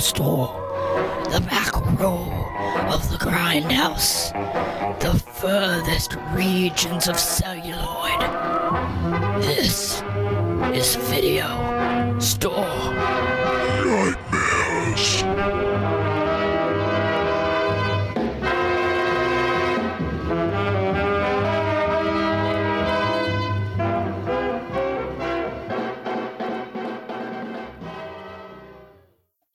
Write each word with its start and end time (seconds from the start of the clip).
store, 0.00 0.48
the 1.30 1.40
back 1.40 1.74
row 1.98 2.22
of 2.92 3.08
the 3.10 3.16
grindhouse, 3.16 4.32
the 5.00 5.18
furthest 5.18 6.16
regions 6.32 7.08
of 7.08 7.18
celluloid. 7.18 8.20
This 9.42 10.02
is 10.74 10.96
Video 10.96 12.18
Store 12.18 12.97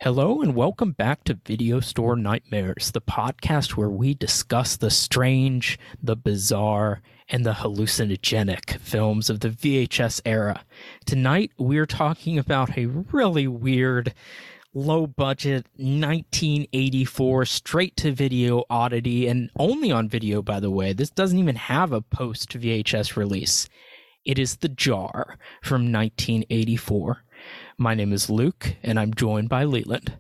Hello 0.04 0.42
and 0.42 0.54
welcome 0.54 0.92
back 0.92 1.24
to 1.24 1.40
Video 1.46 1.80
Store 1.80 2.18
Nightmares, 2.18 2.92
the 2.92 3.00
podcast 3.00 3.78
where 3.78 3.90
we 3.90 4.14
discuss 4.14 4.76
the 4.76 4.90
strange, 4.90 5.80
the 6.02 6.18
bizarre, 6.18 7.02
and 7.30 7.46
the 7.46 7.54
hallucinogenic 7.54 8.80
films 8.80 9.30
of 9.30 9.40
the 9.40 9.48
VHS 9.48 10.20
era. 10.26 10.66
Tonight, 11.06 11.52
we're 11.58 11.86
talking 11.86 12.38
about 12.38 12.78
a 12.78 12.88
really 12.88 13.48
weird, 13.48 14.14
low 14.74 15.08
budget 15.08 15.68
1984 15.78 17.46
straight 17.46 17.96
to 17.96 18.12
video 18.12 18.66
oddity, 18.70 19.28
and 19.28 19.52
only 19.58 19.90
on 19.90 20.10
video, 20.10 20.42
by 20.42 20.60
the 20.60 20.70
way. 20.70 20.92
This 20.92 21.12
doesn't 21.12 21.40
even 21.40 21.56
have 21.56 21.94
a 21.94 22.02
post 22.02 22.50
VHS 22.50 23.16
release. 23.16 23.70
It 24.26 24.38
is 24.38 24.58
The 24.58 24.68
Jar 24.68 25.38
from 25.62 25.94
1984. 25.94 27.23
My 27.78 27.96
name 27.96 28.14
is 28.14 28.30
Luke, 28.30 28.76
and 28.84 29.00
I'm 29.00 29.14
joined 29.14 29.50
by 29.50 29.64
Leland. 29.64 30.14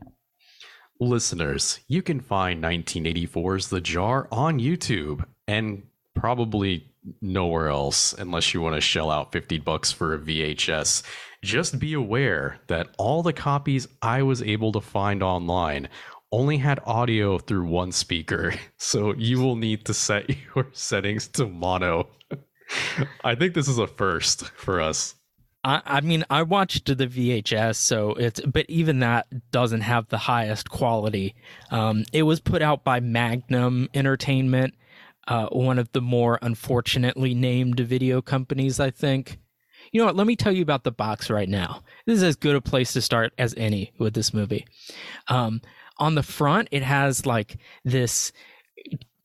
Listeners, 0.99 1.79
you 1.87 2.01
can 2.01 2.19
find 2.19 2.63
1984's 2.63 3.69
The 3.69 3.81
Jar 3.81 4.27
on 4.31 4.59
YouTube 4.59 5.23
and 5.47 5.83
probably 6.15 6.91
nowhere 7.21 7.67
else 7.67 8.13
unless 8.13 8.53
you 8.53 8.61
want 8.61 8.75
to 8.75 8.81
shell 8.81 9.11
out 9.11 9.31
50 9.31 9.59
bucks 9.59 9.91
for 9.91 10.15
a 10.15 10.19
VHS. 10.19 11.03
Just 11.43 11.77
be 11.77 11.93
aware 11.93 12.59
that 12.67 12.89
all 12.97 13.21
the 13.21 13.33
copies 13.33 13.87
I 14.01 14.23
was 14.23 14.41
able 14.41 14.71
to 14.71 14.81
find 14.81 15.21
online 15.21 15.89
only 16.31 16.57
had 16.57 16.79
audio 16.85 17.37
through 17.37 17.67
one 17.67 17.91
speaker, 17.91 18.55
so 18.77 19.13
you 19.13 19.39
will 19.39 19.55
need 19.55 19.85
to 19.85 19.93
set 19.93 20.29
your 20.55 20.69
settings 20.71 21.27
to 21.29 21.47
mono. 21.47 22.09
I 23.23 23.35
think 23.35 23.53
this 23.53 23.67
is 23.67 23.77
a 23.77 23.85
first 23.85 24.49
for 24.51 24.81
us. 24.81 25.15
I, 25.63 25.81
I 25.85 26.01
mean, 26.01 26.25
I 26.29 26.43
watched 26.43 26.85
the 26.85 27.07
VHS, 27.07 27.75
so 27.75 28.11
it's 28.11 28.41
but 28.41 28.65
even 28.69 28.99
that 28.99 29.27
doesn't 29.51 29.81
have 29.81 30.07
the 30.09 30.17
highest 30.17 30.69
quality. 30.69 31.35
Um, 31.71 32.03
it 32.11 32.23
was 32.23 32.39
put 32.39 32.61
out 32.61 32.83
by 32.83 32.99
Magnum 32.99 33.89
Entertainment, 33.93 34.75
uh, 35.27 35.47
one 35.47 35.79
of 35.79 35.91
the 35.93 36.01
more 36.01 36.37
unfortunately 36.41 37.33
named 37.33 37.79
video 37.79 38.21
companies, 38.21 38.79
I 38.79 38.91
think. 38.91 39.39
You 39.91 39.99
know 39.99 40.05
what? 40.05 40.15
Let 40.15 40.27
me 40.27 40.35
tell 40.35 40.51
you 40.51 40.63
about 40.63 40.83
the 40.83 40.91
box 40.91 41.29
right 41.29 41.49
now. 41.49 41.81
This 42.05 42.17
is 42.17 42.23
as 42.23 42.35
good 42.35 42.55
a 42.55 42.61
place 42.61 42.93
to 42.93 43.01
start 43.01 43.33
as 43.37 43.53
any 43.55 43.93
with 43.99 44.13
this 44.13 44.33
movie. 44.33 44.65
Um, 45.27 45.61
on 45.97 46.15
the 46.15 46.23
front, 46.23 46.69
it 46.71 46.83
has 46.83 47.25
like 47.25 47.57
this 47.85 48.31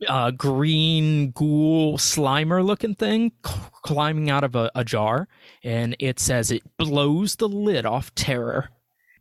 uh, 0.06 0.30
green 0.30 1.30
ghoul 1.32 1.98
slimer 1.98 2.64
looking 2.64 2.94
thing 2.94 3.32
climbing 3.42 4.30
out 4.30 4.44
of 4.44 4.54
a, 4.54 4.70
a 4.74 4.84
jar, 4.84 5.28
and 5.64 5.96
it 5.98 6.20
says 6.20 6.50
it 6.50 6.62
blows 6.76 7.36
the 7.36 7.48
lid 7.48 7.84
off 7.86 8.14
terror. 8.14 8.70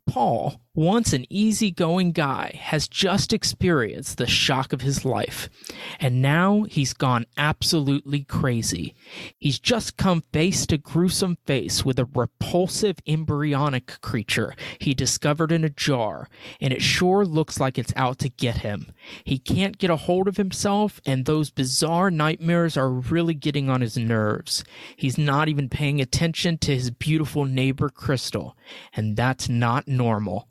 Paul, 0.08 0.60
once 0.78 1.12
an 1.12 1.26
easygoing 1.28 2.12
guy, 2.12 2.52
has 2.56 2.86
just 2.86 3.32
experienced 3.32 4.16
the 4.16 4.26
shock 4.28 4.72
of 4.72 4.80
his 4.80 5.04
life, 5.04 5.50
and 5.98 6.22
now 6.22 6.62
he's 6.70 6.94
gone 6.94 7.26
absolutely 7.36 8.22
crazy. 8.22 8.94
He's 9.36 9.58
just 9.58 9.96
come 9.96 10.22
face 10.32 10.66
to 10.66 10.78
gruesome 10.78 11.36
face 11.46 11.84
with 11.84 11.98
a 11.98 12.08
repulsive 12.14 12.98
embryonic 13.08 14.00
creature 14.02 14.54
he 14.78 14.94
discovered 14.94 15.50
in 15.50 15.64
a 15.64 15.68
jar, 15.68 16.28
and 16.60 16.72
it 16.72 16.80
sure 16.80 17.24
looks 17.24 17.58
like 17.58 17.76
it's 17.76 17.92
out 17.96 18.20
to 18.20 18.28
get 18.28 18.58
him. 18.58 18.92
He 19.24 19.40
can't 19.40 19.78
get 19.78 19.90
a 19.90 19.96
hold 19.96 20.28
of 20.28 20.36
himself, 20.36 21.00
and 21.04 21.24
those 21.24 21.50
bizarre 21.50 22.08
nightmares 22.08 22.76
are 22.76 22.88
really 22.88 23.34
getting 23.34 23.68
on 23.68 23.80
his 23.80 23.98
nerves. 23.98 24.62
He's 24.94 25.18
not 25.18 25.48
even 25.48 25.68
paying 25.68 26.00
attention 26.00 26.56
to 26.58 26.72
his 26.72 26.92
beautiful 26.92 27.46
neighbor 27.46 27.88
Crystal, 27.88 28.56
and 28.94 29.16
that's 29.16 29.48
not 29.48 29.88
normal. 29.88 30.46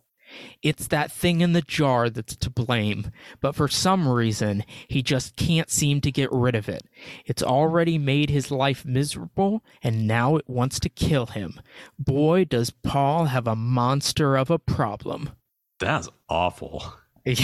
It's 0.61 0.88
that 0.88 1.11
thing 1.11 1.41
in 1.41 1.53
the 1.53 1.61
jar 1.61 2.09
that's 2.09 2.35
to 2.35 2.49
blame, 2.49 3.11
but 3.39 3.55
for 3.55 3.67
some 3.67 4.07
reason, 4.07 4.63
he 4.88 5.01
just 5.01 5.35
can't 5.35 5.69
seem 5.69 6.01
to 6.01 6.11
get 6.11 6.31
rid 6.31 6.55
of 6.55 6.67
it. 6.67 6.83
It's 7.25 7.43
already 7.43 7.97
made 7.97 8.29
his 8.29 8.51
life 8.51 8.85
miserable, 8.85 9.63
and 9.81 10.07
now 10.07 10.35
it 10.35 10.49
wants 10.49 10.79
to 10.81 10.89
kill 10.89 11.27
him. 11.27 11.59
Boy, 11.97 12.45
does 12.45 12.69
Paul 12.69 13.25
have 13.25 13.47
a 13.47 13.55
monster 13.55 14.35
of 14.35 14.49
a 14.49 14.59
problem. 14.59 15.31
That's 15.79 16.09
awful. 16.29 16.93
it 17.25 17.39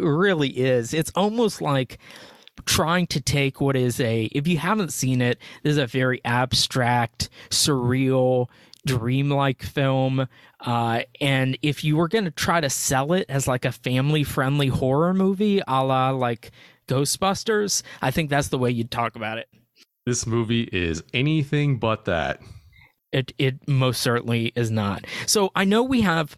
really 0.00 0.48
is. 0.48 0.94
It's 0.94 1.12
almost 1.14 1.60
like 1.60 1.98
trying 2.64 3.06
to 3.08 3.20
take 3.20 3.60
what 3.60 3.76
is 3.76 3.98
a 3.98 4.26
if 4.26 4.46
you 4.46 4.58
haven't 4.58 4.92
seen 4.92 5.22
it 5.22 5.38
this 5.62 5.72
is 5.72 5.78
a 5.78 5.86
very 5.86 6.20
abstract 6.24 7.28
surreal 7.50 8.48
dreamlike 8.86 9.62
film 9.62 10.26
uh, 10.60 11.02
and 11.20 11.56
if 11.62 11.84
you 11.84 11.96
were 11.96 12.08
going 12.08 12.24
to 12.24 12.30
try 12.30 12.60
to 12.60 12.68
sell 12.70 13.12
it 13.12 13.26
as 13.28 13.46
like 13.46 13.64
a 13.64 13.72
family 13.72 14.24
friendly 14.24 14.68
horror 14.68 15.14
movie 15.14 15.60
a 15.68 15.84
la 15.84 16.10
like 16.10 16.50
ghostbusters 16.88 17.82
i 18.02 18.10
think 18.10 18.28
that's 18.28 18.48
the 18.48 18.58
way 18.58 18.70
you'd 18.70 18.90
talk 18.90 19.14
about 19.16 19.38
it 19.38 19.48
This 20.06 20.26
movie 20.26 20.68
is 20.72 21.02
anything 21.14 21.78
but 21.78 22.04
that. 22.06 22.40
it 23.12 23.32
it 23.38 23.66
most 23.68 24.00
certainly 24.00 24.52
is 24.56 24.70
not 24.70 25.04
so 25.26 25.50
i 25.54 25.64
know 25.64 25.82
we 25.82 26.00
have 26.00 26.36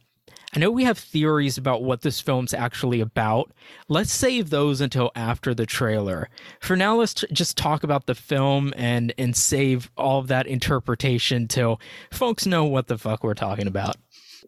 I 0.55 0.61
know 0.61 0.71
we 0.71 0.85
have 0.85 0.99
theories 0.99 1.59
about 1.59 1.83
what 1.83 2.03
this 2.03 2.21
film's 2.21 2.55
actually 2.55 3.01
about. 3.01 3.51
Let's 3.89 4.13
save 4.13 4.51
those 4.51 4.81
until 4.81 5.11
after 5.17 5.53
the 5.53 5.67
trailer. 5.67 6.29
For 6.61 6.77
now, 6.77 6.95
let's 6.95 7.15
t- 7.15 7.27
just 7.33 7.57
talk 7.59 7.83
about 7.83 8.07
the 8.07 8.15
film 8.15 8.73
and 8.77 9.13
and 9.19 9.35
save 9.35 9.91
all 9.97 10.21
of 10.21 10.29
that 10.29 10.47
interpretation 10.47 11.49
till 11.49 11.81
folks 12.13 12.47
know 12.47 12.65
what 12.65 12.87
the 12.87 12.99
fuck 12.99 13.25
we're 13.25 13.35
talking 13.35 13.67
about. 13.67 13.97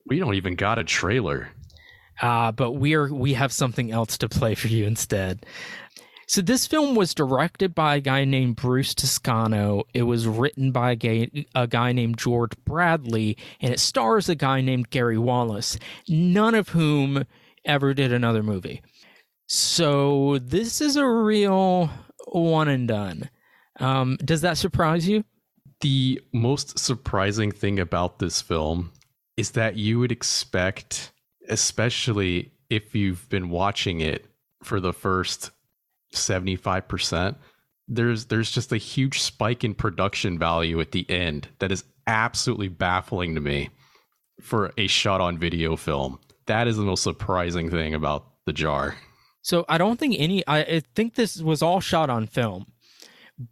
We 0.06 0.21
don't 0.21 0.34
even 0.34 0.55
got 0.55 0.78
a 0.78 0.84
trailer. 0.84 1.50
Uh, 2.23 2.53
but 2.53 2.73
we're 2.73 3.12
we 3.12 3.34
have 3.34 3.53
something 3.53 3.91
else 3.91 4.17
to 4.19 4.28
play 4.28 4.55
for 4.55 4.69
you 4.69 4.87
instead. 4.87 5.44
So 6.28 6.41
this 6.42 6.66
film 6.66 6.97
was 6.97 7.14
directed 7.14 7.72
by 7.72 7.97
a 7.97 8.00
guy 8.00 8.25
named 8.25 8.56
Bruce 8.56 8.94
Toscano. 8.94 9.84
It 9.94 10.03
was 10.03 10.26
written 10.26 10.72
by 10.72 10.92
a 10.92 10.97
guy, 10.97 11.31
a 11.54 11.69
guy 11.69 11.92
named 11.92 12.19
George 12.19 12.53
Bradley, 12.64 13.37
and 13.60 13.72
it 13.72 13.78
stars 13.78 14.28
a 14.28 14.34
guy 14.34 14.60
named 14.60 14.91
Gary 14.91 15.19
Wallace, 15.19 15.78
none 16.09 16.56
of 16.56 16.70
whom 16.70 17.25
ever 17.64 17.94
did 17.94 18.12
another 18.12 18.42
movie. 18.42 18.82
So 19.47 20.38
this 20.42 20.81
is 20.81 20.97
a 20.97 21.06
real 21.06 21.91
one 22.26 22.69
and 22.69 22.88
done. 22.88 23.31
Um, 23.79 24.17
does 24.25 24.40
that 24.40 24.58
surprise 24.58 25.08
you? 25.08 25.25
The 25.81 26.20
most 26.32 26.79
surprising 26.79 27.52
thing 27.52 27.79
about 27.79 28.19
this 28.19 28.43
film 28.43 28.93
is 29.37 29.52
that 29.52 29.76
you 29.76 30.00
would 30.00 30.11
expect, 30.11 31.12
especially 31.49 32.52
if 32.69 32.96
you've 32.96 33.29
been 33.29 33.49
watching 33.49 34.00
it 34.00 34.26
for 34.64 34.81
the 34.81 34.93
first 34.93 35.52
75%, 36.12 37.37
there's 37.88 38.26
there's 38.26 38.50
just 38.50 38.73
a 38.73 38.76
huge 38.76 39.20
spike 39.20 39.62
in 39.62 39.75
production 39.75 40.38
value 40.38 40.81
at 40.81 40.93
the 40.93 41.08
end 41.08 41.49
that 41.61 41.70
is 41.70 41.85
absolutely 42.06 42.69
baffling 42.69 43.35
to 43.35 43.41
me 43.41 43.70
for 44.41 44.73
a 44.76 44.87
shot 44.87 45.20
on 45.20 45.38
video 45.38 45.76
film. 45.76 46.19
That 46.47 46.69
is 46.69 46.76
the 46.76 46.85
most 46.85 47.03
surprising 47.03 47.70
thing 47.70 47.94
about 47.94 48.26
the 48.44 48.53
jar. 48.53 48.97
So 49.43 49.64
I 49.69 49.79
don't 49.79 49.99
think 49.99 50.17
any. 50.19 50.47
I, 50.47 50.58
I 50.58 50.82
think 50.94 51.14
this 51.14 51.41
was 51.41 51.62
all 51.62 51.81
shot 51.81 52.11
on 52.11 52.26
film, 52.26 52.67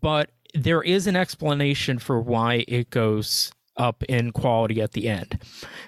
but 0.01 0.31
there 0.53 0.83
is 0.83 1.07
an 1.07 1.17
explanation 1.17 1.99
for 1.99 2.21
why 2.21 2.65
it 2.67 2.91
goes 2.91 3.53
up 3.77 4.03
in 4.05 4.33
quality 4.33 4.81
at 4.81 4.93
the 4.93 5.09
end. 5.09 5.43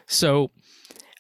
So 0.07 0.51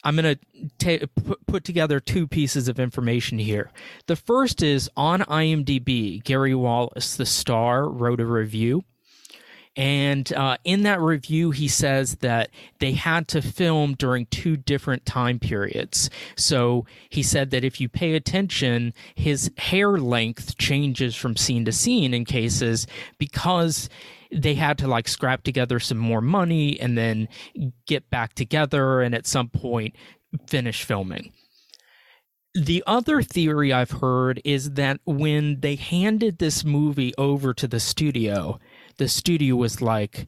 I'm 0.06 0.14
going 0.14 0.38
to 0.78 1.08
put, 1.48 1.64
together 1.64 1.98
two 1.98 2.28
pieces 2.28 2.68
of 2.68 2.78
information 2.78 3.40
here. 3.40 3.72
The 4.06 4.14
first 4.14 4.62
is 4.62 4.88
on 4.96 5.22
IMDb, 5.22 6.22
Gary 6.22 6.54
Wallace, 6.54 7.16
the 7.16 7.26
star, 7.26 7.88
wrote 7.88 8.20
a 8.20 8.24
review. 8.24 8.84
And 9.74 10.32
uh, 10.32 10.58
in 10.62 10.84
that 10.84 11.00
review, 11.00 11.50
he 11.50 11.66
says 11.66 12.16
that 12.16 12.50
they 12.78 12.92
had 12.92 13.26
to 13.28 13.42
film 13.42 13.94
during 13.94 14.26
two 14.26 14.56
different 14.56 15.04
time 15.04 15.40
periods. 15.40 16.08
So 16.36 16.86
he 17.08 17.24
said 17.24 17.50
that 17.50 17.64
if 17.64 17.80
you 17.80 17.88
pay 17.88 18.14
attention, 18.14 18.94
his 19.16 19.50
hair 19.58 19.98
length 19.98 20.56
changes 20.56 21.16
from 21.16 21.36
scene 21.36 21.64
to 21.64 21.72
scene 21.72 22.14
in 22.14 22.24
cases 22.24 22.86
because 23.18 23.90
they 24.32 24.54
had 24.54 24.78
to 24.78 24.88
like 24.88 25.08
scrap 25.08 25.42
together 25.42 25.78
some 25.78 25.98
more 25.98 26.20
money 26.20 26.78
and 26.80 26.96
then 26.96 27.28
get 27.86 28.08
back 28.10 28.34
together 28.34 29.00
and 29.00 29.14
at 29.14 29.26
some 29.26 29.48
point 29.48 29.94
finish 30.46 30.82
filming. 30.82 31.32
The 32.54 32.82
other 32.86 33.22
theory 33.22 33.72
I've 33.72 33.90
heard 33.90 34.40
is 34.44 34.72
that 34.72 35.00
when 35.04 35.60
they 35.60 35.74
handed 35.74 36.38
this 36.38 36.64
movie 36.64 37.12
over 37.18 37.52
to 37.52 37.68
the 37.68 37.80
studio, 37.80 38.58
the 38.96 39.08
studio 39.08 39.56
was 39.56 39.82
like, 39.82 40.26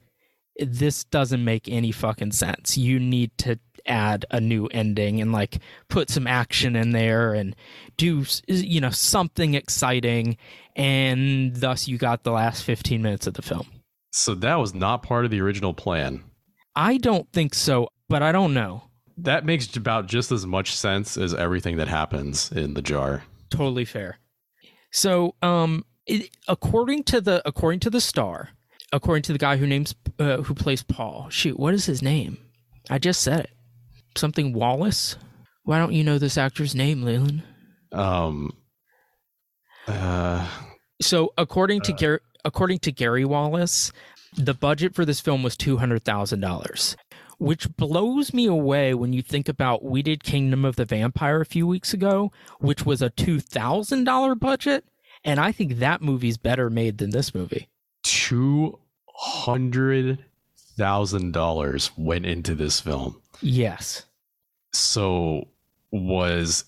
this 0.59 1.05
doesn't 1.05 1.43
make 1.43 1.69
any 1.69 1.91
fucking 1.91 2.33
sense. 2.33 2.77
You 2.77 2.99
need 2.99 3.31
to 3.39 3.59
add 3.87 4.27
a 4.31 4.41
new 4.41 4.67
ending 4.67 5.21
and 5.21 5.33
like 5.33 5.59
put 5.89 6.11
some 6.11 6.27
action 6.27 6.77
in 6.77 6.91
there 6.91 7.33
and 7.33 7.56
do 7.97 8.25
you 8.47 8.81
know 8.83 8.91
something 8.91 9.55
exciting 9.55 10.37
and 10.77 11.56
thus 11.56 11.89
you 11.89 11.97
got 11.97 12.23
the 12.23 12.31
last 12.31 12.62
15 12.65 13.01
minutes 13.01 13.27
of 13.27 13.35
the 13.35 13.43
film. 13.43 13.67
So 14.10 14.34
that 14.37 14.56
was 14.56 14.75
not 14.75 15.02
part 15.02 15.25
of 15.25 15.31
the 15.31 15.40
original 15.40 15.75
plan. 15.75 16.25
I 16.75 16.96
don't 16.96 17.31
think 17.32 17.55
so, 17.55 17.88
but 18.08 18.22
I 18.22 18.32
don't 18.32 18.55
know. 18.55 18.84
That 19.19 19.44
makes 19.44 19.76
about 19.76 20.06
just 20.06 20.31
as 20.31 20.46
much 20.46 20.75
sense 20.75 21.16
as 21.16 21.34
everything 21.34 21.76
that 21.78 21.88
happens 21.88 22.52
in 22.52 22.75
the 22.75 22.82
jar. 22.82 23.25
Totally 23.50 23.84
fair. 23.84 24.19
So, 24.93 25.34
um 25.43 25.84
it, 26.06 26.31
according 26.49 27.05
to 27.05 27.20
the 27.20 27.43
according 27.46 27.81
to 27.81 27.90
the 27.90 28.00
star, 28.00 28.50
according 28.93 29.22
to 29.25 29.32
the 29.32 29.38
guy 29.38 29.56
who 29.56 29.66
names 29.66 29.94
uh, 30.19 30.38
who 30.38 30.55
plays 30.55 30.82
Paul. 30.82 31.28
Shoot, 31.31 31.58
what 31.58 31.75
is 31.75 31.87
his 31.87 32.02
name? 32.02 32.38
I 32.90 32.99
just 32.99 33.20
said 33.20 33.40
it. 33.40 33.50
Something 34.16 34.52
Wallace. 34.52 35.16
Why 35.64 35.78
don't 35.78 35.93
you 35.93 36.02
know 36.02 36.19
this 36.19 36.38
actor's 36.38 36.75
name, 36.75 37.02
Leland? 37.02 37.43
Um. 37.93 38.52
Uh. 39.87 40.49
So 41.00 41.32
according 41.37 41.82
to 41.82 41.93
Gary, 41.93 42.20
according 42.44 42.79
to 42.81 42.93
Gary 42.93 43.25
Wallace, 43.25 43.93
the 44.37 44.55
budget 44.55 44.94
for 44.94 45.05
this 45.05 45.20
film 45.20 45.43
was 45.43 45.56
two 45.56 45.79
hundred 45.79 46.05
thousand 46.05 46.40
dollars, 46.40 46.96
which 47.38 47.75
blows 47.76 48.35
me 48.35 48.46
away 48.46 48.94
when 48.94 49.12
you 49.12 49.23
think 49.23 49.49
about 49.49 49.85
we 49.85 50.02
did 50.02 50.23
Kingdom 50.23 50.64
of 50.64 50.76
the 50.76 50.85
Vampire 50.85 51.40
a 51.40 51.46
few 51.46 51.67
weeks 51.67 51.93
ago, 51.94 52.31
which 52.61 52.85
was 52.85 53.02
a 53.02 53.11
two 53.11 53.40
thousand 53.40 54.05
dollar 54.05 54.35
budget, 54.35 54.85
and 55.25 55.40
I 55.40 55.52
think 55.52 55.79
that 55.79 56.02
movie's 56.02 56.37
better 56.37 56.70
made 56.70 56.99
than 56.99 57.11
this 57.11 57.35
movie. 57.35 57.69
Two 58.02 58.79
hundred 59.06 60.25
thousand 60.76 61.32
dollars 61.32 61.91
went 61.96 62.26
into 62.26 62.55
this 62.55 62.81
film. 62.81 63.20
Yes. 63.41 64.05
So 64.73 65.49
was 65.91 66.64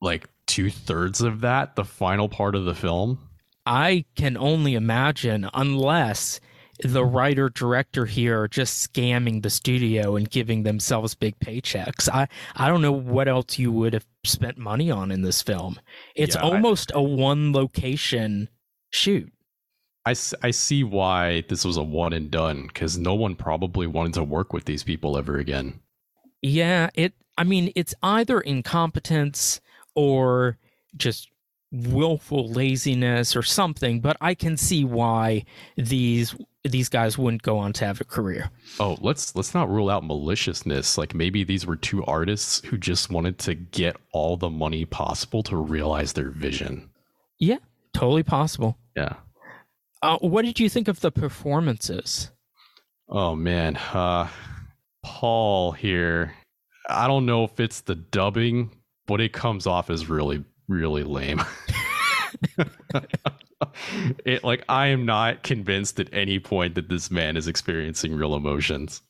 like 0.00 0.28
two 0.46 0.70
thirds 0.70 1.20
of 1.20 1.42
that 1.42 1.76
the 1.76 1.84
final 1.84 2.28
part 2.28 2.54
of 2.54 2.64
the 2.64 2.74
film? 2.74 3.18
I 3.70 4.04
can 4.16 4.36
only 4.36 4.74
imagine, 4.74 5.48
unless 5.54 6.40
the 6.82 7.04
writer 7.04 7.48
director 7.50 8.06
here 8.06 8.40
are 8.42 8.48
just 8.48 8.92
scamming 8.92 9.42
the 9.42 9.50
studio 9.50 10.16
and 10.16 10.28
giving 10.28 10.62
themselves 10.64 11.14
big 11.14 11.38
paychecks. 11.38 12.08
I, 12.08 12.26
I 12.56 12.68
don't 12.68 12.82
know 12.82 12.92
what 12.92 13.28
else 13.28 13.58
you 13.58 13.70
would 13.72 13.92
have 13.92 14.06
spent 14.24 14.58
money 14.58 14.90
on 14.90 15.10
in 15.12 15.22
this 15.22 15.42
film. 15.42 15.78
It's 16.16 16.34
Yeah, 16.34 16.42
almost 16.42 16.90
a 16.94 17.02
one 17.02 17.52
location 17.52 18.48
shoot. 18.90 19.32
I, 20.04 20.14
I 20.42 20.50
see 20.50 20.84
why 20.84 21.42
this 21.48 21.64
was 21.64 21.78
a 21.78 21.82
one 21.82 22.12
and 22.12 22.30
done 22.30 22.66
because 22.66 22.98
no 22.98 23.14
one 23.14 23.34
probably 23.36 23.86
wanted 23.86 24.12
to 24.14 24.24
work 24.24 24.52
with 24.52 24.66
these 24.66 24.82
people 24.82 25.16
ever 25.16 25.38
again. 25.38 25.80
Yeah, 26.42 26.90
it 26.94 27.12
I 27.36 27.44
mean 27.44 27.72
it's 27.76 27.94
either 28.02 28.40
incompetence 28.40 29.60
or 29.94 30.58
just 30.96 31.30
willful 31.72 32.50
laziness 32.50 33.36
or 33.36 33.42
something, 33.42 34.00
but 34.00 34.16
I 34.20 34.34
can 34.34 34.56
see 34.56 34.84
why 34.84 35.44
these 35.76 36.34
these 36.64 36.88
guys 36.90 37.16
wouldn't 37.16 37.42
go 37.42 37.56
on 37.58 37.72
to 37.74 37.86
have 37.86 38.00
a 38.00 38.04
career. 38.04 38.50
Oh, 38.78 38.98
let's 39.00 39.34
let's 39.34 39.54
not 39.54 39.70
rule 39.70 39.88
out 39.88 40.04
maliciousness. 40.04 40.98
Like 40.98 41.14
maybe 41.14 41.44
these 41.44 41.66
were 41.66 41.76
two 41.76 42.04
artists 42.04 42.64
who 42.64 42.76
just 42.76 43.10
wanted 43.10 43.38
to 43.40 43.54
get 43.54 43.96
all 44.12 44.36
the 44.36 44.50
money 44.50 44.84
possible 44.84 45.42
to 45.44 45.56
realize 45.56 46.12
their 46.12 46.30
vision. 46.30 46.90
Yeah, 47.38 47.58
totally 47.94 48.22
possible. 48.22 48.76
Yeah. 48.96 49.14
Uh, 50.02 50.18
what 50.18 50.44
did 50.44 50.58
you 50.58 50.68
think 50.68 50.88
of 50.88 51.00
the 51.00 51.10
performances? 51.10 52.30
Oh 53.08 53.34
man, 53.36 53.76
uh 53.76 54.28
Paul 55.02 55.72
here. 55.72 56.34
I 56.88 57.06
don't 57.06 57.26
know 57.26 57.44
if 57.44 57.60
it's 57.60 57.82
the 57.82 57.94
dubbing, 57.94 58.70
but 59.06 59.20
it 59.20 59.32
comes 59.32 59.66
off 59.66 59.90
as 59.90 60.08
really 60.08 60.44
really 60.70 61.02
lame. 61.02 61.42
it 64.24 64.42
like 64.44 64.64
I 64.68 64.86
am 64.88 65.04
not 65.04 65.42
convinced 65.42 66.00
at 66.00 66.08
any 66.12 66.38
point 66.38 66.74
that 66.76 66.88
this 66.88 67.10
man 67.10 67.36
is 67.36 67.48
experiencing 67.48 68.14
real 68.14 68.34
emotions. 68.34 69.02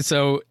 So, 0.00 0.42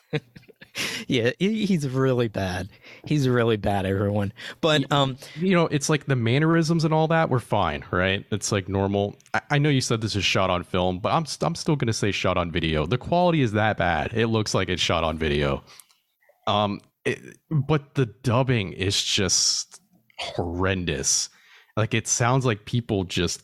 yeah, 1.06 1.30
he's 1.38 1.88
really 1.88 2.28
bad. 2.28 2.68
He's 3.04 3.28
really 3.28 3.56
bad, 3.56 3.86
everyone. 3.86 4.32
But 4.60 4.90
um, 4.90 5.18
you 5.36 5.54
know, 5.54 5.66
it's 5.66 5.88
like 5.88 6.06
the 6.06 6.16
mannerisms 6.16 6.84
and 6.84 6.92
all 6.94 7.08
that 7.08 7.28
were 7.28 7.40
fine, 7.40 7.84
right? 7.90 8.24
It's 8.32 8.50
like 8.50 8.68
normal. 8.68 9.16
I, 9.34 9.40
I 9.52 9.58
know 9.58 9.68
you 9.68 9.82
said 9.82 10.00
this 10.00 10.16
is 10.16 10.24
shot 10.24 10.50
on 10.50 10.64
film, 10.64 10.98
but 10.98 11.12
I'm 11.12 11.26
st- 11.26 11.46
I'm 11.46 11.54
still 11.54 11.76
gonna 11.76 11.92
say 11.92 12.10
shot 12.12 12.38
on 12.38 12.50
video. 12.50 12.86
The 12.86 12.98
quality 12.98 13.42
is 13.42 13.52
that 13.52 13.76
bad. 13.76 14.14
It 14.14 14.28
looks 14.28 14.54
like 14.54 14.68
it's 14.68 14.82
shot 14.82 15.04
on 15.04 15.18
video. 15.18 15.62
Um, 16.46 16.80
it, 17.06 17.38
but 17.50 17.94
the 17.94 18.06
dubbing 18.06 18.72
is 18.72 19.02
just 19.02 19.80
horrendous. 20.18 21.30
Like 21.76 21.94
it 21.94 22.08
sounds 22.08 22.44
like 22.44 22.66
people 22.66 23.04
just 23.04 23.42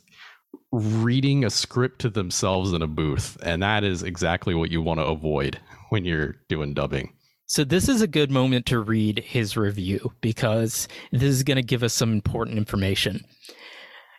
reading 0.73 1.45
a 1.45 1.51
script 1.51 2.01
to 2.01 2.11
themselves 2.11 2.73
in 2.73 2.83
a 2.83 2.87
booth, 2.87 3.39
and 3.43 3.63
that 3.63 3.85
is 3.85 4.03
exactly 4.03 4.55
what 4.55 4.71
you 4.71 4.83
want 4.83 5.01
to 5.01 5.07
avoid 5.07 5.59
when 5.91 6.05
you're 6.05 6.37
doing 6.49 6.75
dubbing. 6.75 7.13
So 7.47 7.65
this 7.65 7.89
is 7.89 8.01
a 8.01 8.07
good 8.07 8.31
moment 8.31 8.65
to 8.67 8.81
read 8.81 9.19
his 9.19 9.57
review 9.57 10.13
because 10.23 10.89
this 11.11 11.25
is 11.25 11.43
going 11.43 11.57
to 11.57 11.63
give 11.63 11.83
us 11.83 11.93
some 11.93 12.13
important 12.13 12.57
information. 12.57 13.25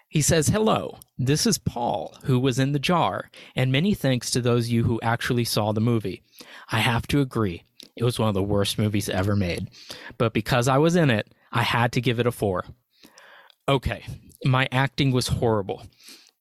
He 0.07 0.22
says, 0.22 0.50
Hello, 0.50 1.00
this 1.18 1.48
is 1.48 1.57
Paul, 1.57 2.16
who 2.26 2.38
was 2.40 2.59
in 2.59 2.73
the 2.73 2.80
jar, 2.80 3.31
and 3.56 3.71
many 3.71 3.95
thanks 3.95 4.30
to 4.31 4.42
those 4.42 4.68
of 4.68 4.71
you 4.71 4.83
who 4.83 5.02
actually 5.02 5.45
saw 5.45 5.71
the 5.71 5.81
movie. 5.81 6.21
I 6.69 6.81
have 6.81 7.07
to 7.07 7.21
agree, 7.21 7.64
it 7.95 8.04
was 8.04 8.19
one 8.19 8.28
of 8.28 8.33
the 8.33 8.44
worst 8.44 8.78
movies 8.78 9.09
ever 9.09 9.35
made. 9.35 9.69
But 10.18 10.33
because 10.33 10.68
I 10.68 10.78
was 10.78 10.95
in 10.95 11.09
it, 11.09 11.33
I 11.52 11.64
had 11.64 11.92
to 11.94 12.02
give 12.02 12.19
it 12.19 12.28
a 12.28 12.31
four. 12.31 12.66
Okay, 13.68 14.04
my 14.44 14.68
acting 14.71 15.12
was 15.12 15.28
horrible. 15.28 15.83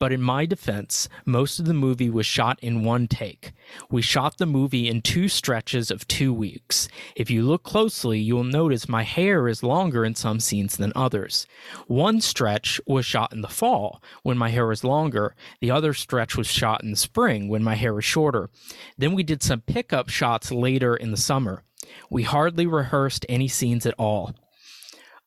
But 0.03 0.13
in 0.13 0.21
my 0.21 0.47
defense, 0.47 1.09
most 1.25 1.61
of 1.61 1.67
the 1.67 1.73
movie 1.73 2.11
was 2.11 2.27
shot 2.27 2.59
in 2.61 2.83
one 2.83 3.07
take. 3.07 3.53
We 3.89 4.03
shot 4.03 4.37
the 4.37 4.47
movie 4.47 4.89
in 4.89 5.01
two 5.01 5.29
stretches 5.29 5.93
of 5.93 6.09
two 6.09 6.35
weeks. 6.35 6.89
If 7.15 7.31
you 7.31 7.45
look 7.45 7.63
closely, 7.63 8.19
you'll 8.19 8.43
notice 8.43 8.89
my 8.89 9.05
hair 9.05 9.47
is 9.47 9.63
longer 9.63 10.05
in 10.05 10.17
some 10.17 10.41
scenes 10.41 10.77
than 10.77 10.93
others. 10.97 11.47
One 11.87 12.21
stretch 12.21 12.81
was 12.85 13.07
shot 13.07 13.33
in 13.33 13.43
the 13.43 13.47
fall, 13.47 14.03
when 14.25 14.37
my 14.37 14.49
hair 14.49 14.67
was 14.67 14.83
longer. 14.83 15.37
The 15.61 15.71
other 15.71 15.95
stretch 15.95 16.37
was 16.37 16.49
shot 16.49 16.83
in 16.83 16.91
the 16.91 16.97
spring, 16.97 17.49
when 17.49 17.63
my 17.63 17.77
hair 17.77 17.95
was 17.95 18.05
shorter. 18.05 18.51
Then 18.99 19.15
we 19.15 19.23
did 19.23 19.41
some 19.41 19.61
pickup 19.61 20.09
shots 20.09 20.51
later 20.51 20.97
in 20.97 21.13
the 21.13 21.17
summer. 21.17 21.63
We 22.11 22.25
hardly 22.25 22.67
rehearsed 22.67 23.25
any 23.29 23.47
scenes 23.47 23.87
at 23.87 23.95
all. 23.99 24.35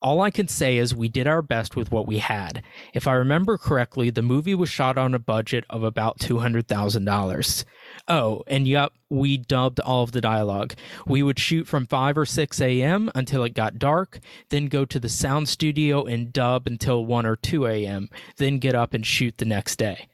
All 0.01 0.21
I 0.21 0.29
can 0.29 0.47
say 0.47 0.77
is 0.77 0.93
we 0.93 1.07
did 1.07 1.25
our 1.25 1.41
best 1.41 1.75
with 1.75 1.91
what 1.91 2.05
we 2.05 2.19
had. 2.19 2.61
If 2.93 3.07
I 3.07 3.13
remember 3.13 3.57
correctly, 3.57 4.09
the 4.09 4.21
movie 4.21 4.53
was 4.53 4.69
shot 4.69 4.97
on 4.97 5.13
a 5.13 5.19
budget 5.19 5.63
of 5.69 5.83
about 5.83 6.19
$200,000. 6.19 7.65
Oh, 8.07 8.43
and 8.45 8.67
yep, 8.67 8.93
we 9.09 9.37
dubbed 9.37 9.79
all 9.79 10.03
of 10.03 10.11
the 10.11 10.21
dialogue. 10.21 10.75
We 11.07 11.23
would 11.23 11.39
shoot 11.39 11.67
from 11.67 11.87
5 11.87 12.17
or 12.19 12.25
6 12.25 12.61
a.m. 12.61 13.09
until 13.15 13.43
it 13.43 13.55
got 13.55 13.79
dark, 13.79 14.19
then 14.49 14.67
go 14.67 14.85
to 14.85 14.99
the 14.99 15.09
sound 15.09 15.49
studio 15.49 16.05
and 16.05 16.31
dub 16.31 16.67
until 16.67 17.05
1 17.05 17.25
or 17.25 17.35
2 17.35 17.65
a.m., 17.65 18.09
then 18.37 18.59
get 18.59 18.75
up 18.75 18.93
and 18.93 19.05
shoot 19.05 19.37
the 19.37 19.45
next 19.45 19.77
day. 19.77 20.07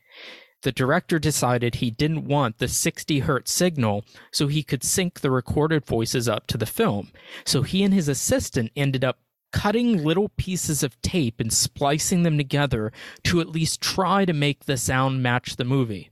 The 0.62 0.72
director 0.72 1.18
decided 1.18 1.76
he 1.76 1.90
didn't 1.90 2.28
want 2.28 2.60
the 2.60 2.68
60 2.68 3.20
hertz 3.20 3.52
signal 3.52 4.06
so 4.32 4.48
he 4.48 4.62
could 4.62 4.84
sync 4.84 5.20
the 5.20 5.32
recorded 5.32 5.86
voices 5.86 6.30
up 6.30 6.46
to 6.48 6.58
the 6.58 6.68
film. 6.68 7.12
So 7.46 7.64
he 7.64 7.84
and 7.84 7.94
his 7.94 8.08
assistant 8.08 8.72
ended 8.76 9.04
up 9.04 9.18
cutting 9.52 10.04
little 10.04 10.30
pieces 10.30 10.84
of 10.84 11.02
tape 11.02 11.40
and 11.40 11.52
splicing 11.52 12.24
them 12.24 12.38
together 12.38 12.92
to 13.24 13.42
at 13.42 13.50
least 13.50 13.82
try 13.82 14.26
to 14.26 14.34
make 14.34 14.66
the 14.66 14.78
sound 14.78 15.22
match 15.22 15.56
the 15.56 15.66
movie. 15.66 16.12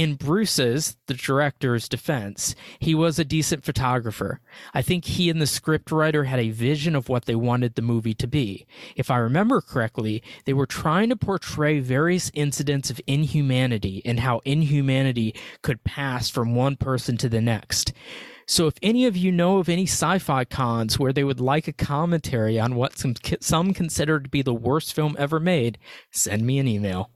In 0.00 0.14
Bruce's, 0.14 0.96
the 1.08 1.14
director's 1.14 1.86
defense, 1.86 2.54
he 2.78 2.94
was 2.94 3.18
a 3.18 3.24
decent 3.24 3.64
photographer. 3.64 4.40
I 4.72 4.80
think 4.80 5.04
he 5.04 5.28
and 5.28 5.42
the 5.42 5.44
scriptwriter 5.44 6.24
had 6.24 6.40
a 6.40 6.48
vision 6.48 6.96
of 6.96 7.10
what 7.10 7.26
they 7.26 7.34
wanted 7.34 7.74
the 7.74 7.82
movie 7.82 8.14
to 8.14 8.26
be. 8.26 8.66
If 8.96 9.10
I 9.10 9.18
remember 9.18 9.60
correctly, 9.60 10.22
they 10.46 10.54
were 10.54 10.64
trying 10.64 11.10
to 11.10 11.16
portray 11.16 11.80
various 11.80 12.30
incidents 12.32 12.88
of 12.88 13.00
inhumanity 13.06 14.00
and 14.06 14.20
how 14.20 14.40
inhumanity 14.46 15.34
could 15.60 15.84
pass 15.84 16.30
from 16.30 16.54
one 16.54 16.76
person 16.76 17.18
to 17.18 17.28
the 17.28 17.42
next. 17.42 17.92
So 18.50 18.66
if 18.66 18.74
any 18.82 19.06
of 19.06 19.16
you 19.16 19.30
know 19.30 19.58
of 19.58 19.68
any 19.68 19.84
sci-fi 19.84 20.44
cons 20.44 20.98
where 20.98 21.12
they 21.12 21.22
would 21.22 21.38
like 21.38 21.68
a 21.68 21.72
commentary 21.72 22.58
on 22.58 22.74
what 22.74 22.98
some 22.98 23.14
some 23.38 23.72
consider 23.72 24.18
to 24.18 24.28
be 24.28 24.42
the 24.42 24.52
worst 24.52 24.92
film 24.92 25.14
ever 25.20 25.38
made, 25.38 25.78
send 26.10 26.44
me 26.44 26.58
an 26.58 26.66
email. 26.66 27.10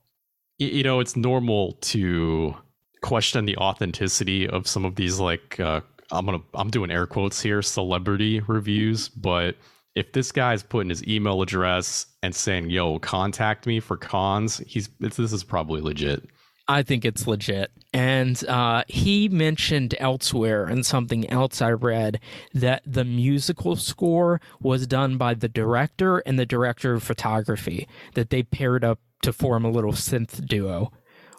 you 0.58 0.84
know, 0.84 1.00
it's 1.00 1.16
normal 1.16 1.72
to 1.80 2.54
question 3.02 3.46
the 3.46 3.56
authenticity 3.56 4.48
of 4.48 4.68
some 4.68 4.84
of 4.84 4.94
these 4.94 5.18
like 5.18 5.58
uh, 5.58 5.80
I'm 6.12 6.24
gonna 6.24 6.40
I'm 6.54 6.70
doing 6.70 6.92
air 6.92 7.04
quotes 7.04 7.42
here 7.42 7.62
celebrity 7.62 8.38
reviews, 8.46 9.08
but 9.08 9.56
if 9.96 10.12
this 10.12 10.30
guy's 10.30 10.62
putting 10.62 10.90
his 10.90 11.04
email 11.04 11.42
address 11.42 12.06
and 12.22 12.32
saying 12.32 12.70
yo 12.70 13.00
contact 13.00 13.66
me 13.66 13.80
for 13.80 13.96
cons, 13.96 14.58
he's 14.68 14.88
this 15.00 15.18
is 15.18 15.42
probably 15.42 15.80
legit. 15.80 16.28
I 16.66 16.82
think 16.82 17.04
it's 17.04 17.26
legit. 17.26 17.70
And 17.92 18.44
uh, 18.46 18.84
he 18.88 19.28
mentioned 19.28 19.94
elsewhere, 20.00 20.64
and 20.64 20.84
something 20.84 21.28
else 21.30 21.62
I 21.62 21.70
read, 21.70 22.20
that 22.52 22.82
the 22.86 23.04
musical 23.04 23.76
score 23.76 24.40
was 24.60 24.86
done 24.86 25.16
by 25.16 25.34
the 25.34 25.48
director 25.48 26.18
and 26.20 26.38
the 26.38 26.46
director 26.46 26.94
of 26.94 27.02
photography, 27.02 27.86
that 28.14 28.30
they 28.30 28.42
paired 28.42 28.84
up 28.84 28.98
to 29.22 29.32
form 29.32 29.64
a 29.64 29.70
little 29.70 29.92
synth 29.92 30.46
duo. 30.46 30.90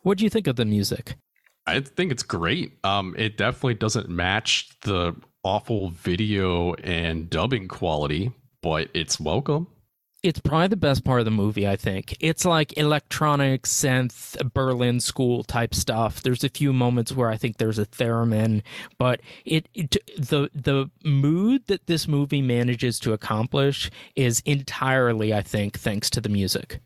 What 0.04 0.18
do 0.18 0.24
you 0.24 0.30
think 0.30 0.48
of 0.48 0.56
the 0.56 0.66
music? 0.66 1.16
I 1.68 1.80
think 1.80 2.12
it's 2.12 2.24
great. 2.24 2.78
Um, 2.84 3.16
it 3.18 3.38
definitely 3.38 3.74
doesn't 3.74 4.08
match 4.08 4.70
the 4.82 5.16
awful 5.44 5.90
video 5.90 6.74
and 6.76 7.30
dubbing 7.30 7.68
quality, 7.68 8.32
but 8.62 8.90
it's 8.94 9.20
welcome. 9.20 9.68
It's 10.26 10.40
probably 10.40 10.70
the 10.70 10.76
best 10.76 11.04
part 11.04 11.20
of 11.20 11.26
the 11.26 11.32
movie, 11.32 11.68
I 11.68 11.76
think. 11.76 12.18
It's 12.20 12.46
like 12.46 12.76
electronic 12.80 13.64
synth 13.64 14.36
Berlin 14.56 15.00
school 15.00 15.44
type 15.44 15.76
stuff. 15.76 16.24
There's 16.24 16.44
a 16.44 16.50
few 16.50 16.74
moments 16.74 17.12
where 17.12 17.30
I 17.30 17.38
think 17.38 17.58
there's 17.58 17.78
a 17.78 17.86
theremin, 17.86 18.64
but 18.98 19.22
it, 19.46 19.70
it 19.76 19.92
the 20.18 20.50
the 20.56 20.90
mood 21.04 21.68
that 21.68 21.86
this 21.86 22.08
movie 22.08 22.42
manages 22.42 23.00
to 23.02 23.14
accomplish 23.14 23.92
is 24.16 24.42
entirely, 24.48 25.32
I 25.32 25.44
think, 25.44 25.78
thanks 25.78 26.10
to 26.10 26.22
the 26.22 26.30
music. 26.30 26.80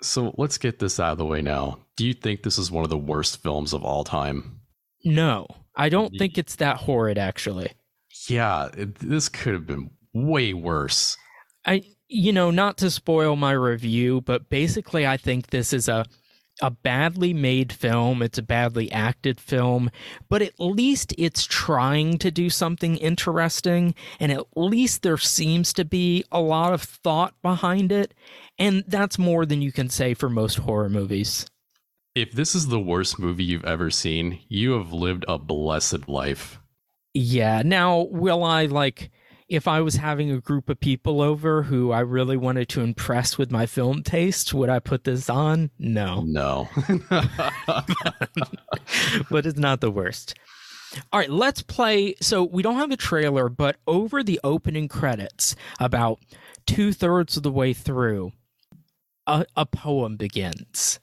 So 0.00 0.34
let's 0.38 0.56
get 0.56 0.78
this 0.78 0.98
out 0.98 1.12
of 1.12 1.18
the 1.18 1.26
way 1.26 1.42
now. 1.42 1.80
Do 1.98 2.06
you 2.06 2.14
think 2.14 2.42
this 2.42 2.56
is 2.56 2.70
one 2.70 2.84
of 2.84 2.90
the 2.90 2.96
worst 2.96 3.42
films 3.42 3.74
of 3.74 3.84
all 3.84 4.04
time? 4.04 4.62
No, 5.04 5.46
I 5.76 5.90
don't 5.90 6.14
think 6.18 6.38
it's 6.38 6.56
that 6.56 6.78
horrid, 6.78 7.18
actually. 7.18 7.72
Yeah, 8.26 8.70
it, 8.74 8.94
this 8.94 9.28
could 9.28 9.52
have 9.52 9.66
been 9.66 9.90
way 10.14 10.54
worse. 10.54 11.18
I, 11.66 11.82
you 12.14 12.32
know, 12.32 12.50
not 12.50 12.76
to 12.78 12.90
spoil 12.90 13.34
my 13.34 13.52
review, 13.52 14.20
but 14.20 14.48
basically, 14.48 15.06
I 15.06 15.16
think 15.16 15.48
this 15.48 15.72
is 15.72 15.88
a 15.88 16.06
a 16.62 16.70
badly 16.70 17.34
made 17.34 17.72
film. 17.72 18.22
It's 18.22 18.38
a 18.38 18.42
badly 18.42 18.90
acted 18.92 19.40
film, 19.40 19.90
but 20.28 20.40
at 20.40 20.60
least 20.60 21.12
it's 21.18 21.46
trying 21.46 22.16
to 22.18 22.30
do 22.30 22.48
something 22.48 22.96
interesting. 22.98 23.92
And 24.20 24.30
at 24.30 24.46
least 24.54 25.02
there 25.02 25.18
seems 25.18 25.72
to 25.72 25.84
be 25.84 26.24
a 26.30 26.40
lot 26.40 26.72
of 26.72 26.80
thought 26.80 27.34
behind 27.42 27.90
it. 27.90 28.14
And 28.56 28.84
that's 28.86 29.18
more 29.18 29.44
than 29.44 29.62
you 29.62 29.72
can 29.72 29.88
say 29.88 30.14
for 30.14 30.30
most 30.30 30.58
horror 30.58 30.88
movies. 30.88 31.44
If 32.14 32.30
this 32.30 32.54
is 32.54 32.68
the 32.68 32.78
worst 32.78 33.18
movie 33.18 33.42
you've 33.42 33.64
ever 33.64 33.90
seen, 33.90 34.38
you 34.48 34.78
have 34.78 34.92
lived 34.92 35.24
a 35.26 35.38
blessed 35.40 36.08
life. 36.08 36.60
Yeah. 37.14 37.62
Now, 37.64 38.02
will 38.02 38.44
I 38.44 38.66
like 38.66 39.10
if 39.54 39.68
I 39.68 39.80
was 39.80 39.96
having 39.96 40.30
a 40.30 40.40
group 40.40 40.68
of 40.68 40.80
people 40.80 41.20
over 41.20 41.62
who 41.62 41.92
I 41.92 42.00
really 42.00 42.36
wanted 42.36 42.68
to 42.70 42.80
impress 42.80 43.38
with 43.38 43.50
my 43.50 43.66
film 43.66 44.02
taste, 44.02 44.52
would 44.54 44.68
I 44.68 44.78
put 44.78 45.04
this 45.04 45.30
on? 45.30 45.70
No. 45.78 46.22
No. 46.22 46.68
but 49.30 49.46
it's 49.46 49.58
not 49.58 49.80
the 49.80 49.90
worst. 49.90 50.34
All 51.12 51.20
right, 51.20 51.30
let's 51.30 51.62
play. 51.62 52.14
So 52.20 52.44
we 52.44 52.62
don't 52.62 52.76
have 52.76 52.90
a 52.90 52.96
trailer, 52.96 53.48
but 53.48 53.76
over 53.86 54.22
the 54.22 54.40
opening 54.44 54.88
credits, 54.88 55.56
about 55.80 56.20
two 56.66 56.92
thirds 56.92 57.36
of 57.36 57.42
the 57.42 57.50
way 57.50 57.72
through, 57.72 58.32
a, 59.26 59.46
a 59.56 59.66
poem 59.66 60.16
begins. 60.16 61.00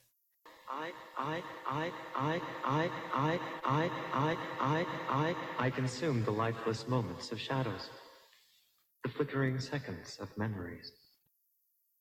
I, 0.70 0.92
I, 1.18 1.42
I, 1.68 1.92
I, 2.16 2.42
I, 2.64 2.90
I, 3.14 3.40
I, 3.64 3.90
I, 4.14 4.38
I, 4.60 4.86
I, 5.10 5.36
I 5.60 5.70
consume 5.70 6.24
the 6.24 6.32
lifeless 6.32 6.88
moments 6.88 7.32
of 7.32 7.40
shadows 7.40 7.90
the 9.04 9.10
flickering 9.10 9.60
seconds 9.60 10.18
of 10.22 10.30
memories. 10.38 10.92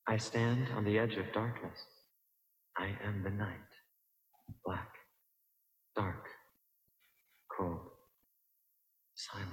I 0.07 0.16
stand 0.16 0.66
on 0.76 0.85
the 0.85 0.99
edge 0.99 1.16
of 1.16 1.33
darkness. 1.33 1.78
I 2.76 2.88
am 3.04 3.23
the 3.23 3.30
night. 3.30 3.57
Black, 4.64 4.90
dark, 5.97 6.26
cold, 7.57 7.80
silent. 9.14 9.49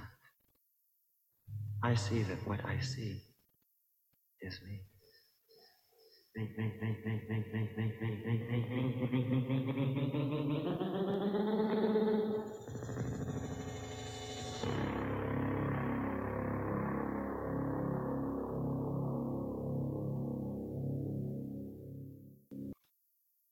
I 1.82 1.94
see 1.94 2.22
that 2.22 2.46
what 2.46 2.64
I 2.64 2.80
see 2.80 3.22
is 4.42 4.60
me. 4.66 4.80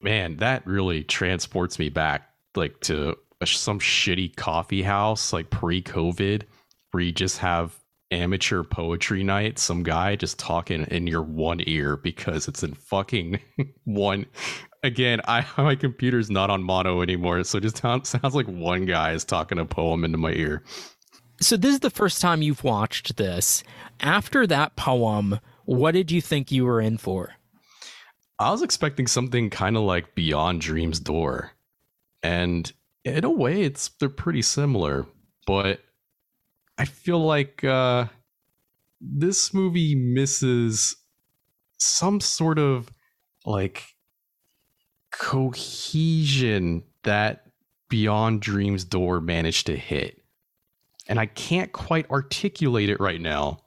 Man, 0.07 0.37
that 0.37 0.65
really 0.65 1.03
transports 1.03 1.81
me 1.81 1.89
back 1.89 2.31
like 2.55 2.79
to 2.79 3.17
some 3.45 3.81
shitty 3.81 4.37
coffee 4.37 4.83
house 4.83 5.33
like 5.33 5.51
pre-COVID 5.51 6.43
where 6.93 7.03
you 7.03 7.11
just 7.11 7.39
have 7.39 7.77
amateur 8.13 8.63
poetry 8.63 9.25
night, 9.25 9.59
some 9.59 9.83
guy 9.83 10.15
just 10.15 10.39
talking 10.39 10.85
in 10.93 11.09
your 11.09 11.23
one 11.23 11.61
ear 11.67 11.97
because 11.97 12.47
it's 12.47 12.63
in 12.63 12.73
fucking 12.73 13.41
one. 13.85 14.27
Again, 14.85 15.21
I 15.27 15.45
my 15.59 15.75
computer's 15.75 16.31
not 16.31 16.51
on 16.51 16.63
mono 16.63 17.03
anymore, 17.03 17.43
so 17.43 17.59
it 17.59 17.63
just 17.63 17.79
sounds 17.79 18.15
like 18.35 18.47
one 18.47 18.85
guy 18.87 19.11
is 19.11 19.25
talking 19.25 19.59
a 19.59 19.65
poem 19.65 20.05
into 20.05 20.19
my 20.19 20.31
ear. 20.35 20.63
So 21.41 21.57
this 21.57 21.75
is 21.75 21.81
the 21.81 21.91
first 21.91 22.21
time 22.21 22.43
you've 22.43 22.63
watched 22.63 23.17
this. 23.17 23.65
After 23.99 24.47
that 24.47 24.77
poem, 24.77 25.41
what 25.65 25.93
did 25.93 26.13
you 26.13 26.21
think 26.21 26.53
you 26.53 26.65
were 26.65 26.81
in 26.81 26.97
for? 26.97 27.35
I 28.39 28.51
was 28.51 28.63
expecting 28.63 29.07
something 29.07 29.51
kind 29.51 29.77
of 29.77 29.83
like 29.83 30.15
Beyond 30.15 30.61
Dream's 30.61 31.01
Door. 31.01 31.53
And 32.23 32.71
in 33.05 33.25
a 33.25 33.31
way 33.31 33.63
it's 33.63 33.89
they're 34.01 34.09
pretty 34.09 34.43
similar, 34.43 35.07
but 35.47 35.81
I 36.77 36.85
feel 36.85 37.19
like 37.19 37.65
uh 37.65 38.07
this 39.01 39.55
movie 39.55 39.95
misses 39.95 40.97
some 41.79 42.21
sort 42.21 42.59
of 42.59 42.91
like 43.45 43.85
cohesion 45.13 46.83
that 47.05 47.47
Beyond 47.89 48.43
Dream's 48.43 48.85
Door 48.85 49.21
managed 49.23 49.67
to 49.67 49.77
hit. 49.77 50.23
And 51.09 51.21
I 51.21 51.27
can't 51.27 51.73
quite 51.73 52.11
articulate 52.11 52.91
it 52.91 53.01
right 53.01 53.21
now. 53.21 53.61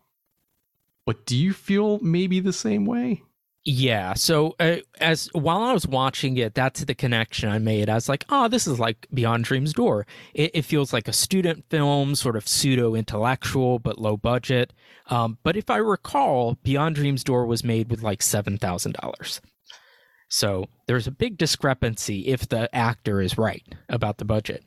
But 1.05 1.25
do 1.25 1.37
you 1.37 1.53
feel 1.53 1.99
maybe 1.99 2.39
the 2.39 2.53
same 2.53 2.85
way? 2.85 3.23
Yeah. 3.71 4.15
So 4.15 4.55
uh, 4.59 4.77
as 4.99 5.29
while 5.33 5.61
I 5.61 5.73
was 5.73 5.85
watching 5.85 6.37
it, 6.37 6.55
that's 6.55 6.83
the 6.85 6.95
connection 6.95 7.49
I 7.49 7.59
made. 7.59 7.87
I 7.87 7.93
was 7.93 8.09
like, 8.09 8.25
oh, 8.29 8.47
this 8.47 8.65
is 8.65 8.79
like 8.79 9.05
Beyond 9.13 9.43
Dream's 9.43 9.73
Door. 9.73 10.07
It, 10.33 10.49
it 10.55 10.61
feels 10.63 10.91
like 10.91 11.07
a 11.07 11.13
student 11.13 11.65
film, 11.69 12.15
sort 12.15 12.35
of 12.35 12.47
pseudo 12.47 12.95
intellectual, 12.95 13.77
but 13.77 13.99
low 13.99 14.17
budget. 14.17 14.73
Um, 15.11 15.37
but 15.43 15.55
if 15.55 15.69
I 15.69 15.77
recall, 15.77 16.57
Beyond 16.63 16.95
Dream's 16.95 17.23
Door 17.23 17.45
was 17.45 17.63
made 17.63 17.91
with 17.91 18.01
like 18.01 18.23
seven 18.23 18.57
thousand 18.57 18.93
dollars. 18.99 19.39
So 20.29 20.65
there's 20.87 21.05
a 21.05 21.11
big 21.11 21.37
discrepancy 21.37 22.25
if 22.25 22.49
the 22.49 22.75
actor 22.75 23.21
is 23.21 23.37
right 23.37 23.63
about 23.87 24.17
the 24.17 24.25
budget. 24.25 24.63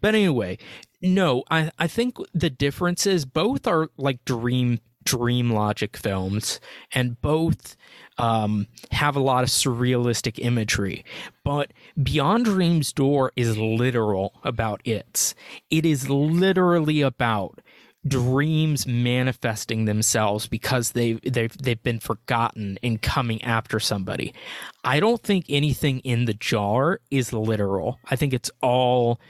But 0.00 0.14
anyway, 0.14 0.58
no, 1.02 1.42
I, 1.50 1.72
I 1.76 1.88
think 1.88 2.18
the 2.32 2.50
difference 2.50 3.04
is 3.04 3.24
both 3.24 3.66
are 3.66 3.88
like 3.96 4.24
dream 4.24 4.78
dream 5.04 5.50
logic 5.50 5.96
films 5.96 6.60
and 6.92 7.20
both 7.20 7.76
um, 8.18 8.66
have 8.90 9.16
a 9.16 9.20
lot 9.20 9.44
of 9.44 9.50
surrealistic 9.50 10.38
imagery. 10.38 11.04
But 11.44 11.72
Beyond 12.00 12.44
Dream's 12.44 12.92
Door 12.92 13.32
is 13.36 13.58
literal 13.58 14.34
about 14.44 14.80
its. 14.84 15.34
It 15.70 15.84
is 15.84 16.08
literally 16.08 17.00
about 17.00 17.60
dreams 18.06 18.86
manifesting 18.86 19.86
themselves 19.86 20.46
because 20.46 20.92
they 20.92 21.14
they've 21.24 21.56
they've 21.56 21.82
been 21.82 22.00
forgotten 22.00 22.78
and 22.82 23.00
coming 23.00 23.42
after 23.42 23.80
somebody. 23.80 24.34
I 24.84 25.00
don't 25.00 25.22
think 25.22 25.46
anything 25.48 26.00
in 26.00 26.26
the 26.26 26.34
jar 26.34 27.00
is 27.10 27.32
literal. 27.32 27.98
I 28.10 28.16
think 28.16 28.34
it's 28.34 28.50
all 28.60 29.20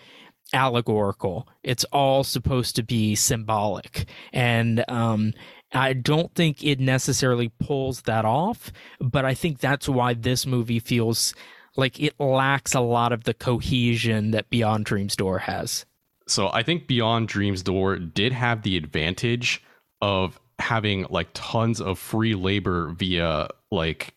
allegorical. 0.52 1.48
It's 1.62 1.84
all 1.84 2.24
supposed 2.24 2.76
to 2.76 2.82
be 2.82 3.14
symbolic. 3.14 4.06
And 4.32 4.84
um, 4.88 5.32
I 5.74 5.92
don't 5.92 6.34
think 6.34 6.62
it 6.64 6.80
necessarily 6.80 7.50
pulls 7.58 8.02
that 8.02 8.24
off, 8.24 8.72
but 9.00 9.24
I 9.24 9.34
think 9.34 9.58
that's 9.58 9.88
why 9.88 10.14
this 10.14 10.46
movie 10.46 10.78
feels 10.78 11.34
like 11.76 12.00
it 12.00 12.18
lacks 12.20 12.74
a 12.74 12.80
lot 12.80 13.12
of 13.12 13.24
the 13.24 13.34
cohesion 13.34 14.30
that 14.30 14.50
Beyond 14.50 14.84
Dreams 14.84 15.16
Door 15.16 15.40
has. 15.40 15.84
So 16.26 16.48
I 16.52 16.62
think 16.62 16.86
Beyond 16.86 17.28
Dreams 17.28 17.62
Door 17.62 17.98
did 17.98 18.32
have 18.32 18.62
the 18.62 18.76
advantage 18.76 19.62
of 20.00 20.40
having 20.58 21.06
like 21.10 21.28
tons 21.34 21.80
of 21.80 21.98
free 21.98 22.34
labor 22.34 22.94
via 22.96 23.48
like 23.70 24.14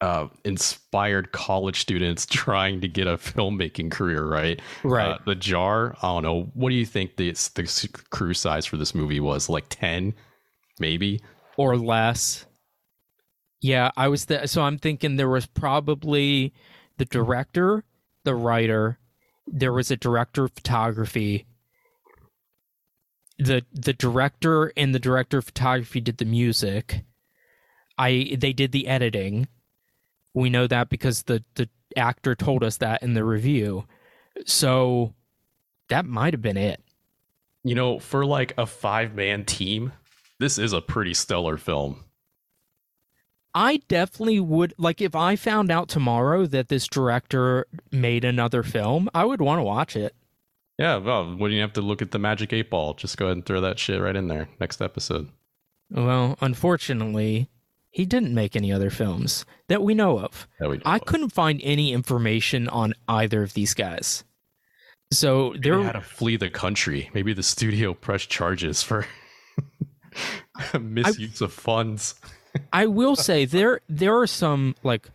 uh, 0.00 0.28
inspired 0.44 1.32
college 1.32 1.80
students 1.80 2.26
trying 2.30 2.80
to 2.80 2.88
get 2.88 3.06
a 3.06 3.16
filmmaking 3.16 3.90
career, 3.90 4.26
right? 4.26 4.60
Right. 4.82 5.12
Uh, 5.12 5.18
the 5.26 5.34
jar. 5.34 5.96
I 6.02 6.08
don't 6.08 6.22
know. 6.22 6.50
What 6.54 6.70
do 6.70 6.76
you 6.76 6.86
think 6.86 7.16
the 7.16 7.30
the 7.54 7.88
crew 8.10 8.34
size 8.34 8.66
for 8.66 8.76
this 8.76 8.94
movie 8.94 9.20
was? 9.20 9.48
Like 9.48 9.66
ten, 9.68 10.14
maybe, 10.80 11.20
or 11.56 11.76
less. 11.76 12.46
Yeah, 13.60 13.90
I 13.96 14.08
was 14.08 14.26
th- 14.26 14.48
so 14.48 14.62
I'm 14.62 14.78
thinking 14.78 15.16
there 15.16 15.28
was 15.28 15.46
probably 15.46 16.52
the 16.96 17.04
director, 17.04 17.84
the 18.24 18.34
writer, 18.34 18.98
there 19.52 19.72
was 19.72 19.90
a 19.90 19.96
director 19.96 20.44
of 20.44 20.52
photography. 20.52 21.46
The 23.38 23.64
the 23.72 23.92
director 23.92 24.72
and 24.76 24.94
the 24.94 24.98
director 24.98 25.38
of 25.38 25.46
photography 25.46 26.00
did 26.00 26.18
the 26.18 26.24
music. 26.24 27.04
I 27.96 28.36
they 28.38 28.52
did 28.52 28.72
the 28.72 28.88
editing. 28.88 29.48
We 30.34 30.50
know 30.50 30.66
that 30.66 30.88
because 30.88 31.24
the 31.24 31.44
the 31.54 31.68
actor 31.96 32.34
told 32.34 32.64
us 32.64 32.76
that 32.78 33.02
in 33.02 33.14
the 33.14 33.24
review. 33.24 33.84
So 34.44 35.14
that 35.88 36.04
might 36.04 36.34
have 36.34 36.42
been 36.42 36.56
it. 36.56 36.82
You 37.64 37.74
know, 37.74 37.98
for 37.98 38.24
like 38.26 38.54
a 38.58 38.66
five 38.66 39.14
man 39.14 39.44
team, 39.44 39.92
this 40.38 40.58
is 40.58 40.72
a 40.72 40.80
pretty 40.80 41.14
stellar 41.14 41.56
film. 41.56 42.04
I 43.54 43.78
definitely 43.88 44.40
would 44.40 44.74
like 44.78 45.00
if 45.00 45.16
I 45.16 45.34
found 45.36 45.70
out 45.70 45.88
tomorrow 45.88 46.46
that 46.46 46.68
this 46.68 46.86
director 46.86 47.66
made 47.90 48.24
another 48.24 48.62
film, 48.62 49.08
I 49.14 49.24
would 49.24 49.40
want 49.40 49.58
to 49.58 49.64
watch 49.64 49.96
it. 49.96 50.14
Yeah, 50.78 50.98
well, 50.98 51.24
wouldn't 51.34 51.56
you 51.56 51.60
have 51.62 51.72
to 51.72 51.80
look 51.80 52.02
at 52.02 52.12
the 52.12 52.20
Magic 52.20 52.52
Eight 52.52 52.70
Ball? 52.70 52.94
Just 52.94 53.16
go 53.16 53.26
ahead 53.26 53.36
and 53.38 53.44
throw 53.46 53.60
that 53.60 53.78
shit 53.80 54.00
right 54.00 54.14
in 54.14 54.28
there. 54.28 54.48
Next 54.60 54.80
episode. 54.80 55.28
Well, 55.90 56.36
unfortunately, 56.40 57.48
he 57.90 58.04
didn't 58.04 58.34
make 58.34 58.54
any 58.54 58.70
other 58.70 58.90
films 58.90 59.44
that 59.66 59.82
we 59.82 59.94
know 59.94 60.20
of. 60.20 60.46
That 60.60 60.70
we 60.70 60.76
know 60.76 60.82
I 60.84 60.96
of. 60.96 61.06
couldn't 61.06 61.30
find 61.30 61.60
any 61.64 61.92
information 61.92 62.68
on 62.68 62.94
either 63.08 63.42
of 63.42 63.54
these 63.54 63.74
guys. 63.74 64.22
So 65.10 65.54
they 65.58 65.70
had 65.70 65.92
to 65.92 66.00
flee 66.02 66.36
the 66.36 66.50
country. 66.50 67.10
Maybe 67.12 67.32
the 67.32 67.42
studio 67.42 67.92
pressed 68.00 68.28
charges 68.28 68.82
for 68.82 69.06
misuse 70.80 71.40
of 71.40 71.52
funds. 71.52 72.14
I 72.72 72.86
will 72.86 73.16
say 73.28 73.44
there 73.44 73.80
there 73.88 74.18
are 74.18 74.26
some 74.26 74.74
like 74.82 75.08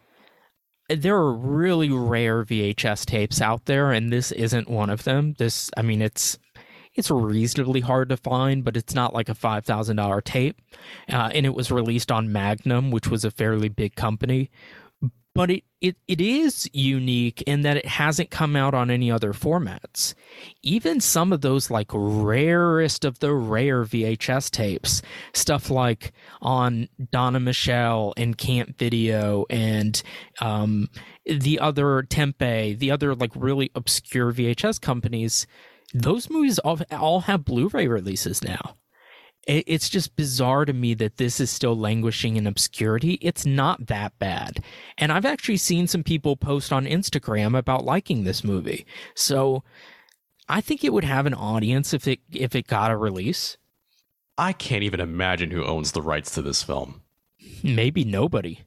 there 0.89 1.15
are 1.15 1.33
really 1.33 1.89
rare 1.89 2.43
VHS 2.43 3.05
tapes 3.05 3.41
out 3.41 3.65
there 3.65 3.91
and 3.91 4.11
this 4.11 4.31
isn't 4.31 4.69
one 4.69 4.89
of 4.89 5.03
them. 5.03 5.35
This 5.37 5.69
I 5.77 5.81
mean 5.81 6.01
it's 6.01 6.37
it's 6.95 7.09
reasonably 7.09 7.79
hard 7.79 8.09
to 8.09 8.17
find, 8.17 8.63
but 8.63 8.77
it's 8.77 8.93
not 8.93 9.13
like 9.13 9.29
a 9.29 9.35
five 9.35 9.65
thousand 9.65 9.97
dollar 9.97 10.21
tape, 10.21 10.61
uh, 11.09 11.31
and 11.33 11.45
it 11.45 11.55
was 11.55 11.71
released 11.71 12.11
on 12.11 12.31
Magnum, 12.31 12.91
which 12.91 13.07
was 13.07 13.25
a 13.25 13.31
fairly 13.31 13.69
big 13.69 13.95
company. 13.95 14.51
But 15.35 15.49
it, 15.49 15.63
it 15.81 15.95
it 16.07 16.21
is 16.21 16.69
unique 16.73 17.41
in 17.43 17.63
that 17.63 17.77
it 17.77 17.87
hasn't 17.87 18.29
come 18.29 18.55
out 18.55 18.75
on 18.75 18.91
any 18.91 19.09
other 19.11 19.33
formats. 19.33 20.13
Even 20.61 20.99
some 20.99 21.33
of 21.33 21.41
those 21.41 21.71
like 21.71 21.89
rarest 21.91 23.03
of 23.03 23.17
the 23.17 23.33
rare 23.33 23.83
VHS 23.83 24.51
tapes, 24.51 25.01
stuff 25.33 25.71
like 25.71 26.13
on 26.41 26.87
Donna 27.11 27.39
Michelle 27.39 28.13
and 28.15 28.37
Camp 28.37 28.77
Video 28.77 29.45
and 29.49 30.01
um, 30.39 30.87
the 31.25 31.59
other 31.59 32.03
Tempe, 32.03 32.75
the 32.75 32.91
other 32.91 33.15
like 33.15 33.31
really 33.35 33.71
obscure 33.73 34.31
VHS 34.31 34.79
companies, 34.79 35.47
those 35.93 36.29
movies 36.29 36.59
all, 36.59 36.79
all 36.91 37.21
have 37.21 37.43
Blu-ray 37.45 37.87
releases 37.87 38.43
now. 38.43 38.75
It, 39.47 39.63
it's 39.67 39.89
just 39.89 40.15
bizarre 40.15 40.65
to 40.65 40.73
me 40.73 40.93
that 40.95 41.17
this 41.17 41.39
is 41.39 41.49
still 41.49 41.77
languishing 41.77 42.37
in 42.37 42.47
obscurity. 42.47 43.13
It's 43.21 43.45
not 43.45 43.87
that 43.87 44.17
bad, 44.19 44.63
and 44.97 45.11
I've 45.11 45.25
actually 45.25 45.57
seen 45.57 45.87
some 45.87 46.03
people 46.03 46.35
post 46.35 46.71
on 46.71 46.85
Instagram 46.85 47.57
about 47.57 47.85
liking 47.85 48.23
this 48.23 48.43
movie. 48.43 48.85
So, 49.15 49.63
I 50.47 50.61
think 50.61 50.83
it 50.83 50.93
would 50.93 51.03
have 51.03 51.25
an 51.25 51.33
audience 51.33 51.93
if 51.93 52.07
it 52.07 52.19
if 52.31 52.55
it 52.55 52.67
got 52.67 52.91
a 52.91 52.97
release. 52.97 53.57
I 54.37 54.53
can't 54.53 54.83
even 54.83 54.99
imagine 54.99 55.51
who 55.51 55.63
owns 55.63 55.91
the 55.91 56.01
rights 56.01 56.33
to 56.35 56.41
this 56.41 56.63
film. 56.63 57.01
Maybe 57.61 58.03
nobody. 58.03 58.61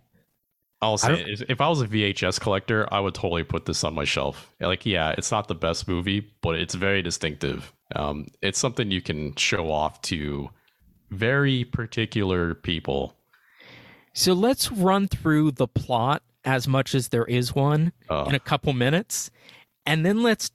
I'll 0.82 0.98
say, 0.98 1.24
don't- 1.24 1.50
if 1.50 1.60
I 1.60 1.68
was 1.68 1.80
a 1.80 1.86
VHS 1.86 2.38
collector, 2.38 2.86
I 2.92 3.00
would 3.00 3.14
totally 3.14 3.42
put 3.44 3.64
this 3.64 3.82
on 3.82 3.94
my 3.94 4.04
shelf. 4.04 4.52
Like, 4.60 4.84
yeah, 4.86 5.14
it's 5.16 5.30
not 5.32 5.48
the 5.48 5.54
best 5.54 5.88
movie, 5.88 6.20
but 6.42 6.54
it's 6.56 6.74
very 6.74 7.02
distinctive. 7.02 7.72
Um, 7.94 8.26
it's 8.42 8.58
something 8.58 8.90
you 8.90 9.00
can 9.00 9.34
show 9.36 9.70
off 9.72 10.02
to 10.02 10.50
very 11.10 11.64
particular 11.64 12.54
people. 12.54 13.16
So 14.12 14.32
let's 14.32 14.72
run 14.72 15.08
through 15.08 15.52
the 15.52 15.68
plot 15.68 16.22
as 16.44 16.66
much 16.66 16.94
as 16.94 17.08
there 17.08 17.24
is 17.26 17.54
one 17.54 17.92
Uh, 18.08 18.24
in 18.28 18.34
a 18.34 18.40
couple 18.40 18.72
minutes, 18.72 19.30
and 19.84 20.06
then 20.06 20.22
let's 20.22 20.50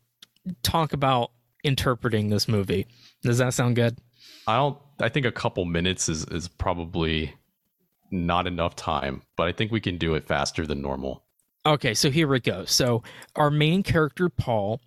talk 0.64 0.94
about 0.94 1.32
interpreting 1.64 2.30
this 2.30 2.48
movie. 2.48 2.88
Does 3.22 3.38
that 3.38 3.54
sound 3.54 3.76
good? 3.76 3.98
I 4.48 4.56
don't. 4.58 4.78
I 5.00 5.10
think 5.10 5.26
a 5.26 5.32
couple 5.32 5.66
minutes 5.66 6.10
is 6.10 6.26
is 6.26 6.48
probably 6.48 7.34
not 8.10 8.48
enough 8.48 8.76
time, 8.76 9.22
but 9.38 9.48
I 9.48 9.52
think 9.52 9.72
we 9.72 9.80
can 9.80 9.98
do 9.98 10.16
it 10.16 10.26
faster 10.28 10.66
than 10.66 10.82
normal. 10.82 11.24
Okay, 11.66 11.94
so 11.94 12.10
here 12.10 12.28
we 12.28 12.40
go. 12.40 12.66
So 12.66 13.04
our 13.36 13.52
main 13.52 13.84
character, 13.84 14.30
Paul, 14.30 14.82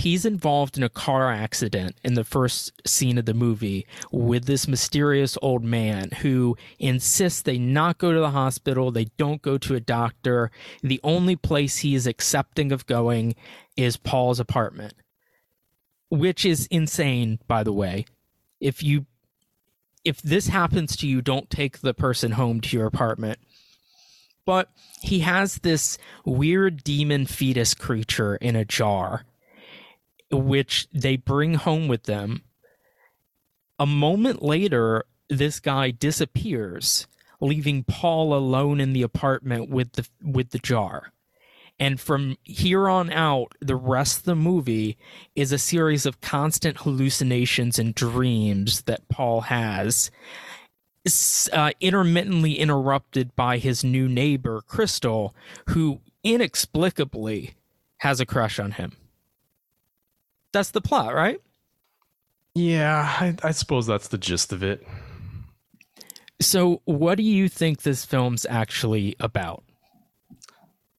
he's 0.00 0.24
involved 0.24 0.76
in 0.76 0.82
a 0.82 0.88
car 0.88 1.30
accident 1.30 1.94
in 2.02 2.14
the 2.14 2.24
first 2.24 2.72
scene 2.86 3.18
of 3.18 3.26
the 3.26 3.34
movie 3.34 3.86
with 4.10 4.46
this 4.46 4.66
mysterious 4.66 5.36
old 5.42 5.62
man 5.62 6.10
who 6.22 6.56
insists 6.78 7.42
they 7.42 7.58
not 7.58 7.98
go 7.98 8.12
to 8.12 8.18
the 8.18 8.30
hospital, 8.30 8.90
they 8.90 9.06
don't 9.18 9.42
go 9.42 9.58
to 9.58 9.74
a 9.74 9.80
doctor. 9.80 10.50
The 10.82 11.00
only 11.04 11.36
place 11.36 11.78
he 11.78 11.94
is 11.94 12.06
accepting 12.06 12.72
of 12.72 12.86
going 12.86 13.34
is 13.76 13.96
Paul's 13.96 14.40
apartment. 14.40 14.94
Which 16.08 16.44
is 16.44 16.66
insane, 16.68 17.38
by 17.46 17.62
the 17.62 17.72
way. 17.72 18.06
If 18.58 18.82
you 18.82 19.06
if 20.02 20.22
this 20.22 20.46
happens 20.46 20.96
to 20.96 21.06
you, 21.06 21.20
don't 21.20 21.50
take 21.50 21.80
the 21.80 21.92
person 21.92 22.32
home 22.32 22.62
to 22.62 22.76
your 22.76 22.86
apartment 22.86 23.38
but 24.46 24.70
he 25.02 25.20
has 25.20 25.56
this 25.56 25.96
weird 26.24 26.82
demon 26.82 27.24
fetus 27.26 27.72
creature 27.72 28.34
in 28.34 28.56
a 28.56 28.64
jar, 28.64 29.24
which 30.30 30.88
they 30.92 31.16
bring 31.16 31.54
home 31.54 31.88
with 31.88 32.04
them. 32.04 32.42
A 33.78 33.86
moment 33.86 34.42
later, 34.42 35.04
this 35.28 35.60
guy 35.60 35.90
disappears, 35.90 37.06
leaving 37.40 37.84
Paul 37.84 38.34
alone 38.34 38.80
in 38.80 38.92
the 38.92 39.02
apartment 39.02 39.70
with 39.70 39.92
the 39.92 40.08
with 40.22 40.50
the 40.50 40.58
jar. 40.58 41.12
And 41.78 41.98
from 41.98 42.36
here 42.44 42.90
on 42.90 43.10
out, 43.10 43.54
the 43.60 43.74
rest 43.74 44.18
of 44.18 44.24
the 44.24 44.36
movie 44.36 44.98
is 45.34 45.50
a 45.50 45.58
series 45.58 46.04
of 46.04 46.20
constant 46.20 46.78
hallucinations 46.78 47.78
and 47.78 47.94
dreams 47.94 48.82
that 48.82 49.08
Paul 49.08 49.40
has 49.42 50.10
uh, 51.52 51.70
intermittently 51.80 52.58
interrupted 52.58 53.34
by 53.34 53.56
his 53.56 53.82
new 53.82 54.08
neighbor, 54.08 54.60
Crystal, 54.66 55.34
who 55.68 56.00
inexplicably 56.22 57.54
has 57.98 58.20
a 58.20 58.26
crush 58.26 58.58
on 58.58 58.72
him. 58.72 58.96
That's 60.52 60.70
the 60.70 60.80
plot, 60.80 61.14
right? 61.14 61.40
Yeah, 62.54 63.02
I, 63.20 63.36
I 63.42 63.50
suppose 63.52 63.86
that's 63.86 64.08
the 64.08 64.18
gist 64.18 64.52
of 64.52 64.62
it. 64.62 64.86
So, 66.40 66.80
what 66.84 67.16
do 67.16 67.22
you 67.22 67.48
think 67.48 67.82
this 67.82 68.04
film's 68.04 68.46
actually 68.48 69.14
about? 69.20 69.62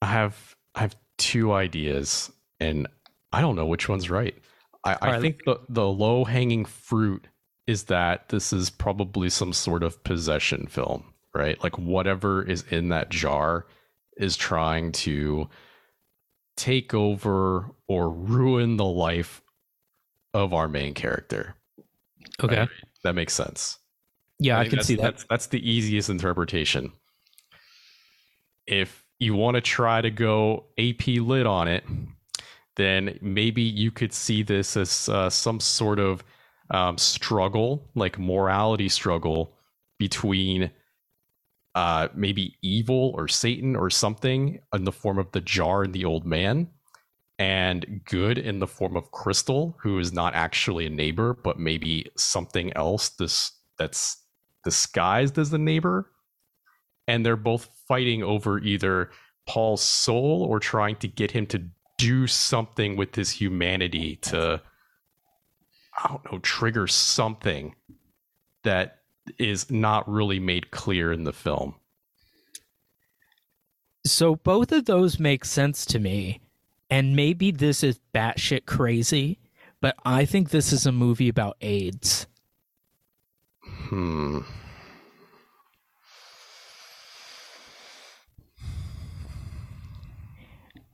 I 0.02 0.08
have 0.08 0.56
I 0.76 0.82
have 0.82 0.96
two 1.18 1.52
ideas, 1.52 2.32
and 2.60 2.88
I 3.34 3.42
don't 3.42 3.56
know 3.56 3.66
which 3.66 3.90
one's 3.90 4.10
right. 4.10 4.36
I, 4.84 4.98
I 5.02 5.12
right. 5.12 5.22
think 5.22 5.44
the 5.46 5.60
the 5.68 5.88
low 5.88 6.24
hanging 6.24 6.66
fruit 6.66 7.28
is 7.68 7.84
that 7.84 8.30
this 8.30 8.54
is 8.54 8.70
probably 8.70 9.30
some 9.30 9.54
sort 9.54 9.84
of 9.84 10.04
possession 10.04 10.68
film, 10.68 11.04
right? 11.34 11.62
Like 11.64 11.78
whatever 11.78 12.44
is 12.44 12.64
in 12.70 12.90
that 12.90 13.10
jar 13.10 13.66
is 14.18 14.38
trying 14.38 14.92
to 14.92 15.50
take 16.56 16.94
over 16.94 17.72
or 17.88 18.10
ruin 18.10 18.78
the 18.78 18.86
life 18.86 19.42
of 20.34 20.54
our 20.54 20.68
main 20.68 20.94
character. 20.94 21.56
Okay. 22.44 22.60
Right? 22.60 22.70
That 23.04 23.14
makes 23.14 23.34
sense. 23.34 23.80
Yeah, 24.40 24.60
I, 24.60 24.64
think 24.64 24.76
can 24.76 24.84
see 24.84 24.96
that. 24.96 25.02
That's, 25.02 25.26
that's 25.30 25.48
the 25.48 25.70
easiest 25.70 26.10
interpretation. 26.10 26.92
If 28.66 29.06
you 29.20 29.36
want 29.36 29.56
to 29.56 29.62
try 29.62 30.02
to 30.02 30.10
go 30.10 30.66
AP 30.80 31.08
lit 31.08 31.46
on 31.46 31.68
it, 31.68 31.84
then 32.76 33.20
maybe 33.22 33.62
you 33.62 33.92
could 33.92 34.14
see 34.14 34.42
this 34.42 34.76
as 34.78 35.10
uh, 35.10 35.30
some 35.30 35.60
sort 35.60 36.00
of 36.00 36.24
um, 36.72 36.98
struggle, 36.98 37.88
like 37.96 38.18
morality 38.18 38.90
struggle 38.90 39.54
between 40.00 40.72
uh, 41.76 42.10
maybe 42.16 42.58
evil 42.62 43.14
or 43.16 43.28
Satan 43.28 43.76
or 43.76 43.90
something 43.90 44.60
in 44.74 44.84
the 44.84 44.92
form 44.92 45.18
of 45.18 45.32
the 45.32 45.42
jar 45.42 45.84
and 45.84 45.94
the 45.94 46.06
old 46.06 46.26
man, 46.26 46.68
and 47.40 48.02
good 48.06 48.38
in 48.38 48.60
the 48.60 48.68
form 48.68 48.96
of 48.96 49.12
Crystal, 49.12 49.76
who 49.82 50.00
is 50.00 50.14
not 50.14 50.36
actually 50.36 50.86
a 50.86 50.90
neighbor, 50.90 51.34
but 51.34 51.60
maybe 51.60 52.08
something 52.18 52.72
else 52.76 53.10
this 53.10 53.52
that's 53.78 54.18
disguised 54.64 55.40
as 55.40 55.50
the 55.50 55.58
neighbor. 55.58 56.12
and 57.08 57.26
they're 57.26 57.36
both 57.36 57.70
fighting 57.88 58.24
over 58.24 58.60
either 58.60 59.12
Paul's 59.48 59.82
soul 59.82 60.46
or 60.50 60.60
trying 60.60 60.96
to 60.98 61.08
get 61.08 61.32
him 61.32 61.46
to 61.48 61.64
do 61.98 62.28
something 62.28 62.96
with 62.96 63.16
his 63.16 63.32
humanity 63.32 64.18
to 64.18 64.62
I 66.04 66.08
don't 66.08 66.32
know, 66.32 66.40
trigger 66.40 66.88
something 66.88 67.76
that 68.64 69.01
is 69.38 69.70
not 69.70 70.10
really 70.10 70.40
made 70.40 70.72
clear 70.72 71.12
in 71.12 71.24
the 71.24 71.34
film. 71.34 71.76
So 74.06 74.36
both 74.36 74.72
of 74.72 74.86
those 74.86 75.20
make 75.20 75.46
sense 75.46 75.86
to 75.88 76.00
me. 76.00 76.42
And 76.90 77.16
maybe 77.16 77.52
this 77.52 77.84
is 77.84 78.00
batshit 78.14 78.66
crazy, 78.66 79.40
but 79.80 79.96
I 80.04 80.26
think 80.26 80.50
this 80.50 80.74
is 80.74 80.86
a 80.86 80.92
movie 80.92 81.30
about 81.30 81.56
AIDS. 81.62 82.28
Hmm. 83.64 84.40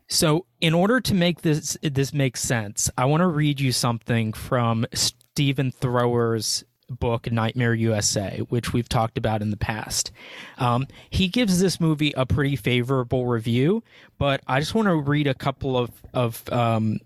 So, 0.10 0.46
in 0.62 0.74
order 0.74 1.02
to 1.02 1.14
make 1.14 1.42
this 1.42 1.78
this 1.82 2.14
make 2.14 2.38
sense, 2.38 2.90
I 2.98 3.06
want 3.06 3.22
to 3.22 3.28
read 3.28 3.60
you 3.60 3.72
something 3.72 4.34
from 4.34 4.86
Stephen 4.94 5.72
Thrower's 5.72 6.64
book 6.90 7.32
Nightmare 7.32 7.74
USA, 7.74 8.40
which 8.50 8.74
we've 8.74 8.90
talked 8.90 9.18
about 9.18 9.42
in 9.42 9.52
the 9.52 9.58
past. 9.58 10.12
Um, 10.58 10.88
he 11.10 11.28
gives 11.28 11.60
this 11.60 11.80
movie 11.80 12.14
a 12.16 12.26
pretty 12.26 12.56
favorable 12.56 13.26
review, 13.28 13.84
but 14.18 14.42
I 14.48 14.60
just 14.60 14.76
want 14.76 14.88
to 14.88 14.96
read 14.96 15.28
a 15.28 15.34
couple 15.34 15.78
of 15.78 15.92
of 16.14 16.44
um, 16.52 17.00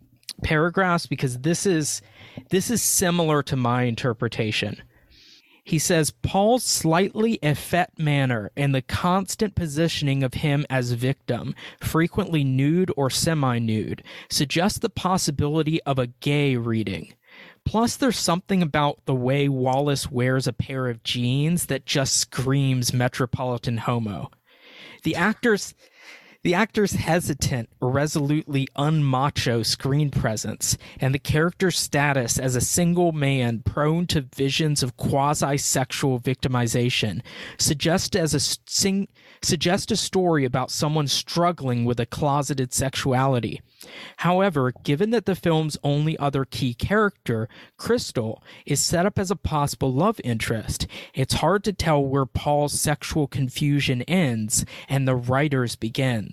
paragraphs 0.43 1.05
because 1.05 1.39
this 1.39 1.65
is 1.65 2.01
this 2.49 2.69
is 2.69 2.81
similar 2.81 3.43
to 3.43 3.55
my 3.55 3.83
interpretation. 3.83 4.81
He 5.63 5.77
says 5.77 6.11
Paul's 6.11 6.63
slightly 6.63 7.33
effete 7.43 7.97
manner 7.97 8.51
and 8.57 8.73
the 8.73 8.81
constant 8.81 9.53
positioning 9.53 10.23
of 10.23 10.33
him 10.33 10.65
as 10.69 10.93
victim, 10.93 11.53
frequently 11.79 12.43
nude 12.43 12.91
or 12.97 13.09
semi 13.09 13.59
nude, 13.59 14.03
suggest 14.29 14.81
the 14.81 14.89
possibility 14.89 15.81
of 15.83 15.99
a 15.99 16.07
gay 16.07 16.55
reading. 16.57 17.13
Plus, 17.65 17.95
there's 17.95 18.19
something 18.19 18.61
about 18.61 19.05
the 19.05 19.15
way 19.15 19.47
Wallace 19.47 20.11
wears 20.11 20.47
a 20.47 20.53
pair 20.53 20.87
of 20.87 21.03
jeans 21.03 21.67
that 21.67 21.85
just 21.85 22.15
screams 22.15 22.93
metropolitan 22.93 23.77
homo. 23.77 24.29
The 25.03 25.15
actors 25.15 25.73
the 26.43 26.55
actor's 26.55 26.93
hesitant, 26.93 27.69
resolutely 27.79 28.67
unmacho 28.75 29.63
screen 29.63 30.09
presence 30.09 30.75
and 30.99 31.13
the 31.13 31.19
character's 31.19 31.77
status 31.77 32.39
as 32.39 32.55
a 32.55 32.61
single 32.61 33.11
man 33.11 33.59
prone 33.59 34.07
to 34.07 34.25
visions 34.35 34.81
of 34.81 34.97
quasi-sexual 34.97 36.19
victimization 36.19 37.21
suggest 37.59 38.15
as 38.15 38.33
a 38.33 38.39
sing, 38.39 39.07
suggest 39.43 39.91
a 39.91 39.95
story 39.95 40.43
about 40.43 40.71
someone 40.71 41.07
struggling 41.07 41.85
with 41.85 41.99
a 41.99 42.05
closeted 42.07 42.73
sexuality. 42.73 43.61
However, 44.17 44.73
given 44.83 45.09
that 45.11 45.25
the 45.25 45.35
film's 45.35 45.77
only 45.83 46.17
other 46.17 46.45
key 46.45 46.73
character, 46.73 47.49
Crystal, 47.77 48.43
is 48.65 48.79
set 48.79 49.05
up 49.05 49.17
as 49.17 49.31
a 49.31 49.35
possible 49.35 49.91
love 49.91 50.19
interest, 50.23 50.87
it's 51.13 51.35
hard 51.35 51.63
to 51.63 51.73
tell 51.73 52.03
where 52.03 52.25
Paul's 52.25 52.79
sexual 52.79 53.27
confusion 53.27 54.01
ends 54.03 54.65
and 54.87 55.07
the 55.07 55.15
writer's 55.15 55.75
begins. 55.75 56.30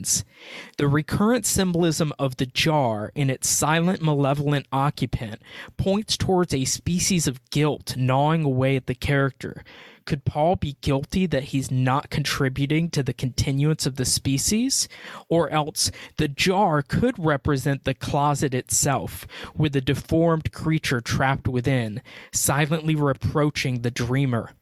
The 0.77 0.89
recurrent 0.89 1.47
symbolism 1.47 2.13
of 2.19 2.37
the 2.37 2.47
jar 2.47 3.13
and 3.17 3.31
its 3.31 3.49
silent, 3.49 4.03
malevolent 4.03 4.67
occupant 4.73 5.43
points 5.77 6.17
towards 6.17 6.55
a 6.55 6.65
species 6.65 7.27
of 7.27 7.49
guilt 7.51 7.97
gnawing 7.97 8.45
away 8.45 8.77
at 8.77 8.87
the 8.87 8.95
character 8.95 9.65
could 10.09 10.25
Paul 10.25 10.57
be 10.57 10.79
guilty 10.81 11.27
that 11.27 11.45
he's 11.53 11.71
not 11.71 12.09
contributing 12.09 12.89
to 12.93 13.03
the 13.03 13.13
continuance 13.13 13.85
of 13.85 13.97
the 13.97 14.07
species? 14.07 14.89
Or 15.29 15.51
else 15.51 15.91
the 16.17 16.29
jar 16.29 16.81
could 16.81 17.23
represent 17.23 17.85
the 17.85 17.93
closet 17.93 18.55
itself, 18.55 19.27
with 19.55 19.77
a 19.77 19.83
deformed 19.83 20.51
creature 20.51 21.03
trapped 21.03 21.47
within, 21.47 22.01
silently 22.33 22.95
reproaching 22.95 23.83
the 23.83 23.91
dreamer. 23.91 24.53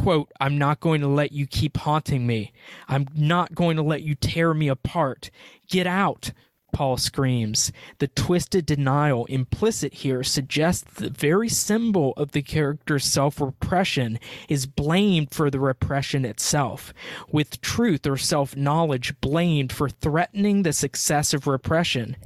Quote, 0.00 0.32
I'm 0.40 0.56
not 0.56 0.80
going 0.80 1.02
to 1.02 1.08
let 1.08 1.32
you 1.32 1.46
keep 1.46 1.76
haunting 1.76 2.26
me. 2.26 2.54
I'm 2.88 3.06
not 3.14 3.54
going 3.54 3.76
to 3.76 3.82
let 3.82 4.00
you 4.00 4.14
tear 4.14 4.54
me 4.54 4.68
apart. 4.68 5.30
Get 5.68 5.86
out. 5.86 6.32
Paul 6.72 6.96
screams. 6.96 7.70
The 7.98 8.08
twisted 8.08 8.64
denial 8.64 9.26
implicit 9.26 9.92
here 9.92 10.22
suggests 10.22 10.90
the 10.90 11.10
very 11.10 11.50
symbol 11.50 12.14
of 12.16 12.32
the 12.32 12.40
character's 12.40 13.04
self 13.04 13.42
repression 13.42 14.18
is 14.48 14.64
blamed 14.64 15.34
for 15.34 15.50
the 15.50 15.60
repression 15.60 16.24
itself, 16.24 16.94
with 17.30 17.60
truth 17.60 18.06
or 18.06 18.16
self 18.16 18.56
knowledge 18.56 19.20
blamed 19.20 19.70
for 19.70 19.90
threatening 19.90 20.62
the 20.62 20.72
success 20.72 21.34
of 21.34 21.46
repression. 21.46 22.16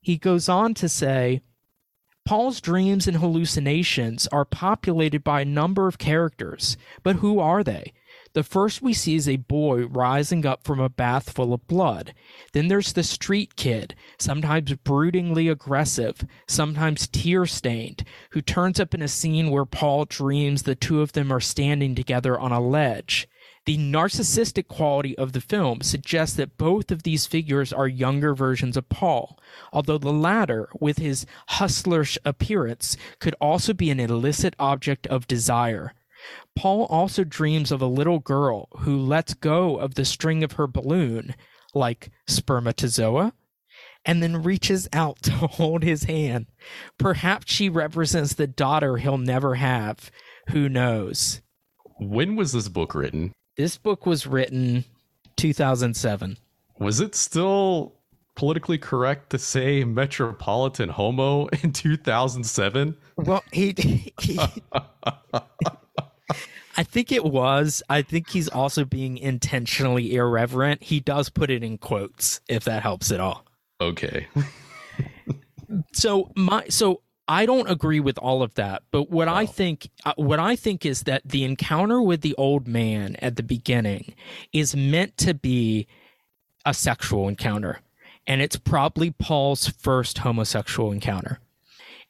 He 0.00 0.16
goes 0.16 0.48
on 0.48 0.72
to 0.74 0.88
say, 0.88 1.42
Paul's 2.24 2.62
dreams 2.62 3.06
and 3.06 3.18
hallucinations 3.18 4.26
are 4.28 4.46
populated 4.46 5.22
by 5.22 5.42
a 5.42 5.44
number 5.44 5.88
of 5.88 5.98
characters, 5.98 6.78
but 7.02 7.16
who 7.16 7.38
are 7.38 7.62
they? 7.62 7.92
The 8.32 8.42
first 8.42 8.80
we 8.80 8.94
see 8.94 9.14
is 9.14 9.28
a 9.28 9.36
boy 9.36 9.86
rising 9.86 10.46
up 10.46 10.64
from 10.64 10.80
a 10.80 10.88
bath 10.88 11.30
full 11.30 11.52
of 11.52 11.68
blood. 11.68 12.14
Then 12.52 12.68
there's 12.68 12.94
the 12.94 13.02
street 13.02 13.56
kid, 13.56 13.94
sometimes 14.18 14.72
broodingly 14.72 15.50
aggressive, 15.50 16.24
sometimes 16.48 17.08
tear 17.08 17.44
stained, 17.44 18.04
who 18.30 18.40
turns 18.40 18.80
up 18.80 18.94
in 18.94 19.02
a 19.02 19.08
scene 19.08 19.50
where 19.50 19.66
Paul 19.66 20.06
dreams 20.06 20.62
the 20.62 20.74
two 20.74 21.02
of 21.02 21.12
them 21.12 21.30
are 21.30 21.40
standing 21.40 21.94
together 21.94 22.40
on 22.40 22.52
a 22.52 22.60
ledge. 22.60 23.28
The 23.66 23.78
narcissistic 23.78 24.68
quality 24.68 25.16
of 25.16 25.32
the 25.32 25.40
film 25.40 25.80
suggests 25.80 26.36
that 26.36 26.58
both 26.58 26.90
of 26.90 27.02
these 27.02 27.24
figures 27.24 27.72
are 27.72 27.88
younger 27.88 28.34
versions 28.34 28.76
of 28.76 28.90
Paul, 28.90 29.38
although 29.72 29.96
the 29.96 30.12
latter, 30.12 30.68
with 30.78 30.98
his 30.98 31.24
hustlerish 31.52 32.18
appearance, 32.26 32.98
could 33.20 33.34
also 33.40 33.72
be 33.72 33.90
an 33.90 34.00
illicit 34.00 34.54
object 34.58 35.06
of 35.06 35.26
desire. 35.26 35.94
Paul 36.54 36.84
also 36.90 37.24
dreams 37.24 37.72
of 37.72 37.80
a 37.80 37.86
little 37.86 38.18
girl 38.18 38.68
who 38.80 38.98
lets 38.98 39.32
go 39.32 39.76
of 39.76 39.94
the 39.94 40.04
string 40.04 40.44
of 40.44 40.52
her 40.52 40.66
balloon, 40.66 41.34
like 41.72 42.10
spermatozoa, 42.26 43.32
and 44.04 44.22
then 44.22 44.42
reaches 44.42 44.88
out 44.92 45.18
to 45.22 45.32
hold 45.32 45.82
his 45.82 46.04
hand. 46.04 46.46
Perhaps 46.98 47.50
she 47.50 47.70
represents 47.70 48.34
the 48.34 48.46
daughter 48.46 48.98
he'll 48.98 49.16
never 49.16 49.54
have. 49.54 50.10
Who 50.50 50.68
knows? 50.68 51.40
When 51.98 52.36
was 52.36 52.52
this 52.52 52.68
book 52.68 52.94
written? 52.94 53.32
This 53.56 53.76
book 53.76 54.04
was 54.06 54.26
written 54.26 54.84
2007. 55.36 56.36
Was 56.78 57.00
it 57.00 57.14
still 57.14 57.94
politically 58.34 58.78
correct 58.78 59.30
to 59.30 59.38
say 59.38 59.84
metropolitan 59.84 60.88
homo 60.88 61.46
in 61.62 61.72
2007? 61.72 62.96
Well, 63.16 63.44
he, 63.52 64.12
he 64.20 64.40
I 66.76 66.82
think 66.82 67.12
it 67.12 67.24
was. 67.24 67.82
I 67.88 68.02
think 68.02 68.30
he's 68.30 68.48
also 68.48 68.84
being 68.84 69.18
intentionally 69.18 70.16
irreverent. 70.16 70.82
He 70.82 70.98
does 70.98 71.28
put 71.28 71.50
it 71.50 71.62
in 71.62 71.78
quotes, 71.78 72.40
if 72.48 72.64
that 72.64 72.82
helps 72.82 73.12
at 73.12 73.20
all. 73.20 73.44
Okay. 73.80 74.26
so 75.92 76.32
my 76.34 76.64
so 76.68 77.02
I 77.26 77.46
don't 77.46 77.70
agree 77.70 78.00
with 78.00 78.18
all 78.18 78.42
of 78.42 78.54
that, 78.54 78.82
but 78.90 79.10
what 79.10 79.28
I 79.28 79.46
think 79.46 79.88
uh, 80.04 80.12
what 80.16 80.38
I 80.38 80.56
think 80.56 80.84
is 80.84 81.04
that 81.04 81.22
the 81.24 81.44
encounter 81.44 82.02
with 82.02 82.20
the 82.20 82.34
old 82.36 82.68
man 82.68 83.16
at 83.16 83.36
the 83.36 83.42
beginning 83.42 84.14
is 84.52 84.76
meant 84.76 85.16
to 85.18 85.32
be 85.32 85.86
a 86.66 86.74
sexual 86.74 87.28
encounter, 87.28 87.80
and 88.26 88.42
it's 88.42 88.56
probably 88.56 89.10
Paul's 89.10 89.68
first 89.68 90.18
homosexual 90.18 90.92
encounter, 90.92 91.40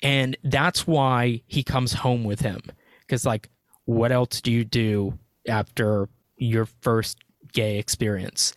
and 0.03 0.37
that's 0.43 0.85
why 0.85 1.43
he 1.47 1.63
comes 1.63 1.93
home 1.93 2.25
with 2.25 2.41
him 2.41 2.61
because 3.07 3.25
like 3.25 3.49
what 3.85 4.11
else 4.11 4.41
do 4.41 4.51
you 4.51 4.65
do 4.65 5.19
after 5.47 6.09
your 6.37 6.67
first 6.67 7.19
gay 7.53 7.79
experience? 7.79 8.55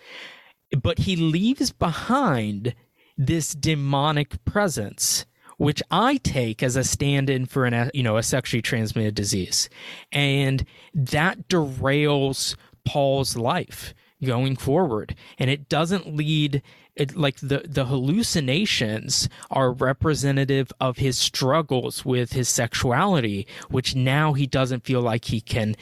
But 0.81 0.99
he 0.99 1.15
leaves 1.15 1.71
behind 1.71 2.73
this 3.17 3.53
demonic 3.53 4.43
presence 4.45 5.25
which 5.57 5.83
I 5.91 6.17
take 6.17 6.63
as 6.63 6.75
a 6.75 6.83
stand-in 6.83 7.45
for 7.45 7.65
an 7.65 7.91
you 7.93 8.03
know 8.03 8.17
a 8.17 8.23
sexually 8.23 8.61
transmitted 8.61 9.15
disease, 9.15 9.69
and 10.11 10.65
that 10.93 11.47
derails 11.49 12.55
Paul's 12.85 13.35
life 13.35 13.93
going 14.23 14.55
forward, 14.55 15.15
and 15.37 15.49
it 15.49 15.69
doesn't 15.69 16.15
lead 16.15 16.61
it, 16.95 17.15
like 17.15 17.37
the 17.37 17.63
the 17.67 17.85
hallucinations 17.85 19.29
are 19.51 19.71
representative 19.71 20.71
of 20.79 20.97
his 20.97 21.17
struggles 21.17 22.03
with 22.05 22.33
his 22.33 22.49
sexuality, 22.49 23.47
which 23.69 23.95
now 23.95 24.33
he 24.33 24.47
doesn't 24.47 24.85
feel 24.85 25.01
like 25.01 25.25
he 25.25 25.41
can 25.41 25.75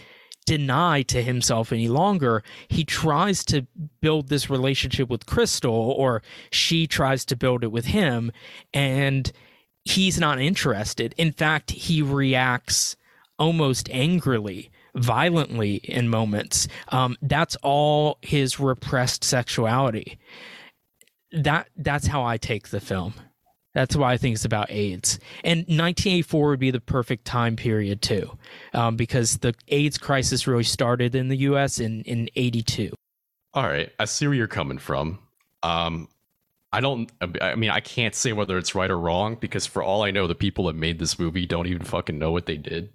deny 0.46 1.02
to 1.02 1.24
himself 1.24 1.72
any 1.72 1.88
longer. 1.88 2.44
He 2.68 2.84
tries 2.84 3.44
to 3.46 3.66
build 4.02 4.30
this 4.30 4.50
relationship 4.50 5.10
with 5.10 5.26
Crystal, 5.26 5.74
or 5.74 6.22
she 6.52 6.86
tries 6.88 7.26
to 7.26 7.36
build 7.36 7.64
it 7.64 7.72
with 7.72 7.86
him, 7.86 8.32
and 8.74 9.32
he's 9.86 10.20
not 10.20 10.40
interested. 10.40 11.16
In 11.18 11.32
fact, 11.32 11.72
he 11.72 12.02
reacts 12.02 12.96
almost 13.38 13.90
angrily 13.92 14.72
violently 14.96 15.76
in 15.76 16.10
moments. 16.10 16.68
Um, 16.90 17.18
that's 17.22 17.56
all 17.58 18.18
his 18.22 18.60
repressed 18.60 19.24
sexuality. 19.24 20.18
That 21.32 21.68
that's 21.76 22.08
how 22.08 22.24
I 22.24 22.38
take 22.38 22.70
the 22.70 22.80
film. 22.80 23.14
That's 23.74 23.96
why 23.96 24.14
I 24.14 24.18
think 24.18 24.36
it's 24.36 24.46
about 24.46 24.72
AIDS. 24.72 25.20
And 25.44 25.60
1984 25.60 26.50
would 26.50 26.60
be 26.60 26.72
the 26.72 26.80
perfect 26.80 27.26
time 27.26 27.58
period 27.58 28.02
too, 28.02 28.38
um, 28.74 28.96
because 28.96 29.40
the 29.40 29.54
AIDS 29.68 29.98
crisis 29.98 30.48
really 30.48 30.64
started 30.64 31.14
in 31.14 31.28
the 31.28 31.38
U.S. 31.38 31.80
in 31.80 32.02
in 32.04 32.30
82. 32.36 32.94
All 33.54 33.64
right, 33.64 33.92
I 34.00 34.06
see 34.06 34.28
where 34.28 34.36
you're 34.36 34.48
coming 34.48 34.78
from. 34.78 35.20
Um, 35.62 36.08
I 36.76 36.82
don't. 36.82 37.10
I 37.42 37.56
mean, 37.56 37.70
I 37.70 37.80
can't 37.80 38.14
say 38.14 38.34
whether 38.34 38.58
it's 38.58 38.76
right 38.76 38.92
or 38.92 39.00
wrong 39.00 39.38
because 39.40 39.66
for 39.66 39.82
all 39.82 40.04
I 40.04 40.12
know, 40.12 40.28
the 40.28 40.36
people 40.36 40.66
that 40.66 40.76
made 40.76 41.00
this 41.00 41.18
movie 41.18 41.46
don't 41.46 41.68
even 41.68 41.86
fucking 41.86 42.20
know 42.20 42.34
what 42.34 42.48
they 42.48 42.58
did. 42.58 42.90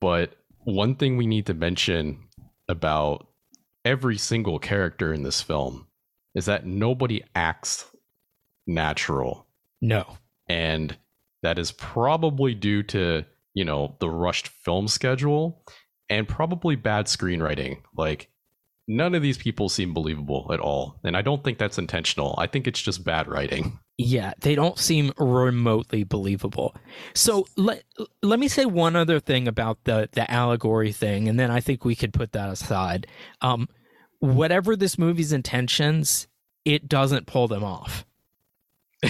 But 0.00 0.36
one 0.60 0.94
thing 0.94 1.16
we 1.16 1.26
need 1.26 1.46
to 1.46 1.54
mention 1.54 2.28
about 2.68 3.26
every 3.84 4.16
single 4.16 4.60
character 4.60 5.12
in 5.12 5.24
this 5.24 5.42
film 5.42 5.88
is 6.36 6.44
that 6.46 6.64
nobody 6.64 7.24
acts 7.34 7.86
natural. 8.68 9.48
No. 9.80 10.18
And 10.48 10.96
that 11.42 11.58
is 11.58 11.72
probably 11.72 12.54
due 12.54 12.84
to, 12.84 13.24
you 13.52 13.64
know, 13.64 13.96
the 13.98 14.08
rushed 14.08 14.46
film 14.46 14.86
schedule 14.86 15.64
and 16.08 16.28
probably 16.28 16.76
bad 16.76 17.06
screenwriting. 17.06 17.78
Like, 17.96 18.30
none 18.90 19.14
of 19.14 19.22
these 19.22 19.38
people 19.38 19.68
seem 19.68 19.94
believable 19.94 20.50
at 20.52 20.58
all. 20.58 20.98
And 21.04 21.16
I 21.16 21.22
don't 21.22 21.44
think 21.44 21.58
that's 21.58 21.78
intentional. 21.78 22.34
I 22.38 22.48
think 22.48 22.66
it's 22.66 22.82
just 22.82 23.04
bad 23.04 23.28
writing. 23.28 23.78
Yeah, 23.96 24.32
they 24.40 24.54
don't 24.54 24.78
seem 24.78 25.12
remotely 25.16 26.04
believable. 26.04 26.74
So 27.14 27.46
let 27.56 27.84
let 28.22 28.40
me 28.40 28.48
say 28.48 28.66
one 28.66 28.96
other 28.96 29.20
thing 29.20 29.46
about 29.46 29.78
the 29.84 30.08
the 30.12 30.28
allegory 30.30 30.92
thing, 30.92 31.28
and 31.28 31.38
then 31.38 31.50
I 31.50 31.60
think 31.60 31.84
we 31.84 31.94
could 31.94 32.12
put 32.12 32.32
that 32.32 32.50
aside. 32.50 33.06
Um, 33.42 33.68
whatever 34.18 34.74
this 34.74 34.98
movie's 34.98 35.32
intentions, 35.32 36.26
it 36.64 36.88
doesn't 36.88 37.26
pull 37.26 37.46
them 37.46 37.62
off. 37.62 38.04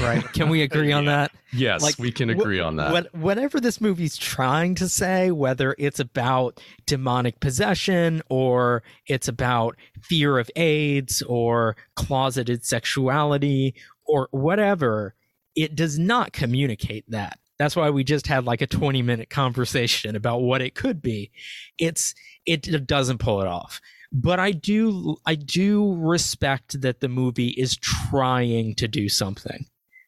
Right? 0.00 0.24
Can 0.32 0.48
we 0.48 0.62
agree 0.62 0.92
on 0.92 1.06
that? 1.06 1.32
Yes, 1.52 1.82
Like, 1.82 1.98
we 1.98 2.12
can 2.12 2.28
wh- 2.28 2.32
agree 2.32 2.60
on 2.60 2.76
that. 2.76 2.92
What, 2.92 3.14
whatever 3.14 3.58
this 3.58 3.80
movie's 3.80 4.16
trying 4.16 4.76
to 4.76 4.88
say, 4.88 5.32
whether 5.32 5.74
it's 5.78 5.98
about 5.98 6.60
demonic 6.86 7.40
possession 7.40 8.22
or 8.28 8.84
it's 9.06 9.26
about 9.26 9.76
fear 10.00 10.38
of 10.38 10.48
AIDS 10.54 11.22
or 11.22 11.76
closeted 11.96 12.64
sexuality 12.64 13.74
or 14.04 14.28
whatever, 14.30 15.14
it 15.56 15.74
does 15.74 15.98
not 15.98 16.32
communicate 16.32 17.04
that. 17.10 17.38
That's 17.58 17.76
why 17.76 17.90
we 17.90 18.04
just 18.04 18.26
had 18.26 18.44
like 18.44 18.62
a 18.62 18.66
20 18.66 19.02
minute 19.02 19.28
conversation 19.28 20.16
about 20.16 20.40
what 20.40 20.62
it 20.62 20.74
could 20.74 21.02
be. 21.02 21.30
It's 21.78 22.14
it 22.46 22.86
doesn't 22.86 23.18
pull 23.18 23.42
it 23.42 23.46
off. 23.46 23.80
But 24.12 24.40
I 24.40 24.52
do 24.52 25.16
I 25.26 25.34
do 25.34 25.94
respect 25.94 26.80
that 26.80 27.00
the 27.00 27.08
movie 27.08 27.50
is 27.50 27.76
trying 27.76 28.74
to 28.76 28.88
do 28.88 29.08
something 29.08 29.66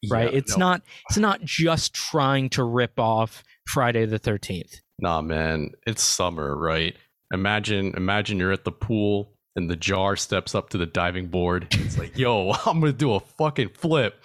right? 0.09 0.31
Yeah, 0.31 0.37
it's 0.37 0.57
no. 0.57 0.65
not 0.65 0.81
it's 1.09 1.17
not 1.17 1.41
just 1.41 1.93
trying 1.93 2.49
to 2.51 2.63
rip 2.63 2.99
off 2.99 3.43
Friday 3.67 4.05
the 4.05 4.19
13th. 4.19 4.81
Nah, 4.99 5.21
man, 5.21 5.71
it's 5.85 6.03
summer, 6.03 6.55
right? 6.55 6.95
Imagine, 7.33 7.93
imagine 7.95 8.37
you're 8.37 8.51
at 8.51 8.63
the 8.63 8.71
pool 8.71 9.33
and 9.55 9.69
the 9.69 9.75
jar 9.75 10.15
steps 10.15 10.53
up 10.53 10.69
to 10.69 10.77
the 10.77 10.85
diving 10.85 11.27
board. 11.27 11.67
It's 11.71 11.97
like, 11.97 12.17
yo, 12.17 12.51
I'm 12.65 12.79
gonna 12.79 12.93
do 12.93 13.13
a 13.13 13.19
fucking 13.19 13.69
flip, 13.69 14.23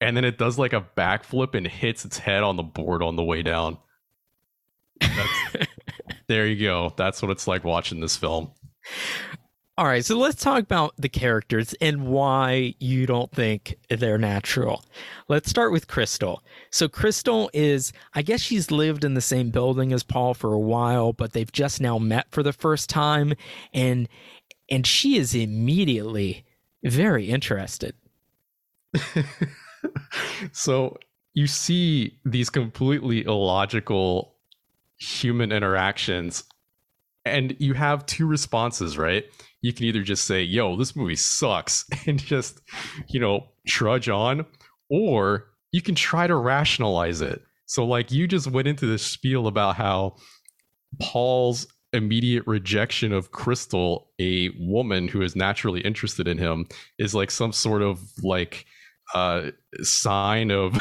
and 0.00 0.16
then 0.16 0.24
it 0.24 0.38
does 0.38 0.58
like 0.58 0.72
a 0.72 0.86
backflip 0.96 1.54
and 1.54 1.66
hits 1.66 2.04
its 2.04 2.18
head 2.18 2.42
on 2.42 2.56
the 2.56 2.62
board 2.62 3.02
on 3.02 3.16
the 3.16 3.24
way 3.24 3.42
down. 3.42 3.78
There 6.30 6.46
you 6.46 6.64
go. 6.64 6.94
That's 6.96 7.20
what 7.22 7.32
it's 7.32 7.48
like 7.48 7.64
watching 7.64 7.98
this 7.98 8.16
film. 8.16 8.52
All 9.80 9.86
right, 9.86 10.04
so 10.04 10.18
let's 10.18 10.42
talk 10.42 10.62
about 10.62 10.92
the 10.98 11.08
characters 11.08 11.74
and 11.80 12.06
why 12.06 12.74
you 12.80 13.06
don't 13.06 13.32
think 13.32 13.78
they're 13.88 14.18
natural. 14.18 14.84
Let's 15.26 15.48
start 15.48 15.72
with 15.72 15.88
Crystal. 15.88 16.42
So 16.68 16.86
Crystal 16.86 17.48
is 17.54 17.90
I 18.12 18.20
guess 18.20 18.42
she's 18.42 18.70
lived 18.70 19.06
in 19.06 19.14
the 19.14 19.22
same 19.22 19.48
building 19.48 19.94
as 19.94 20.02
Paul 20.02 20.34
for 20.34 20.52
a 20.52 20.58
while, 20.58 21.14
but 21.14 21.32
they've 21.32 21.50
just 21.50 21.80
now 21.80 21.98
met 21.98 22.26
for 22.30 22.42
the 22.42 22.52
first 22.52 22.90
time 22.90 23.32
and 23.72 24.06
and 24.68 24.86
she 24.86 25.16
is 25.16 25.34
immediately 25.34 26.44
very 26.84 27.30
interested. 27.30 27.94
so 30.52 30.98
you 31.32 31.46
see 31.46 32.18
these 32.26 32.50
completely 32.50 33.24
illogical 33.24 34.34
human 34.98 35.52
interactions 35.52 36.44
and 37.24 37.56
you 37.58 37.74
have 37.74 38.06
two 38.06 38.26
responses 38.26 38.96
right? 38.98 39.24
You 39.62 39.72
can 39.72 39.86
either 39.86 40.02
just 40.02 40.24
say 40.24 40.42
yo 40.42 40.76
this 40.76 40.96
movie 40.96 41.16
sucks 41.16 41.84
and 42.06 42.18
just 42.18 42.60
you 43.08 43.20
know 43.20 43.46
trudge 43.66 44.08
on 44.08 44.46
or 44.90 45.46
you 45.72 45.82
can 45.82 45.94
try 45.94 46.26
to 46.26 46.34
rationalize 46.34 47.20
it. 47.20 47.42
So 47.66 47.84
like 47.84 48.10
you 48.10 48.26
just 48.26 48.50
went 48.50 48.68
into 48.68 48.86
this 48.86 49.04
spiel 49.04 49.46
about 49.46 49.76
how 49.76 50.16
paul's 51.00 51.66
immediate 51.92 52.44
rejection 52.46 53.12
of 53.12 53.32
crystal 53.32 54.10
a 54.20 54.50
woman 54.58 55.08
who 55.08 55.22
is 55.22 55.34
naturally 55.34 55.80
interested 55.80 56.28
in 56.28 56.38
him 56.38 56.66
is 56.98 57.14
like 57.14 57.30
some 57.30 57.52
sort 57.52 57.82
of 57.82 58.00
like 58.22 58.64
uh 59.14 59.50
sign 59.82 60.50
of 60.50 60.78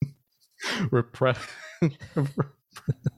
repress 0.90 1.38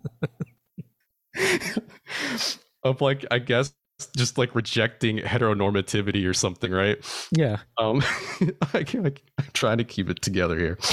of 2.85 3.01
like 3.01 3.25
i 3.31 3.39
guess 3.39 3.73
just 4.17 4.37
like 4.37 4.55
rejecting 4.55 5.19
heteronormativity 5.19 6.29
or 6.29 6.35
something 6.35 6.71
right? 6.71 6.99
Yeah. 7.33 7.59
um 7.79 8.03
I, 8.75 8.85
I, 8.87 9.13
i'm 9.39 9.47
trying 9.55 9.79
to 9.79 9.85
keep 9.85 10.11
it 10.11 10.21
together 10.23 10.59
here. 10.59 10.79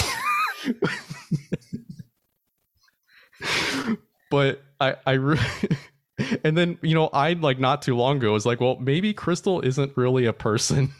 But 4.31 4.63
i 4.79 4.95
i 5.05 5.11
re- 5.11 5.37
and 6.43 6.57
then 6.57 6.79
you 6.81 6.95
know 6.95 7.07
i 7.13 7.33
like 7.33 7.59
not 7.59 7.83
too 7.83 7.95
long 7.95 8.17
ago 8.17 8.33
was 8.33 8.45
like 8.47 8.59
well 8.59 8.77
maybe 8.79 9.13
crystal 9.13 9.61
isn't 9.61 9.95
really 9.95 10.25
a 10.25 10.33
person. 10.33 10.91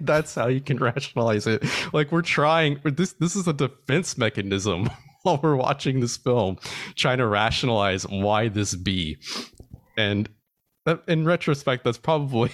That's 0.00 0.34
how 0.34 0.46
you 0.48 0.60
can 0.60 0.78
rationalize 0.78 1.46
it. 1.46 1.64
Like 1.92 2.10
we're 2.10 2.22
trying 2.22 2.80
this 2.84 3.12
this 3.14 3.36
is 3.36 3.46
a 3.46 3.52
defense 3.52 4.18
mechanism 4.18 4.88
while 5.26 5.40
we're 5.42 5.56
watching 5.56 5.98
this 5.98 6.16
film 6.16 6.56
trying 6.94 7.18
to 7.18 7.26
rationalize 7.26 8.04
why 8.04 8.48
this 8.48 8.74
be. 8.76 9.18
And 9.98 10.28
that, 10.84 11.02
in 11.08 11.24
retrospect 11.24 11.82
that's 11.82 11.98
probably 11.98 12.52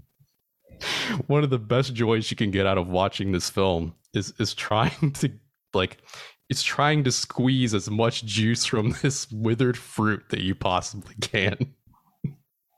one 1.26 1.42
of 1.42 1.48
the 1.48 1.58
best 1.58 1.94
joys 1.94 2.30
you 2.30 2.36
can 2.36 2.50
get 2.50 2.66
out 2.66 2.76
of 2.76 2.88
watching 2.88 3.32
this 3.32 3.48
film 3.48 3.94
is 4.12 4.34
is 4.38 4.54
trying 4.54 5.12
to 5.14 5.32
like 5.72 5.98
it's 6.50 6.62
trying 6.62 7.02
to 7.04 7.10
squeeze 7.10 7.72
as 7.72 7.90
much 7.90 8.26
juice 8.26 8.66
from 8.66 8.94
this 9.02 9.30
withered 9.32 9.78
fruit 9.78 10.22
that 10.28 10.42
you 10.42 10.54
possibly 10.54 11.14
can. 11.22 11.56
Uh, 11.62 11.64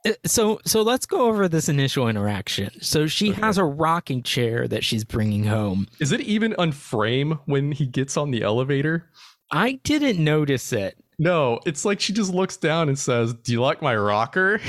Uh, 0.06 0.12
so 0.24 0.60
so 0.64 0.82
let's 0.82 1.06
go 1.06 1.26
over 1.26 1.48
this 1.48 1.68
initial 1.68 2.08
interaction. 2.08 2.70
So 2.82 3.06
she 3.06 3.30
Okay. 3.32 3.40
has 3.40 3.58
a 3.58 3.64
rocking 3.64 4.22
chair 4.22 4.66
that 4.68 4.84
she's 4.84 5.04
bringing 5.04 5.44
home. 5.44 5.88
is 6.00 6.12
it 6.12 6.20
even 6.20 6.54
on 6.58 6.72
frame 6.72 7.38
when 7.46 7.72
he 7.72 7.86
gets 7.86 8.16
on 8.16 8.30
the 8.30 8.42
elevator 8.42 9.10
I 9.52 9.80
didn't 9.84 10.22
notice 10.22 10.72
it. 10.72 10.96
no 11.18 11.60
it's 11.66 11.84
like 11.84 12.00
she 12.00 12.12
just 12.12 12.32
looks 12.34 12.56
down 12.56 12.88
and 12.88 12.98
says 12.98 13.32
do 13.34 13.52
you 13.52 13.60
like 13.62 13.80
my 13.82 13.94
rocker 13.96 14.60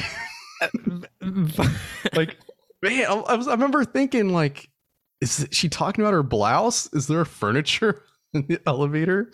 like 2.13 2.38
man 2.82 3.06
I, 3.08 3.13
I 3.13 3.34
was 3.36 3.47
i 3.47 3.52
remember 3.52 3.84
thinking 3.86 4.34
like 4.34 4.69
is 5.21 5.47
she 5.52 5.67
talking 5.69 6.04
about 6.04 6.13
her 6.13 6.23
blouse 6.23 6.91
is 6.93 7.08
there 7.08 7.23
furniture 7.26 8.04
in 8.34 8.45
the 8.47 8.60
elevator 8.65 9.32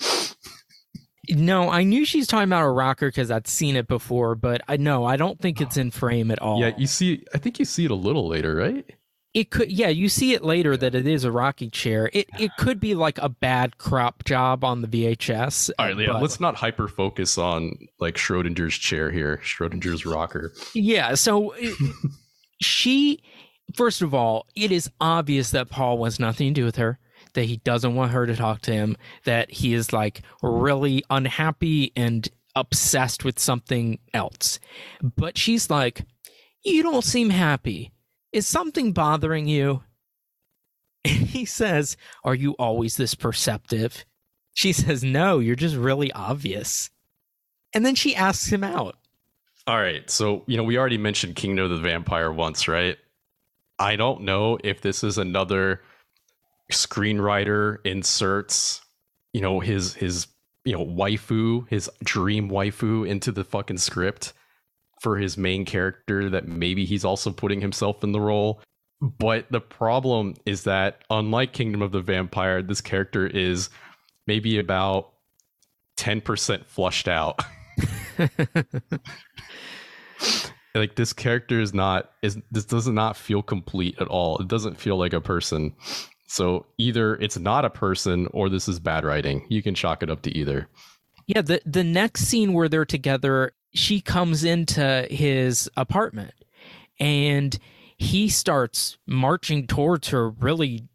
no, 1.29 1.69
I 1.69 1.83
knew 1.83 2.05
she's 2.05 2.27
talking 2.27 2.49
about 2.49 2.63
a 2.63 2.69
rocker 2.69 3.07
because 3.07 3.31
I'd 3.31 3.47
seen 3.47 3.75
it 3.75 3.87
before, 3.87 4.35
but 4.35 4.61
I 4.67 4.77
no, 4.77 5.05
I 5.05 5.15
don't 5.17 5.39
think 5.39 5.61
it's 5.61 5.77
in 5.77 5.91
frame 5.91 6.31
at 6.31 6.39
all. 6.41 6.59
yeah 6.59 6.71
you 6.77 6.87
see 6.87 7.23
i 7.33 7.37
think 7.37 7.59
you 7.59 7.65
see 7.65 7.85
it 7.85 7.91
a 7.91 7.95
little 7.95 8.27
later 8.27 8.55
right 8.55 8.85
it 9.33 9.49
could 9.49 9.71
yeah, 9.71 9.87
you 9.87 10.09
see 10.09 10.33
it 10.33 10.43
later 10.43 10.77
that 10.77 10.93
it 10.93 11.07
is 11.07 11.23
a 11.23 11.31
rocking 11.31 11.71
chair. 11.71 12.07
It 12.13 12.27
it 12.37 12.51
could 12.59 12.79
be 12.79 12.93
like 12.93 13.17
a 13.17 13.29
bad 13.29 13.79
crop 13.79 14.25
job 14.25 14.63
on 14.63 14.83
the 14.83 14.87
VHS. 14.87 15.71
all 15.79 15.87
right 15.87 15.97
yeah 15.97 16.11
but- 16.11 16.21
let's 16.21 16.39
not 16.39 16.53
hyper 16.55 16.87
focus 16.87 17.37
on 17.39 17.71
like 17.99 18.13
schrodinger's 18.15 18.75
chair 18.77 19.09
here 19.09 19.39
schrodinger's 19.43 20.05
rocker 20.05 20.53
Yeah, 20.75 21.15
so 21.15 21.51
it- 21.57 21.75
she 22.61 23.23
first 23.75 24.01
of 24.03 24.13
all, 24.13 24.45
it 24.55 24.71
is 24.71 24.91
obvious 25.01 25.49
that 25.51 25.69
Paul 25.69 25.97
wants 25.97 26.19
nothing 26.19 26.49
to 26.53 26.61
do 26.61 26.65
with 26.65 26.75
her, 26.75 26.99
that 27.33 27.45
he 27.45 27.57
doesn't 27.57 27.95
want 27.95 28.11
her 28.11 28.25
to 28.25 28.35
talk 28.35 28.61
to 28.61 28.71
him, 28.71 28.97
that 29.25 29.51
he 29.51 29.73
is 29.73 29.93
like 29.93 30.21
really 30.41 31.03
unhappy 31.09 31.91
and 31.95 32.29
obsessed 32.55 33.23
with 33.25 33.39
something 33.39 33.99
else. 34.13 34.59
But 35.01 35.37
she's 35.37 35.69
like, 35.69 36.05
"You 36.63 36.83
don't 36.83 37.03
seem 37.03 37.29
happy. 37.29 37.91
Is 38.31 38.47
something 38.47 38.93
bothering 38.93 39.47
you?" 39.47 39.83
And 41.05 41.27
he 41.27 41.43
says, 41.45 41.97
"Are 42.23 42.35
you 42.35 42.53
always 42.53 42.95
this 42.95 43.15
perceptive?" 43.15 44.05
She 44.53 44.71
says, 44.71 45.03
"No, 45.03 45.39
you're 45.39 45.55
just 45.55 45.75
really 45.75 46.11
obvious." 46.13 46.89
And 47.73 47.85
then 47.85 47.95
she 47.95 48.15
asks 48.15 48.51
him 48.51 48.63
out. 48.63 48.97
All 49.65 49.79
right. 49.79 50.09
So, 50.09 50.43
you 50.45 50.57
know, 50.57 50.63
we 50.63 50.77
already 50.77 50.97
mentioned 50.97 51.35
Kingdom 51.35 51.65
of 51.65 51.71
the 51.71 51.77
Vampire 51.77 52.31
once, 52.31 52.67
right? 52.67 52.97
I 53.79 53.95
don't 53.95 54.21
know 54.21 54.57
if 54.63 54.81
this 54.81 55.03
is 55.03 55.17
another 55.17 55.81
screenwriter 56.71 57.77
inserts, 57.85 58.81
you 59.33 59.41
know, 59.41 59.59
his 59.59 59.93
his 59.93 60.27
you 60.65 60.73
know, 60.73 60.85
waifu, 60.85 61.67
his 61.69 61.89
dream 62.03 62.49
waifu 62.49 63.07
into 63.07 63.31
the 63.31 63.43
fucking 63.43 63.77
script 63.77 64.33
for 65.01 65.17
his 65.17 65.37
main 65.37 65.65
character 65.65 66.29
that 66.29 66.47
maybe 66.47 66.85
he's 66.85 67.03
also 67.03 67.31
putting 67.31 67.59
himself 67.59 68.03
in 68.03 68.13
the 68.13 68.21
role. 68.21 68.61
But 69.01 69.51
the 69.51 69.59
problem 69.59 70.35
is 70.45 70.63
that 70.63 71.03
unlike 71.09 71.51
Kingdom 71.51 71.81
of 71.81 71.91
the 71.91 71.99
Vampire, 72.01 72.61
this 72.61 72.79
character 72.79 73.27
is 73.27 73.69
maybe 74.27 74.57
about 74.59 75.11
10% 75.97 76.65
flushed 76.65 77.09
out. 77.09 77.41
like 80.73 80.95
this 80.95 81.11
character 81.11 81.59
is 81.59 81.73
not 81.73 82.11
is 82.21 82.37
this 82.51 82.65
does 82.65 82.87
not 82.87 83.17
feel 83.17 83.43
complete 83.43 83.99
at 83.99 84.07
all. 84.07 84.37
It 84.37 84.47
doesn't 84.47 84.79
feel 84.79 84.95
like 84.97 85.11
a 85.11 85.19
person. 85.19 85.73
So 86.27 86.65
either 86.77 87.15
it's 87.15 87.37
not 87.37 87.65
a 87.65 87.69
person 87.69 88.27
or 88.31 88.49
this 88.49 88.67
is 88.67 88.79
bad 88.79 89.05
writing. 89.05 89.45
You 89.49 89.61
can 89.61 89.75
chalk 89.75 90.03
it 90.03 90.09
up 90.09 90.21
to 90.23 90.35
either. 90.35 90.67
Yeah, 91.27 91.41
the 91.41 91.61
the 91.65 91.83
next 91.83 92.25
scene 92.25 92.53
where 92.53 92.67
they're 92.67 92.85
together, 92.85 93.53
she 93.73 94.01
comes 94.01 94.43
into 94.43 95.07
his 95.09 95.69
apartment 95.77 96.33
and 96.99 97.57
he 97.97 98.29
starts 98.29 98.97
marching 99.05 99.67
towards 99.67 100.09
her 100.09 100.29
really 100.29 100.87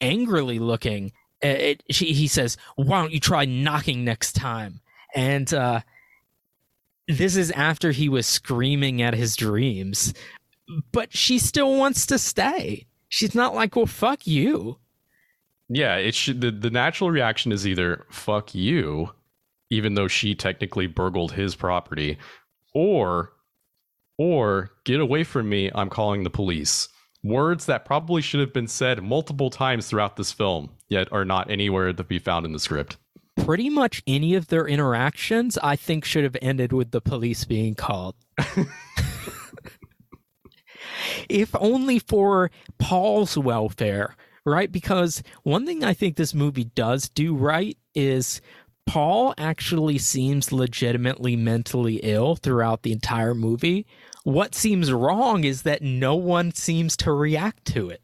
angrily 0.00 0.58
looking. 0.58 1.12
Uh, 1.42 1.48
it, 1.48 1.82
she, 1.90 2.12
he 2.12 2.26
says, 2.26 2.56
"Why 2.76 3.00
don't 3.00 3.12
you 3.12 3.20
try 3.20 3.44
knocking 3.44 4.04
next 4.04 4.32
time?" 4.32 4.80
And 5.14 5.52
uh, 5.54 5.80
this 7.08 7.36
is 7.36 7.50
after 7.52 7.90
he 7.90 8.08
was 8.08 8.26
screaming 8.26 9.02
at 9.02 9.14
his 9.14 9.36
dreams, 9.36 10.14
but 10.92 11.16
she 11.16 11.38
still 11.38 11.76
wants 11.76 12.06
to 12.06 12.18
stay. 12.18 12.86
She's 13.14 13.32
not 13.32 13.54
like, 13.54 13.76
"Well, 13.76 13.86
fuck 13.86 14.26
you." 14.26 14.78
Yeah, 15.68 15.94
it 15.94 16.16
should. 16.16 16.40
The, 16.40 16.50
the 16.50 16.68
natural 16.68 17.12
reaction 17.12 17.52
is 17.52 17.64
either 17.64 18.06
"fuck 18.10 18.56
you," 18.56 19.10
even 19.70 19.94
though 19.94 20.08
she 20.08 20.34
technically 20.34 20.88
burgled 20.88 21.30
his 21.30 21.54
property, 21.54 22.18
or 22.72 23.32
or 24.18 24.72
get 24.84 24.98
away 24.98 25.22
from 25.22 25.48
me, 25.48 25.70
I'm 25.76 25.90
calling 25.90 26.24
the 26.24 26.30
police. 26.30 26.88
Words 27.22 27.66
that 27.66 27.84
probably 27.84 28.20
should 28.20 28.40
have 28.40 28.52
been 28.52 28.66
said 28.66 29.00
multiple 29.00 29.48
times 29.48 29.86
throughout 29.86 30.16
this 30.16 30.32
film, 30.32 30.70
yet 30.88 31.06
are 31.12 31.24
not 31.24 31.48
anywhere 31.48 31.92
to 31.92 32.02
be 32.02 32.18
found 32.18 32.44
in 32.44 32.50
the 32.50 32.58
script. 32.58 32.96
Pretty 33.36 33.70
much 33.70 34.02
any 34.08 34.34
of 34.34 34.48
their 34.48 34.66
interactions, 34.66 35.56
I 35.58 35.76
think, 35.76 36.04
should 36.04 36.24
have 36.24 36.36
ended 36.42 36.72
with 36.72 36.90
the 36.90 37.00
police 37.00 37.44
being 37.44 37.76
called. 37.76 38.16
if 41.28 41.54
only 41.58 41.98
for 41.98 42.50
Paul's 42.78 43.36
welfare, 43.36 44.16
right? 44.44 44.70
Because 44.70 45.22
one 45.42 45.66
thing 45.66 45.84
I 45.84 45.94
think 45.94 46.16
this 46.16 46.34
movie 46.34 46.64
does 46.64 47.08
do 47.08 47.34
right 47.34 47.76
is 47.94 48.40
Paul 48.86 49.34
actually 49.38 49.98
seems 49.98 50.52
legitimately 50.52 51.36
mentally 51.36 51.96
ill 52.02 52.36
throughout 52.36 52.82
the 52.82 52.92
entire 52.92 53.34
movie. 53.34 53.86
What 54.24 54.54
seems 54.54 54.92
wrong 54.92 55.44
is 55.44 55.62
that 55.62 55.82
no 55.82 56.14
one 56.14 56.52
seems 56.52 56.96
to 56.98 57.12
react 57.12 57.64
to 57.66 57.90
it. 57.90 58.02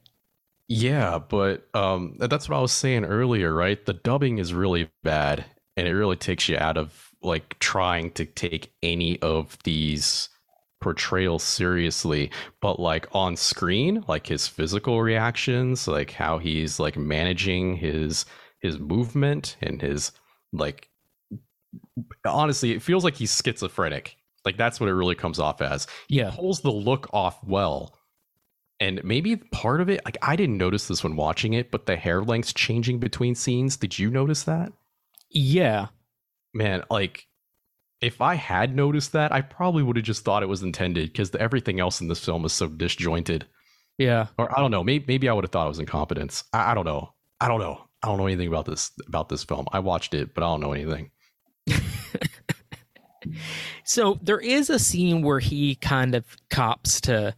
Yeah, 0.69 1.19
but 1.19 1.69
um, 1.75 2.17
that's 2.19 2.49
what 2.49 2.57
I 2.57 2.61
was 2.61 2.73
saying 2.73 3.05
earlier, 3.05 3.53
right? 3.53 3.85
The 3.85 3.93
dubbing 3.93 4.39
is 4.39 4.55
really 4.55 4.89
bad, 5.03 5.45
and 5.77 5.89
it 5.89 5.95
really 5.95 6.17
takes 6.17 6.49
you 6.49 6.57
out 6.59 6.77
of 6.77 7.11
like 7.23 7.59
trying 7.59 8.13
to 8.13 8.25
take 8.25 8.73
any 8.83 9.21
of 9.21 9.59
these 9.65 10.29
portrayals 10.81 11.43
seriously. 11.43 12.31
But 12.61 12.81
like 12.81 13.07
on 13.13 13.37
screen, 13.37 14.05
like 14.09 14.27
his 14.27 14.49
physical 14.49 15.03
reactions, 15.03 15.87
like 15.89 16.11
how 16.13 16.39
he's 16.39 16.79
like 16.81 16.97
managing 16.97 17.77
his 17.77 18.25
his 18.61 18.79
movement 18.79 19.57
and 19.63 19.81
his 19.81 20.13
like 20.53 20.89
honestly, 22.27 22.73
it 22.73 22.83
feels 22.83 23.05
like 23.05 23.15
he's 23.17 23.35
schizophrenic. 23.35 24.17
Like 24.45 24.57
that's 24.57 24.81
what 24.81 24.89
it 24.89 24.95
really 24.95 25.15
comes 25.15 25.39
off 25.39 25.61
as. 25.61 25.87
He 26.09 26.17
Yeah. 26.19 26.31
pulls 26.35 26.61
the 26.61 26.71
look 26.73 27.09
off 27.13 27.43
well. 27.45 27.95
And 28.83 29.05
maybe 29.05 29.37
part 29.37 29.83
of 29.83 29.91
it, 29.91 30.01
like 30.07 30.17
I 30.23 30.37
didn't 30.37 30.57
notice 30.57 30.89
this 30.89 31.05
when 31.05 31.15
watching 31.17 31.53
it, 31.53 31.71
but 31.71 31.85
the 31.85 31.97
hair 31.97 32.23
lengths 32.23 32.55
changing 32.55 32.99
between 32.99 33.35
scenes. 33.35 33.77
Did 33.77 33.99
you 33.99 34.11
notice 34.11 34.45
that? 34.45 34.73
Yeah. 35.29 35.89
Man, 36.55 36.83
like 36.91 37.27
if 38.01 38.21
I 38.21 38.35
had 38.35 38.75
noticed 38.75 39.13
that, 39.13 39.33
I 39.33 39.41
probably 39.43 39.83
would 39.83 39.97
have 39.97 40.05
just 40.05 40.25
thought 40.25 40.43
it 40.43 40.49
was 40.49 40.63
intended 40.63 41.13
because 41.13 41.35
everything 41.35 41.81
else 41.81 42.01
in 42.01 42.09
this 42.09 42.25
film 42.25 42.45
is 42.45 42.53
so 42.53 42.67
disjointed. 42.69 43.47
Yeah. 43.99 44.29
Or 44.39 44.57
I 44.57 44.61
don't 44.61 44.71
know, 44.71 44.83
maybe 44.83 45.05
maybe 45.07 45.29
I 45.29 45.33
would 45.33 45.45
have 45.45 45.51
thought 45.53 45.67
it 45.67 45.69
was 45.69 45.79
incompetence. 45.79 46.45
I, 46.53 46.73
I 46.73 46.75
don't 46.75 46.87
know. 46.87 47.13
I 47.41 47.49
don't 47.49 47.61
know. 47.61 47.85
I 48.03 48.09
don't 48.09 48.17
know 48.17 48.27
anything 48.27 48.49
about 48.49 48.65
this 48.65 48.91
about 49.07 49.29
this 49.29 49.45
film. 49.45 49.67
I 49.73 49.81
watched 49.81 50.15
it, 50.15 50.35
but 50.35 50.43
I 50.43 50.47
don't 50.47 50.61
know 50.61 50.73
anything. 50.73 51.11
So 53.91 54.21
there 54.23 54.39
is 54.39 54.71
a 54.71 54.79
scene 54.79 55.23
where 55.23 55.41
he 55.41 55.75
kind 55.75 56.15
of 56.15 56.25
cops 56.49 57.01
to 57.03 57.35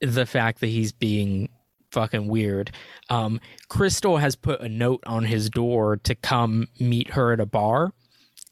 the 0.00 0.24
fact 0.24 0.60
that 0.60 0.68
he's 0.68 0.92
being 0.92 1.48
fucking 1.90 2.28
weird. 2.28 2.70
Um, 3.08 3.40
Crystal 3.68 4.18
has 4.18 4.36
put 4.36 4.60
a 4.60 4.68
note 4.68 5.02
on 5.04 5.24
his 5.24 5.50
door 5.50 5.96
to 6.04 6.14
come 6.14 6.68
meet 6.78 7.10
her 7.10 7.32
at 7.32 7.40
a 7.40 7.46
bar, 7.46 7.92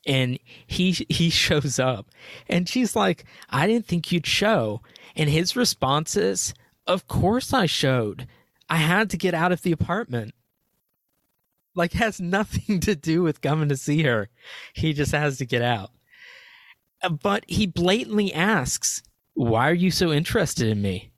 and 0.09 0.39
he 0.67 0.93
he 1.09 1.31
shows 1.31 1.79
up, 1.79 2.11
and 2.49 2.69
she's 2.69 2.97
like, 2.97 3.25
"I 3.51 3.67
didn't 3.69 3.87
think 3.87 4.11
you'd 4.11 4.27
show," 4.27 4.81
and 5.15 5.31
his 5.31 5.55
response 5.55 6.17
is, 6.17 6.55
"Of 6.87 7.07
course 7.07 7.53
I 7.53 7.67
showed. 7.67 8.27
I 8.69 8.79
had 8.79 9.11
to 9.11 9.17
get 9.17 9.35
out 9.35 9.53
of 9.53 9.63
the 9.63 9.73
apartment." 9.73 10.35
Like 11.75 11.93
has 11.93 12.21
nothing 12.21 12.81
to 12.89 12.97
do 12.97 13.23
with 13.23 13.43
coming 13.43 13.69
to 13.69 13.77
see 13.77 14.03
her. 14.03 14.31
He 14.73 14.93
just 14.93 15.13
has 15.13 15.39
to 15.39 15.47
get 15.47 15.63
out. 15.63 15.91
Uh, 17.03 17.11
but 17.11 17.45
he 17.47 17.67
blatantly 17.67 18.33
asks, 18.33 19.03
Why 19.35 19.71
are 19.71 19.75
you 19.75 19.91
so 19.91 20.13
interested 20.13 20.67
in 20.67 20.83
me? 20.83 21.13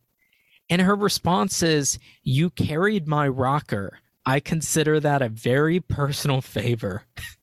And 0.68 0.82
her 0.82 0.94
response 0.94 1.62
is, 1.62 1.98
You 2.22 2.50
carried 2.50 3.08
my 3.08 3.26
rocker. 3.26 4.00
I 4.26 4.40
consider 4.40 5.00
that 5.00 5.22
a 5.22 5.28
very 5.28 5.80
personal 5.80 6.40
favor. 6.40 7.04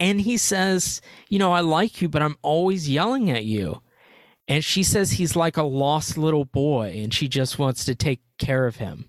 and 0.00 0.20
he 0.20 0.38
says, 0.38 1.02
You 1.28 1.38
know, 1.38 1.52
I 1.52 1.60
like 1.60 2.02
you, 2.02 2.08
but 2.08 2.22
I'm 2.22 2.36
always 2.42 2.88
yelling 2.88 3.30
at 3.30 3.44
you. 3.44 3.82
And 4.48 4.64
she 4.64 4.82
says 4.82 5.12
he's 5.12 5.36
like 5.36 5.56
a 5.56 5.62
lost 5.62 6.18
little 6.18 6.44
boy 6.44 6.92
and 6.96 7.14
she 7.14 7.28
just 7.28 7.60
wants 7.60 7.84
to 7.84 7.94
take 7.94 8.20
care 8.38 8.66
of 8.66 8.76
him. 8.76 9.08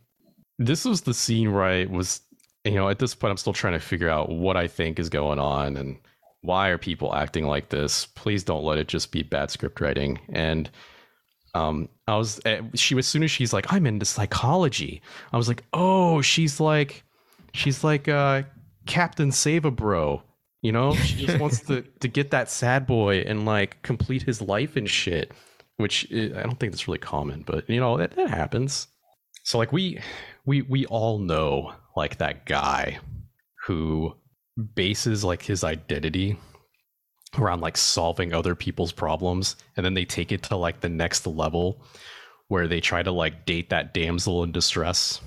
This 0.60 0.86
was 0.86 1.01
the 1.01 1.15
scene 1.15 1.51
where 1.51 1.63
I 1.63 1.86
was, 1.86 2.21
you 2.63 2.75
know, 2.75 2.89
at 2.89 2.99
this 2.99 3.15
point, 3.15 3.32
I'm 3.32 3.38
still 3.38 3.54
trying 3.54 3.73
to 3.73 3.80
figure 3.80 4.10
out 4.10 4.30
what 4.30 4.56
I 4.56 4.67
think 4.67 4.99
is 4.99 5.10
going 5.10 5.39
on 5.39 5.77
and 5.77 5.97
why 6.41 6.69
are 6.69 6.77
people 6.77 7.15
acting 7.15 7.45
like 7.45 7.69
this. 7.69 8.06
Please 8.06 8.43
don't 8.43 8.63
let 8.63 8.77
it 8.77 8.88
just 8.88 9.12
be 9.12 9.23
bad 9.23 9.49
script 9.49 9.82
writing. 9.82 10.19
And 10.30 10.69
um, 11.56 11.89
I 12.08 12.17
was, 12.17 12.39
eh, 12.45 12.62
she 12.75 12.95
as 12.99 13.08
soon 13.08 13.23
as 13.23 13.32
she's 13.32 13.51
like, 13.51 13.73
I'm 13.73 13.88
into 13.88 14.06
psychology. 14.06 15.01
I 15.34 15.38
was 15.38 15.47
like, 15.47 15.63
oh, 15.73 16.21
she's 16.21 16.60
like, 16.60 17.04
she's 17.54 17.84
like 17.84 18.08
uh, 18.08 18.43
Captain 18.86 19.32
Save 19.32 19.65
a 19.65 19.71
Bro. 19.71 20.21
You 20.62 20.71
know, 20.71 20.93
she 20.95 21.26
just 21.26 21.39
wants 21.39 21.62
to 21.62 21.82
to 21.82 22.08
get 22.08 22.32
that 22.32 22.50
sad 22.50 22.86
boy 22.88 23.19
and 23.21 23.46
like 23.46 23.81
complete 23.81 24.23
his 24.23 24.42
life 24.42 24.75
and 24.75 24.90
shit. 24.90 25.31
Which 25.77 26.08
eh, 26.12 26.29
I 26.35 26.44
don't 26.44 26.60
think 26.60 26.73
that's 26.73 26.88
really 26.88 27.00
common, 27.00 27.44
but 27.46 27.69
you 27.69 27.79
know 27.79 27.98
that, 27.98 28.15
that 28.15 28.29
happens. 28.29 28.88
So 29.44 29.58
like 29.58 29.71
we 29.71 30.00
we 30.46 30.62
we 30.63 30.85
all 30.88 31.19
know 31.19 31.73
like 31.96 32.17
that 32.17 32.46
guy 32.46 33.00
who 33.65 34.15
bases 34.75 35.23
like 35.23 35.42
his 35.42 35.63
identity 35.63 36.38
around 37.38 37.62
like 37.62 37.77
solving 37.77 38.33
other 38.33 38.56
people's 38.56 38.92
problems 38.92 39.56
and 39.77 39.85
then 39.85 39.94
they 39.94 40.04
take 40.04 40.31
it 40.31 40.44
to 40.44 40.56
like 40.56 40.81
the 40.81 40.90
next 40.90 41.25
level 41.25 41.83
where 42.50 42.67
they 42.67 42.81
try 42.81 43.02
to 43.02 43.12
like 43.12 43.46
date 43.46 43.69
that 43.69 43.94
damsel 43.94 44.44
in 44.44 44.52
distress 44.52 45.21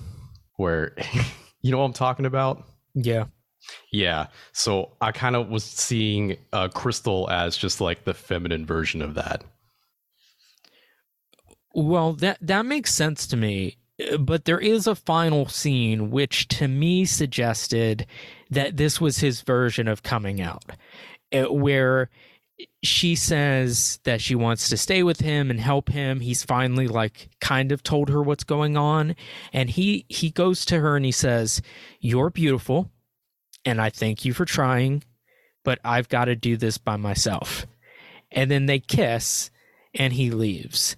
where 0.57 0.95
you 1.63 1.71
know 1.71 1.79
what 1.79 1.85
I'm 1.85 1.93
talking 1.93 2.27
about? 2.27 2.65
Yeah. 2.95 3.25
Yeah. 3.93 4.27
So 4.53 4.93
I 5.01 5.13
kind 5.13 5.37
of 5.37 5.49
was 5.49 5.65
seeing 5.65 6.37
uh, 6.53 6.69
Crystal 6.69 7.31
as 7.31 7.57
just 7.57 7.81
like 7.81 8.05
the 8.05 8.15
feminine 8.15 8.67
version 8.67 9.03
of 9.03 9.15
that. 9.15 9.45
Well, 11.75 12.13
that 12.15 12.39
that 12.41 12.67
makes 12.67 12.95
sense 12.95 13.27
to 13.29 13.37
me. 13.37 13.77
Uh, 14.13 14.19
But 14.19 14.45
there 14.45 14.61
is 14.61 14.87
a 14.87 14.95
final 14.95 15.49
scene 15.49 16.11
which 16.11 16.49
to 16.49 16.69
me 16.69 17.05
suggested 17.05 18.07
that 18.51 18.77
this 18.77 19.01
was 19.01 19.19
his 19.19 19.41
version 19.43 19.89
of 19.89 20.03
coming 20.03 20.41
out, 20.41 20.65
uh, 21.33 21.45
where 21.53 22.11
she 22.85 23.17
says 23.17 23.99
that 24.05 24.21
she 24.21 24.35
wants 24.37 24.69
to 24.69 24.77
stay 24.77 25.03
with 25.03 25.21
him 25.21 25.51
and 25.51 25.61
help 25.61 25.89
him. 25.91 26.21
He's 26.21 26.45
finally 26.45 26.87
like 26.89 27.29
kind 27.41 27.73
of 27.73 27.83
told 27.83 28.09
her 28.11 28.23
what's 28.23 28.45
going 28.45 28.77
on, 28.77 29.17
and 29.53 29.71
he 29.71 30.07
he 30.09 30.31
goes 30.31 30.65
to 30.67 30.81
her 30.81 30.97
and 30.97 31.05
he 31.05 31.13
says, 31.13 31.61
"You're 32.01 32.31
beautiful, 32.31 32.91
and 33.65 33.81
I 33.81 33.91
thank 33.91 34.25
you 34.25 34.33
for 34.33 34.45
trying, 34.45 35.05
but 35.65 35.79
I've 35.85 36.09
got 36.09 36.27
to 36.27 36.37
do 36.37 36.57
this 36.57 36.79
by 36.79 36.97
myself." 36.97 37.67
and 38.35 38.51
then 38.51 38.67
they 38.67 38.81
kiss 38.81 39.51
and 39.95 40.13
he 40.13 40.31
leaves. 40.31 40.97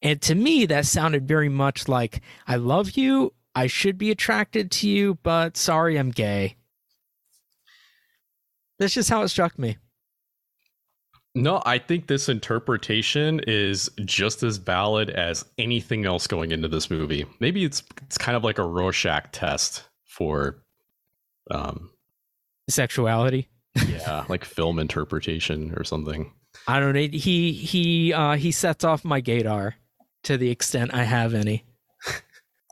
And 0.00 0.22
to 0.22 0.34
me, 0.34 0.64
that 0.66 0.86
sounded 0.86 1.26
very 1.26 1.48
much 1.48 1.88
like, 1.88 2.22
I 2.46 2.56
love 2.56 2.92
you. 2.92 3.34
I 3.54 3.66
should 3.66 3.98
be 3.98 4.10
attracted 4.10 4.70
to 4.72 4.88
you, 4.88 5.18
but 5.22 5.56
sorry, 5.56 5.98
I'm 5.98 6.10
gay. 6.10 6.56
That's 8.78 8.94
just 8.94 9.10
how 9.10 9.22
it 9.22 9.28
struck 9.28 9.58
me. 9.58 9.76
No, 11.34 11.62
I 11.66 11.78
think 11.78 12.06
this 12.06 12.28
interpretation 12.28 13.40
is 13.46 13.90
just 14.04 14.42
as 14.44 14.56
valid 14.56 15.10
as 15.10 15.44
anything 15.58 16.06
else 16.06 16.26
going 16.26 16.52
into 16.52 16.68
this 16.68 16.90
movie. 16.90 17.26
Maybe 17.40 17.64
it's 17.64 17.82
it's 18.02 18.18
kind 18.18 18.36
of 18.36 18.44
like 18.44 18.58
a 18.58 18.66
Rorschach 18.66 19.30
test 19.32 19.84
for 20.04 20.62
um 21.50 21.90
Sexuality. 22.68 23.48
yeah, 23.86 24.24
like 24.28 24.44
film 24.44 24.78
interpretation 24.78 25.72
or 25.76 25.84
something. 25.84 26.32
I 26.66 26.80
don't 26.80 26.94
know. 26.94 27.08
He 27.12 27.52
he 27.52 28.12
uh 28.12 28.36
he 28.36 28.52
sets 28.52 28.84
off 28.84 29.04
my 29.04 29.20
gaydar 29.20 29.74
to 30.24 30.36
the 30.36 30.50
extent 30.50 30.92
I 30.94 31.04
have 31.04 31.34
any. 31.34 31.64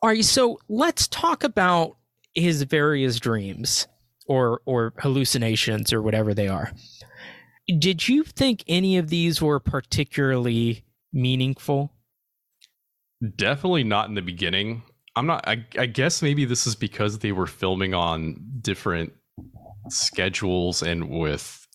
All 0.02 0.10
right, 0.10 0.24
so 0.24 0.58
let's 0.68 1.08
talk 1.08 1.44
about 1.44 1.96
his 2.34 2.62
various 2.62 3.18
dreams 3.18 3.86
or 4.26 4.60
or 4.66 4.92
hallucinations 4.98 5.92
or 5.92 6.02
whatever 6.02 6.34
they 6.34 6.48
are. 6.48 6.70
Did 7.78 8.06
you 8.08 8.22
think 8.22 8.62
any 8.68 8.96
of 8.98 9.08
these 9.08 9.40
were 9.42 9.58
particularly 9.58 10.84
meaningful? 11.12 11.92
Definitely 13.36 13.84
not 13.84 14.08
in 14.08 14.14
the 14.14 14.22
beginning. 14.22 14.82
I'm 15.16 15.26
not 15.26 15.48
I, 15.48 15.64
I 15.78 15.86
guess 15.86 16.20
maybe 16.20 16.44
this 16.44 16.66
is 16.66 16.76
because 16.76 17.20
they 17.20 17.32
were 17.32 17.46
filming 17.46 17.94
on 17.94 18.36
different 18.60 19.12
schedules 19.90 20.82
and 20.82 21.08
with 21.08 21.66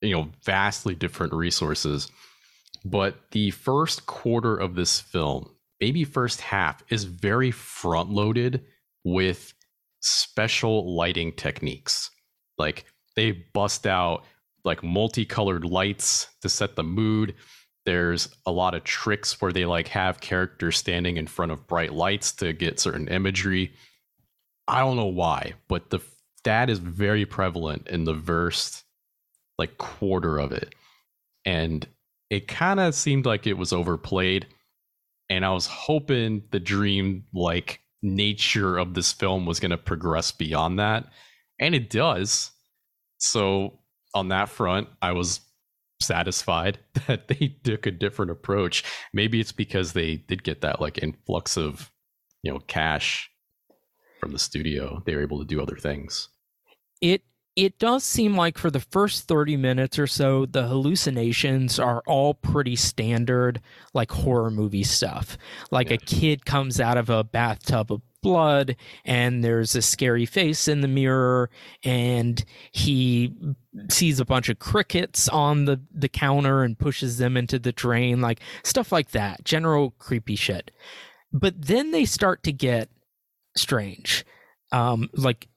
you 0.00 0.14
know 0.14 0.28
vastly 0.44 0.94
different 0.94 1.32
resources. 1.32 2.10
But 2.84 3.30
the 3.30 3.50
first 3.52 4.06
quarter 4.06 4.56
of 4.56 4.74
this 4.74 5.00
film, 5.00 5.50
maybe 5.80 6.04
first 6.04 6.40
half, 6.40 6.82
is 6.88 7.04
very 7.04 7.50
front 7.50 8.10
loaded 8.10 8.64
with 9.04 9.54
special 10.00 10.96
lighting 10.96 11.32
techniques. 11.32 12.10
Like 12.58 12.86
they 13.14 13.32
bust 13.32 13.86
out 13.86 14.24
like 14.64 14.82
multicolored 14.82 15.64
lights 15.64 16.28
to 16.40 16.48
set 16.48 16.76
the 16.76 16.82
mood. 16.82 17.34
There's 17.84 18.28
a 18.46 18.52
lot 18.52 18.74
of 18.74 18.84
tricks 18.84 19.40
where 19.40 19.52
they 19.52 19.64
like 19.64 19.88
have 19.88 20.20
characters 20.20 20.78
standing 20.78 21.16
in 21.16 21.26
front 21.26 21.52
of 21.52 21.66
bright 21.66 21.92
lights 21.92 22.32
to 22.34 22.52
get 22.52 22.78
certain 22.78 23.08
imagery. 23.08 23.72
I 24.68 24.80
don't 24.80 24.96
know 24.96 25.06
why, 25.06 25.54
but 25.68 25.90
the 25.90 26.00
that 26.44 26.70
is 26.70 26.78
very 26.78 27.24
prevalent 27.24 27.88
in 27.88 28.04
the 28.04 28.14
first 28.14 28.84
like 29.58 29.78
quarter 29.78 30.38
of 30.38 30.52
it. 30.52 30.74
And 31.44 31.86
it 32.30 32.48
kind 32.48 32.80
of 32.80 32.94
seemed 32.94 33.26
like 33.26 33.46
it 33.46 33.58
was 33.58 33.72
overplayed. 33.72 34.46
And 35.28 35.44
I 35.44 35.52
was 35.52 35.66
hoping 35.66 36.42
the 36.50 36.60
dream 36.60 37.24
like 37.32 37.80
nature 38.02 38.78
of 38.78 38.94
this 38.94 39.12
film 39.12 39.46
was 39.46 39.60
going 39.60 39.70
to 39.70 39.78
progress 39.78 40.32
beyond 40.32 40.78
that. 40.78 41.06
And 41.60 41.74
it 41.74 41.90
does. 41.90 42.50
So 43.18 43.78
on 44.14 44.28
that 44.28 44.48
front, 44.48 44.88
I 45.00 45.12
was 45.12 45.40
satisfied 46.00 46.78
that 47.06 47.28
they 47.28 47.56
took 47.62 47.86
a 47.86 47.92
different 47.92 48.30
approach. 48.30 48.84
Maybe 49.12 49.40
it's 49.40 49.52
because 49.52 49.92
they 49.92 50.16
did 50.16 50.42
get 50.42 50.62
that 50.62 50.80
like 50.80 51.02
influx 51.02 51.56
of, 51.56 51.90
you 52.42 52.52
know, 52.52 52.58
cash 52.60 53.30
from 54.20 54.32
the 54.32 54.38
studio. 54.38 55.02
They 55.06 55.14
were 55.14 55.22
able 55.22 55.38
to 55.38 55.44
do 55.44 55.62
other 55.62 55.76
things. 55.76 56.28
It 57.02 57.22
it 57.54 57.78
does 57.78 58.02
seem 58.02 58.34
like 58.34 58.56
for 58.56 58.70
the 58.70 58.80
first 58.80 59.28
30 59.28 59.58
minutes 59.58 59.98
or 59.98 60.06
so 60.06 60.46
the 60.46 60.66
hallucinations 60.68 61.78
are 61.78 62.02
all 62.06 62.32
pretty 62.32 62.76
standard 62.76 63.60
like 63.92 64.10
horror 64.10 64.50
movie 64.50 64.84
stuff. 64.84 65.36
Like 65.70 65.88
Yeah. 65.90 65.96
a 65.96 65.98
kid 65.98 66.46
comes 66.46 66.80
out 66.80 66.96
of 66.96 67.10
a 67.10 67.22
bathtub 67.24 67.92
of 67.92 68.00
blood 68.22 68.76
and 69.04 69.44
there's 69.44 69.74
a 69.74 69.82
scary 69.82 70.24
face 70.24 70.68
in 70.68 70.80
the 70.80 70.88
mirror 70.88 71.50
and 71.84 72.42
he 72.70 73.34
sees 73.90 74.20
a 74.20 74.24
bunch 74.24 74.48
of 74.48 74.58
crickets 74.60 75.28
on 75.28 75.66
the 75.66 75.80
the 75.92 76.08
counter 76.08 76.62
and 76.62 76.78
pushes 76.78 77.18
them 77.18 77.36
into 77.36 77.58
the 77.58 77.72
drain 77.72 78.20
like 78.22 78.40
stuff 78.62 78.92
like 78.92 79.10
that 79.10 79.44
general 79.44 79.90
creepy 79.98 80.36
shit. 80.36 80.70
But 81.34 81.60
then 81.60 81.90
they 81.90 82.04
start 82.06 82.42
to 82.44 82.52
get 82.52 82.88
strange. 83.58 84.24
Um 84.70 85.10
like 85.14 85.48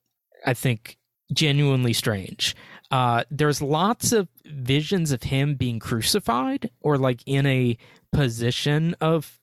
i 0.46 0.54
think 0.54 0.98
genuinely 1.34 1.94
strange. 1.94 2.56
Uh, 2.92 3.24
there's 3.32 3.62
lots 3.62 4.12
of 4.12 4.28
visions 4.46 5.12
of 5.12 5.24
him 5.24 5.56
being 5.56 5.80
crucified 5.80 6.70
or 6.82 6.98
like 6.98 7.22
in 7.26 7.46
a 7.46 7.78
position 8.12 8.96
of 9.02 9.40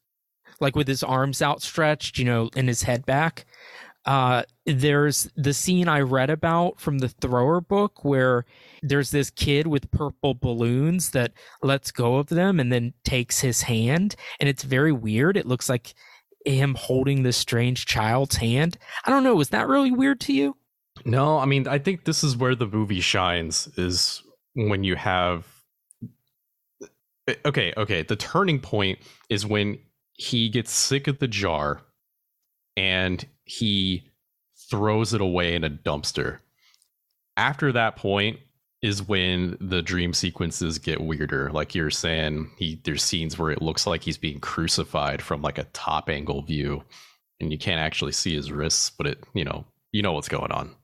like 0.61 0.77
with 0.77 0.89
his 0.89 1.03
arms 1.03 1.43
outstretched, 1.43 2.19
you 2.19 2.25
know, 2.25 2.49
and 2.57 2.69
his 2.69 2.83
head 2.83 3.05
back. 3.05 3.45
Uh, 4.05 4.43
there's 4.67 5.29
the 5.37 5.55
scene 5.55 5.89
I 5.89 6.01
read 6.01 6.31
about 6.31 6.81
from 6.81 6.99
the 6.99 7.09
thrower 7.09 7.61
book 7.61 8.05
where 8.05 8.45
there's 8.83 9.11
this 9.11 9.31
kid 9.31 9.67
with 9.67 9.91
purple 9.91 10.35
balloons 10.35 11.11
that 11.11 11.33
lets 11.63 11.93
go 11.93 12.17
of 12.17 12.29
them 12.29 12.59
and 12.59 12.73
then 12.73 12.95
takes 13.05 13.41
his 13.41 13.63
hand. 13.63 14.17
And 14.41 14.49
it's 14.49 14.65
very 14.65 14.93
weird. 14.93 15.37
It 15.37 15.47
looks 15.47 15.69
like 15.69 15.95
him 16.45 16.75
holding 16.75 17.23
this 17.23 17.37
strange 17.37 17.87
child's 17.87 18.37
hand. 18.37 18.77
I 19.05 19.11
don't 19.11 19.23
know. 19.23 19.37
Was 19.37 19.51
that 19.51 19.69
really 19.69 19.93
weird 19.93 20.21
to 20.23 20.33
you? 20.33 20.57
No, 21.05 21.39
I 21.39 21.47
mean, 21.47 21.67
I 21.69 21.79
think 21.79 22.05
this 22.05 22.23
is 22.23 22.37
where 22.37 22.55
the 22.55 22.67
movie 22.67 23.01
shines 23.01 23.69
is 23.77 24.23
when 24.55 24.85
you 24.85 24.97
have 24.97 25.47
Okay, 27.47 27.73
okay, 27.77 28.03
the 28.03 28.17
turning 28.17 28.59
point 28.59 28.99
is 29.29 29.47
when 29.47 29.79
he 30.15 30.49
gets 30.49 30.73
sick 30.73 31.07
of 31.07 31.19
the 31.21 31.29
jar 31.29 31.81
and 32.77 33.25
he 33.45 34.11
throws 34.71 35.15
it 35.15 35.21
away 35.21 35.55
in 35.55 35.63
a 35.63 35.71
dumpster. 35.71 36.39
After 37.37 37.71
that 37.73 37.97
point 37.97 38.41
is 38.83 39.07
when 39.07 39.57
the 39.61 39.81
dream 39.83 40.13
sequences 40.13 40.79
get 40.79 41.01
weirder. 41.01 41.51
Like 41.53 41.75
you're 41.75 41.91
saying, 41.91 42.51
he 42.59 42.81
there's 42.85 43.05
scenes 43.05 43.39
where 43.39 43.53
it 43.53 43.63
looks 43.63 43.87
like 43.87 44.03
he's 44.03 44.19
being 44.19 44.41
crucified 44.41 45.23
from 45.23 45.43
like 45.43 45.59
a 45.59 45.65
top 45.73 46.09
angle 46.11 46.43
view 46.43 46.83
and 47.41 47.53
you 47.53 47.59
can't 47.59 47.81
actually 47.81 48.13
see 48.13 48.35
his 48.35 48.51
wrists, 48.51 48.91
but 48.91 49.07
it, 49.07 49.25
you 49.35 49.45
know, 49.45 49.65
you 49.93 50.03
know 50.03 50.13
what's 50.13 50.29
going 50.29 50.51
on. 50.51 50.75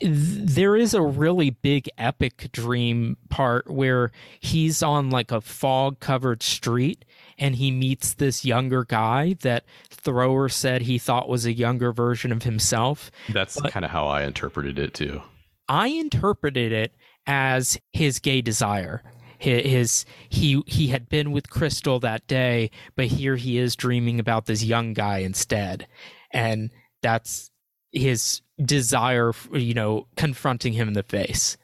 There 0.00 0.76
is 0.76 0.94
a 0.94 1.02
really 1.02 1.50
big 1.50 1.88
epic 1.98 2.50
dream 2.52 3.16
part 3.28 3.70
where 3.70 4.12
he's 4.40 4.82
on 4.82 5.10
like 5.10 5.32
a 5.32 5.40
fog 5.40 6.00
covered 6.00 6.42
street 6.42 7.04
and 7.38 7.56
he 7.56 7.70
meets 7.70 8.14
this 8.14 8.44
younger 8.44 8.84
guy 8.84 9.34
that 9.40 9.64
thrower 9.90 10.48
said 10.48 10.82
he 10.82 10.98
thought 10.98 11.28
was 11.28 11.44
a 11.46 11.52
younger 11.52 11.92
version 11.92 12.32
of 12.32 12.42
himself. 12.42 13.10
That's 13.32 13.60
kind 13.62 13.84
of 13.84 13.90
how 13.90 14.06
I 14.06 14.22
interpreted 14.24 14.78
it 14.78 14.94
too. 14.94 15.22
i 15.68 15.88
interpreted 15.88 16.72
it 16.72 16.94
as 17.26 17.78
his 17.92 18.18
gay 18.18 18.40
desire. 18.40 19.02
Hi- 19.42 19.62
his 19.62 20.04
he 20.28 20.62
he 20.66 20.88
had 20.88 21.08
been 21.08 21.30
with 21.30 21.50
crystal 21.50 22.00
that 22.00 22.26
day 22.26 22.70
but 22.94 23.06
here 23.06 23.36
he 23.36 23.58
is 23.58 23.76
dreaming 23.76 24.18
about 24.18 24.46
this 24.46 24.62
young 24.62 24.92
guy 24.94 25.18
instead. 25.18 25.86
And 26.30 26.70
that's 27.02 27.50
his 27.92 28.40
desire 28.64 29.32
you 29.52 29.74
know 29.74 30.06
confronting 30.16 30.72
him 30.72 30.88
in 30.88 30.94
the 30.94 31.02
face 31.02 31.56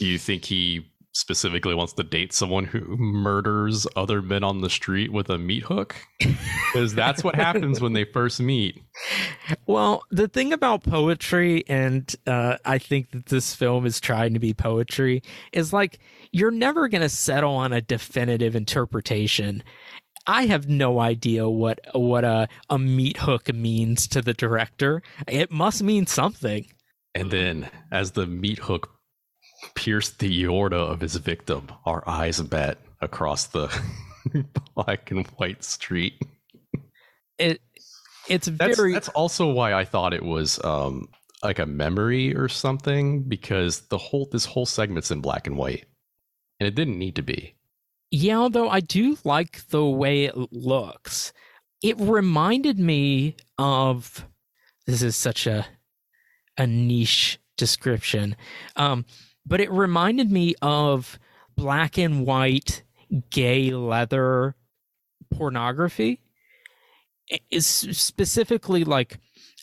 You 0.00 0.18
think 0.18 0.44
he 0.44 0.88
specifically 1.12 1.74
wants 1.74 1.92
to 1.94 2.04
date 2.04 2.32
someone 2.32 2.64
who 2.64 2.96
murders 2.96 3.86
other 3.96 4.22
men 4.22 4.44
on 4.44 4.60
the 4.60 4.70
street 4.70 5.12
with 5.12 5.28
a 5.28 5.38
meat 5.38 5.64
hook? 5.64 5.96
Because 6.72 6.94
that's 6.94 7.24
what 7.24 7.34
happens 7.34 7.80
when 7.80 7.94
they 7.94 8.04
first 8.04 8.40
meet. 8.40 8.78
Well, 9.66 10.02
the 10.10 10.28
thing 10.28 10.52
about 10.52 10.82
poetry, 10.82 11.64
and 11.66 12.14
uh, 12.26 12.58
I 12.62 12.76
think 12.76 13.10
that 13.12 13.26
this 13.26 13.54
film 13.54 13.86
is 13.86 14.00
trying 14.00 14.34
to 14.34 14.38
be 14.38 14.52
poetry, 14.52 15.22
is 15.54 15.72
like 15.72 15.98
you're 16.30 16.50
never 16.50 16.86
going 16.88 17.00
to 17.00 17.08
settle 17.08 17.54
on 17.54 17.72
a 17.72 17.80
definitive 17.80 18.54
interpretation. 18.54 19.62
I 20.28 20.44
have 20.44 20.68
no 20.68 21.00
idea 21.00 21.48
what 21.48 21.80
what 21.94 22.22
a 22.22 22.48
a 22.68 22.78
meat 22.78 23.16
hook 23.16 23.52
means 23.52 24.06
to 24.08 24.20
the 24.20 24.34
director. 24.34 25.02
It 25.26 25.50
must 25.50 25.82
mean 25.82 26.06
something. 26.06 26.66
And 27.14 27.30
then, 27.30 27.70
as 27.90 28.12
the 28.12 28.26
meat 28.26 28.58
hook 28.58 28.90
pierced 29.74 30.18
the 30.18 30.44
aorta 30.44 30.76
of 30.76 31.00
his 31.00 31.16
victim, 31.16 31.68
our 31.86 32.06
eyes 32.06 32.42
met 32.50 32.78
across 33.00 33.46
the 33.46 33.68
black 34.74 35.10
and 35.10 35.26
white 35.38 35.64
street. 35.64 36.20
It 37.38 37.62
it's 38.28 38.48
That's 38.48 38.76
very 38.76 38.92
that's 38.92 39.08
also 39.08 39.50
why 39.50 39.72
I 39.72 39.86
thought 39.86 40.12
it 40.12 40.22
was 40.24 40.62
um 40.62 41.08
like 41.42 41.58
a 41.58 41.66
memory 41.66 42.36
or 42.36 42.48
something 42.48 43.22
because 43.22 43.80
the 43.88 43.98
whole 43.98 44.28
this 44.30 44.44
whole 44.44 44.66
segment's 44.66 45.10
in 45.10 45.22
black 45.22 45.46
and 45.46 45.56
white, 45.56 45.86
and 46.60 46.66
it 46.66 46.74
didn't 46.74 46.98
need 46.98 47.16
to 47.16 47.22
be. 47.22 47.54
Yeah, 48.10 48.38
although 48.38 48.68
I 48.68 48.80
do 48.80 49.18
like 49.24 49.68
the 49.68 49.84
way 49.84 50.24
it 50.24 50.34
looks. 50.52 51.32
It 51.82 51.96
reminded 51.98 52.78
me 52.78 53.36
of 53.58 54.26
this 54.86 55.02
is 55.02 55.16
such 55.16 55.46
a 55.46 55.66
a 56.56 56.66
niche 56.66 57.38
description. 57.56 58.34
Um, 58.76 59.04
but 59.46 59.60
it 59.60 59.70
reminded 59.70 60.30
me 60.32 60.54
of 60.60 61.18
black 61.56 61.98
and 61.98 62.26
white 62.26 62.82
gay 63.30 63.70
leather 63.70 64.54
pornography 65.30 66.20
is 67.50 67.66
specifically 67.66 68.84
like 68.84 69.18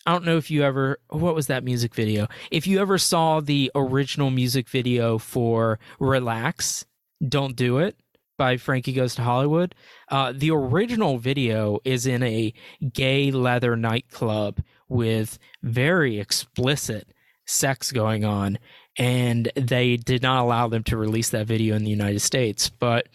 I 0.05 0.11
don't 0.11 0.25
know 0.25 0.37
if 0.37 0.51
you 0.51 0.63
ever 0.63 0.99
what 1.09 1.35
was 1.35 1.47
that 1.47 1.63
music 1.63 1.95
video? 1.95 2.27
If 2.51 2.67
you 2.67 2.79
ever 2.79 2.97
saw 2.97 3.39
the 3.39 3.71
original 3.73 4.29
music 4.29 4.69
video 4.69 5.17
for 5.17 5.79
Relax, 5.99 6.85
Don't 7.27 7.55
Do 7.55 7.79
It 7.79 7.97
by 8.37 8.57
Frankie 8.57 8.93
Goes 8.93 9.15
to 9.15 9.23
Hollywood, 9.23 9.75
uh, 10.09 10.33
the 10.35 10.51
original 10.51 11.17
video 11.17 11.79
is 11.83 12.05
in 12.05 12.23
a 12.23 12.53
gay 12.93 13.31
leather 13.31 13.75
nightclub 13.75 14.61
with 14.87 15.39
very 15.63 16.19
explicit 16.19 17.07
sex 17.45 17.91
going 17.91 18.25
on 18.25 18.57
and 18.97 19.51
they 19.55 19.97
did 19.97 20.21
not 20.21 20.43
allow 20.43 20.67
them 20.67 20.83
to 20.83 20.97
release 20.97 21.29
that 21.29 21.47
video 21.47 21.75
in 21.75 21.83
the 21.83 21.89
United 21.89 22.21
States. 22.21 22.69
But 22.69 23.07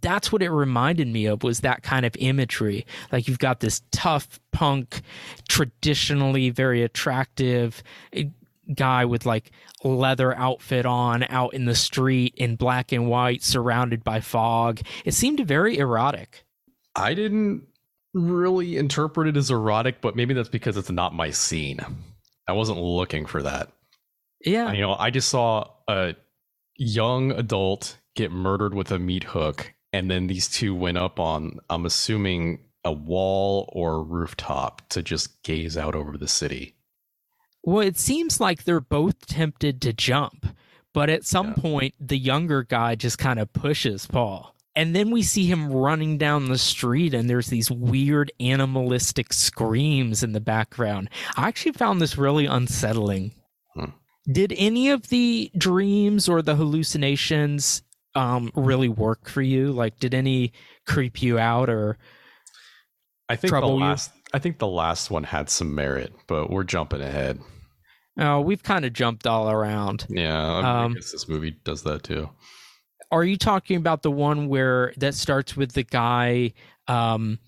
that's 0.00 0.30
what 0.30 0.42
it 0.42 0.50
reminded 0.50 1.08
me 1.08 1.26
of 1.26 1.42
was 1.42 1.60
that 1.60 1.82
kind 1.82 2.06
of 2.06 2.16
imagery. 2.18 2.86
Like 3.10 3.28
you've 3.28 3.38
got 3.38 3.60
this 3.60 3.82
tough 3.90 4.40
punk, 4.52 5.02
traditionally 5.48 6.50
very 6.50 6.82
attractive 6.82 7.82
guy 8.74 9.04
with 9.04 9.26
like 9.26 9.50
leather 9.84 10.36
outfit 10.36 10.86
on 10.86 11.24
out 11.24 11.54
in 11.54 11.64
the 11.64 11.74
street 11.74 12.34
in 12.36 12.56
black 12.56 12.92
and 12.92 13.08
white 13.08 13.42
surrounded 13.42 14.04
by 14.04 14.20
fog. 14.20 14.80
It 15.04 15.14
seemed 15.14 15.40
very 15.40 15.78
erotic. 15.78 16.44
I 16.94 17.14
didn't 17.14 17.66
really 18.14 18.76
interpret 18.76 19.28
it 19.28 19.36
as 19.36 19.50
erotic, 19.50 20.00
but 20.00 20.16
maybe 20.16 20.34
that's 20.34 20.48
because 20.48 20.76
it's 20.76 20.90
not 20.90 21.14
my 21.14 21.30
scene. 21.30 21.80
I 22.48 22.52
wasn't 22.52 22.80
looking 22.80 23.26
for 23.26 23.42
that. 23.42 23.70
Yeah. 24.44 24.72
You 24.72 24.80
know, 24.80 24.96
I 24.98 25.10
just 25.10 25.28
saw 25.28 25.70
a 25.86 26.14
young 26.76 27.30
adult 27.32 27.98
get 28.16 28.32
murdered 28.32 28.74
with 28.74 28.90
a 28.90 28.98
meat 28.98 29.24
hook, 29.24 29.72
and 29.92 30.10
then 30.10 30.26
these 30.26 30.48
two 30.48 30.74
went 30.74 30.98
up 30.98 31.20
on, 31.20 31.60
I'm 31.68 31.86
assuming, 31.86 32.64
a 32.84 32.92
wall 32.92 33.70
or 33.72 34.02
rooftop 34.02 34.88
to 34.88 35.02
just 35.02 35.42
gaze 35.42 35.76
out 35.76 35.94
over 35.94 36.16
the 36.16 36.26
city. 36.26 36.74
Well, 37.62 37.80
it 37.86 37.98
seems 37.98 38.40
like 38.40 38.64
they're 38.64 38.80
both 38.80 39.26
tempted 39.26 39.80
to 39.82 39.92
jump, 39.92 40.46
but 40.94 41.10
at 41.10 41.24
some 41.24 41.48
Yeah. 41.48 41.54
point, 41.54 41.94
the 42.00 42.18
younger 42.18 42.62
guy 42.62 42.94
just 42.94 43.18
kind 43.18 43.38
of 43.38 43.52
pushes 43.52 44.06
Paul. 44.06 44.54
And 44.76 44.94
then 44.94 45.10
we 45.10 45.22
see 45.22 45.46
him 45.46 45.70
running 45.72 46.16
down 46.16 46.46
the 46.48 46.56
street, 46.56 47.12
and 47.12 47.28
there's 47.28 47.48
these 47.48 47.70
weird 47.70 48.30
animalistic 48.40 49.32
screams 49.32 50.22
in 50.22 50.32
the 50.32 50.40
background. 50.40 51.10
I 51.36 51.48
actually 51.48 51.72
found 51.72 52.00
this 52.00 52.16
really 52.16 52.46
unsettling. 52.46 53.32
Hmm. 53.74 53.90
Did 54.30 54.54
any 54.56 54.88
of 54.90 55.08
the 55.08 55.50
dreams 55.58 56.28
or 56.28 56.40
the 56.40 56.54
hallucinations 56.54 57.82
um, 58.14 58.50
really 58.54 58.88
work 58.88 59.28
for 59.28 59.42
you? 59.42 59.72
Like, 59.72 59.98
did 59.98 60.14
any 60.14 60.52
creep 60.86 61.20
you 61.20 61.38
out 61.38 61.68
or 61.68 61.98
I 63.28 63.36
think 63.36 63.50
Trouble 63.50 63.70
the 63.70 63.74
you? 63.76 63.80
last 63.90 64.10
I 64.32 64.38
think 64.38 64.58
the 64.58 64.66
last 64.66 65.10
one 65.10 65.24
had 65.24 65.50
some 65.50 65.74
merit, 65.74 66.12
but 66.26 66.50
we're 66.50 66.64
jumping 66.64 67.00
ahead. 67.00 67.40
Oh, 68.18 68.40
we've 68.40 68.62
kind 68.62 68.84
of 68.84 68.92
jumped 68.92 69.26
all 69.26 69.50
around. 69.50 70.06
Yeah, 70.08 70.36
I, 70.36 70.84
Um, 70.84 70.92
I 70.92 70.94
guess 70.94 71.12
this 71.12 71.28
movie 71.28 71.56
does 71.64 71.82
that 71.84 72.02
too. 72.02 72.28
Are 73.10 73.24
you 73.24 73.36
talking 73.36 73.76
about 73.76 74.02
the 74.02 74.10
one 74.10 74.48
where 74.48 74.92
that 74.98 75.14
starts 75.14 75.56
with 75.56 75.72
the 75.72 75.82
guy 75.82 76.52
um, 76.86 77.38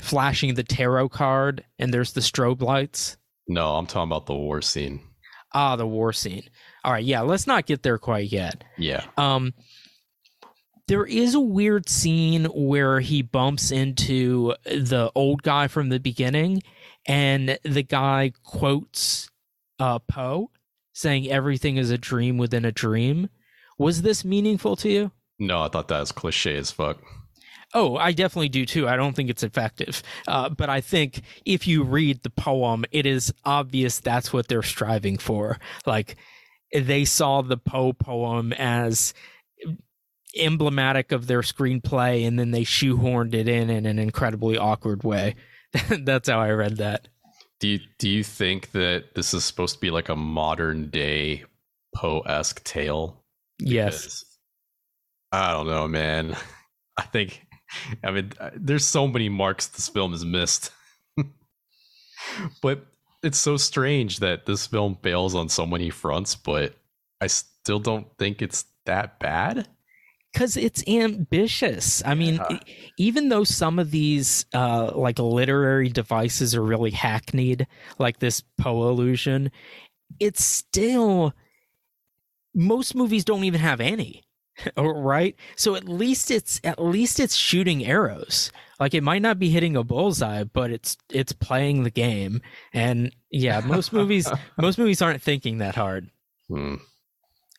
flashing 0.00 0.54
the 0.54 0.62
tarot 0.62 1.10
card 1.10 1.64
and 1.78 1.92
there's 1.92 2.12
the 2.12 2.20
strobe 2.22 2.62
lights? 2.62 3.16
No, 3.46 3.76
I'm 3.76 3.86
talking 3.86 4.08
about 4.10 4.26
the 4.26 4.34
war 4.34 4.62
scene. 4.62 5.02
Ah, 5.52 5.76
the 5.76 5.86
war 5.86 6.12
scene. 6.12 6.44
All 6.84 6.92
right, 6.92 7.04
yeah, 7.04 7.20
let's 7.20 7.46
not 7.46 7.66
get 7.66 7.82
there 7.82 7.98
quite 7.98 8.30
yet. 8.32 8.62
Yeah. 8.78 9.04
Um, 9.18 9.52
there 10.90 11.06
is 11.06 11.36
a 11.36 11.40
weird 11.40 11.88
scene 11.88 12.46
where 12.46 12.98
he 12.98 13.22
bumps 13.22 13.70
into 13.70 14.52
the 14.64 15.08
old 15.14 15.40
guy 15.44 15.68
from 15.68 15.88
the 15.88 16.00
beginning, 16.00 16.60
and 17.06 17.56
the 17.62 17.84
guy 17.84 18.32
quotes 18.42 19.30
uh, 19.78 20.00
Poe, 20.00 20.50
saying 20.92 21.30
everything 21.30 21.76
is 21.76 21.92
a 21.92 21.96
dream 21.96 22.38
within 22.38 22.64
a 22.64 22.72
dream. 22.72 23.28
Was 23.78 24.02
this 24.02 24.24
meaningful 24.24 24.74
to 24.78 24.90
you? 24.90 25.12
No, 25.38 25.62
I 25.62 25.68
thought 25.68 25.86
that 25.88 26.00
was 26.00 26.10
cliche 26.10 26.56
as 26.56 26.72
fuck. 26.72 26.98
Oh, 27.72 27.96
I 27.96 28.10
definitely 28.10 28.48
do 28.48 28.66
too. 28.66 28.88
I 28.88 28.96
don't 28.96 29.14
think 29.14 29.30
it's 29.30 29.44
effective. 29.44 30.02
Uh, 30.26 30.48
but 30.48 30.68
I 30.68 30.80
think 30.80 31.20
if 31.46 31.68
you 31.68 31.84
read 31.84 32.24
the 32.24 32.30
poem, 32.30 32.84
it 32.90 33.06
is 33.06 33.32
obvious 33.44 34.00
that's 34.00 34.32
what 34.32 34.48
they're 34.48 34.60
striving 34.60 35.18
for. 35.18 35.60
Like, 35.86 36.16
they 36.74 37.04
saw 37.04 37.42
the 37.42 37.56
Poe 37.56 37.92
poem 37.92 38.52
as 38.52 39.14
emblematic 40.36 41.12
of 41.12 41.26
their 41.26 41.42
screenplay, 41.42 42.26
and 42.26 42.38
then 42.38 42.50
they 42.50 42.62
shoehorned 42.62 43.34
it 43.34 43.48
in 43.48 43.70
in 43.70 43.86
an 43.86 43.98
incredibly 43.98 44.56
awkward 44.56 45.02
way. 45.02 45.36
that's 46.00 46.28
how 46.28 46.40
I 46.40 46.50
read 46.50 46.78
that. 46.78 47.08
Do 47.60 47.68
you 47.68 47.80
do 47.98 48.08
you 48.08 48.24
think 48.24 48.72
that 48.72 49.14
this 49.14 49.34
is 49.34 49.44
supposed 49.44 49.74
to 49.74 49.80
be 49.80 49.90
like 49.90 50.08
a 50.08 50.16
modern 50.16 50.88
day 50.90 51.44
Poe 51.94 52.20
esque 52.20 52.62
tale? 52.64 53.22
Yes. 53.58 54.24
I 55.32 55.52
don't 55.52 55.66
know, 55.66 55.86
man. 55.86 56.36
I 56.96 57.02
think, 57.02 57.46
I 58.02 58.10
mean, 58.10 58.32
uh, 58.40 58.50
there's 58.54 58.84
so 58.84 59.06
many 59.06 59.28
marks 59.28 59.68
this 59.68 59.88
film 59.88 60.12
has 60.12 60.24
missed. 60.24 60.72
but 62.62 62.86
it's 63.22 63.38
so 63.38 63.56
strange 63.56 64.18
that 64.18 64.46
this 64.46 64.66
film 64.66 64.98
fails 65.02 65.34
on 65.34 65.48
so 65.48 65.66
many 65.66 65.90
fronts, 65.90 66.34
but 66.34 66.74
I 67.20 67.26
still 67.28 67.78
don't 67.78 68.06
think 68.18 68.42
it's 68.42 68.64
that 68.86 69.18
bad. 69.20 69.68
Because 70.32 70.56
it's 70.56 70.86
ambitious. 70.86 72.02
I 72.04 72.14
mean 72.14 72.34
Yeah. 72.50 72.58
even 72.98 73.28
though 73.28 73.44
some 73.44 73.78
of 73.78 73.90
these 73.90 74.46
uh 74.54 74.92
like 74.94 75.18
literary 75.18 75.88
devices 75.88 76.54
are 76.54 76.62
really 76.62 76.90
hackneyed 76.92 77.66
like 77.98 78.18
this 78.20 78.42
poe 78.58 78.88
illusion 78.88 79.50
it's 80.18 80.44
still 80.44 81.32
most 82.54 82.94
movies 82.94 83.24
don't 83.24 83.44
even 83.44 83.60
have 83.60 83.80
any 83.80 84.24
right? 84.76 85.36
So 85.56 85.74
at 85.74 85.88
least 85.88 86.30
it's 86.30 86.60
at 86.64 86.82
least 86.82 87.18
it's 87.18 87.34
shooting 87.34 87.86
arrows. 87.86 88.52
Like 88.78 88.92
it 88.92 89.02
might 89.02 89.22
not 89.22 89.38
be 89.38 89.48
hitting 89.48 89.74
a 89.76 89.82
bullseye 89.84 90.44
but 90.44 90.70
it's 90.70 90.96
it's 91.10 91.32
playing 91.32 91.84
the 91.84 91.90
game. 91.90 92.42
And 92.74 93.14
yeah 93.30 93.60
most 93.60 93.92
movies 93.92 94.28
most 94.60 94.78
movies 94.78 95.00
aren't 95.00 95.22
thinking 95.22 95.58
that 95.58 95.76
hard. 95.76 96.10
Hmm. 96.48 96.74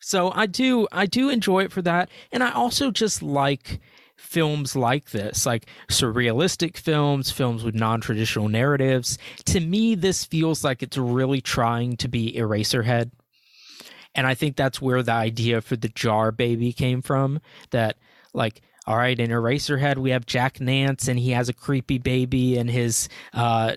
So 0.02 0.32
I 0.34 0.46
do 0.46 0.88
I 0.90 1.06
do 1.06 1.30
enjoy 1.30 1.64
it 1.64 1.72
for 1.72 1.80
that. 1.82 2.10
And 2.32 2.42
I 2.42 2.50
also 2.50 2.90
just 2.90 3.22
like 3.22 3.80
films 4.16 4.74
like 4.74 5.10
this, 5.10 5.46
like 5.46 5.66
surrealistic 5.88 6.76
films, 6.76 7.30
films 7.30 7.64
with 7.64 7.74
non-traditional 7.74 8.48
narratives. 8.48 9.16
To 9.46 9.60
me 9.60 9.94
this 9.94 10.24
feels 10.24 10.64
like 10.64 10.82
it's 10.82 10.98
really 10.98 11.40
trying 11.40 11.96
to 11.98 12.08
be 12.08 12.32
Eraserhead. 12.32 13.12
And 14.14 14.26
I 14.26 14.34
think 14.34 14.56
that's 14.56 14.82
where 14.82 15.02
the 15.02 15.12
idea 15.12 15.60
for 15.60 15.76
the 15.76 15.88
jar 15.88 16.32
baby 16.32 16.72
came 16.72 17.00
from 17.00 17.40
that 17.70 17.96
like 18.34 18.60
all 18.84 18.96
right, 18.96 19.18
in 19.18 19.30
Eraserhead 19.30 19.98
we 19.98 20.10
have 20.10 20.26
Jack 20.26 20.60
Nance 20.60 21.06
and 21.06 21.16
he 21.16 21.30
has 21.30 21.48
a 21.48 21.52
creepy 21.52 21.98
baby 21.98 22.58
and 22.58 22.68
his 22.68 23.08
uh 23.32 23.76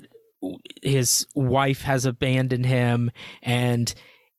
his 0.82 1.28
wife 1.36 1.82
has 1.82 2.06
abandoned 2.06 2.66
him 2.66 3.12
and 3.44 3.94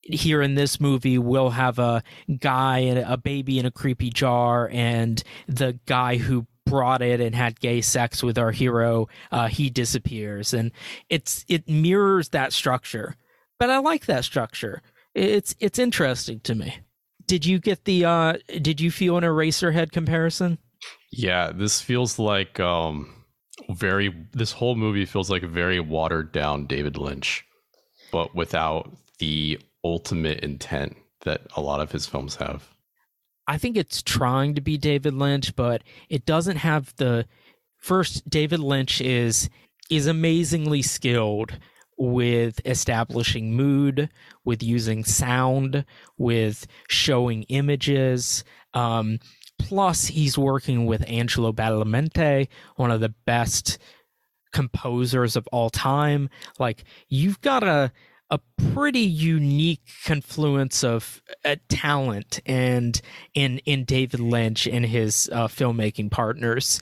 here 0.09 0.43
in 0.43 0.55
this 0.55 0.81
movie 0.81 1.19
we'll 1.19 1.51
have 1.51 1.79
a 1.79 2.03
guy 2.39 2.79
and 2.79 2.99
a 2.99 3.17
baby 3.17 3.59
in 3.59 3.67
a 3.67 3.71
creepy 3.71 4.11
jar 4.11 4.69
and 4.73 5.23
the 5.49 5.79
guy 5.87 6.17
who 6.17 6.47
brought 6.67 7.01
it 7.01 7.21
and 7.21 7.35
had 7.35 7.61
gay 7.61 7.81
sex 7.81 8.23
with 8.23 8.37
our 8.37 8.51
hero 8.51 9.09
uh, 9.33 9.47
he 9.47 9.71
disappears. 9.71 10.53
And 10.53 10.73
it's 11.09 11.45
it 11.49 11.67
mirrors 11.69 12.31
that 12.31 12.53
structure. 12.53 13.17
But 13.59 13.71
i 13.71 13.79
like 13.79 14.05
that 14.07 14.25
structure. 14.25 14.83
It's 15.15 15.55
it's 15.61 15.79
interesting 15.79 16.41
to 16.41 16.55
me. 16.55 16.79
Did 17.27 17.47
you 17.47 17.59
get 17.59 17.85
the 17.85 18.05
uh 18.05 18.35
did 18.61 18.81
you 18.81 18.91
feel 18.91 19.17
an 19.17 19.25
eraserhead 19.25 19.93
comparison? 19.93 20.59
Yeah, 21.11 21.53
this 21.53 21.81
feels 21.81 22.19
like 22.19 22.61
um 22.61 23.15
very 23.71 24.15
this 24.33 24.53
whole 24.53 24.75
movie 24.75 25.07
feels 25.07 25.31
like 25.31 25.43
a 25.43 25.49
very 25.49 25.81
watered 25.81 26.33
down 26.33 26.67
David 26.67 26.99
Lynch, 26.99 27.47
but 28.13 28.35
without 28.35 28.93
the 29.19 29.59
ultimate 29.87 30.41
intent 30.41 30.97
that 31.23 31.43
a 31.57 31.61
lot 31.61 31.81
of 31.81 31.93
his 31.93 32.07
films 32.07 32.37
have. 32.37 32.69
I 33.47 33.59
think 33.59 33.77
it's 33.77 34.03
trying 34.03 34.55
to 34.57 34.61
be 34.61 34.77
David 34.77 35.15
Lynch, 35.15 35.55
but 35.55 35.83
it 36.09 36.27
doesn't 36.27 36.57
have 36.57 36.95
the 36.97 37.27
first 37.79 38.29
David 38.29 38.61
Lynch 38.61 39.01
is 39.01 39.49
is 39.89 40.09
amazingly 40.09 40.83
skilled 40.83 41.59
with 41.97 42.61
establishing 42.67 43.55
mood, 43.55 44.11
with 44.45 44.63
using 44.63 45.05
sound, 45.05 45.85
with 46.19 46.67
showing 46.89 47.45
images. 47.45 48.43
Um, 48.75 49.21
plus, 49.59 50.07
he's 50.07 50.37
working 50.37 50.87
with 50.87 51.09
Angelo 51.09 51.53
Badalamenti, 51.53 52.49
one 52.75 52.91
of 52.91 53.01
the 53.01 53.15
best 53.25 53.79
composers 54.53 55.37
of 55.37 55.47
all 55.53 55.71
time. 55.71 56.29
Like 56.59 56.85
you've 57.09 57.41
got 57.41 57.63
a 57.63 57.93
a 58.31 58.41
pretty 58.73 59.01
unique 59.01 59.83
confluence 60.05 60.83
of 60.83 61.23
uh, 61.45 61.57
talent 61.69 62.41
and 62.45 63.01
in 63.35 63.59
in 63.61 63.85
David 63.85 64.21
Lynch 64.21 64.67
and 64.67 64.85
his 64.85 65.31
uh, 65.33 65.47
filmmaking 65.47 66.11
partners. 66.11 66.81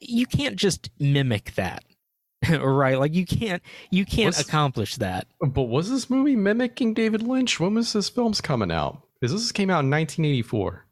You 0.00 0.26
can't 0.26 0.56
just 0.56 0.90
mimic 0.98 1.54
that, 1.54 1.84
right? 2.50 2.98
Like 2.98 3.14
you 3.14 3.24
can't 3.24 3.62
you 3.90 4.04
can't 4.04 4.34
What's- 4.34 4.46
accomplish 4.46 4.96
that. 4.96 5.26
But 5.40 5.62
was 5.64 5.90
this 5.90 6.10
movie 6.10 6.36
mimicking 6.36 6.94
David 6.94 7.22
Lynch? 7.22 7.58
When 7.58 7.74
was 7.74 7.92
this 7.92 8.08
films 8.08 8.40
coming 8.40 8.70
out? 8.70 9.00
Because 9.20 9.32
this 9.32 9.52
came 9.52 9.70
out 9.70 9.84
in 9.84 9.90
1984. 9.90 10.84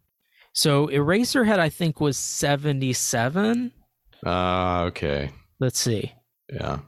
So 0.53 0.87
Eraserhead, 0.89 1.59
I 1.59 1.69
think, 1.69 2.01
was 2.01 2.17
seventy 2.17 2.93
seven. 2.93 3.73
Ah, 4.25 4.83
okay. 4.85 5.31
Let's 5.61 5.79
see. 5.79 6.13
Yeah. 6.53 6.79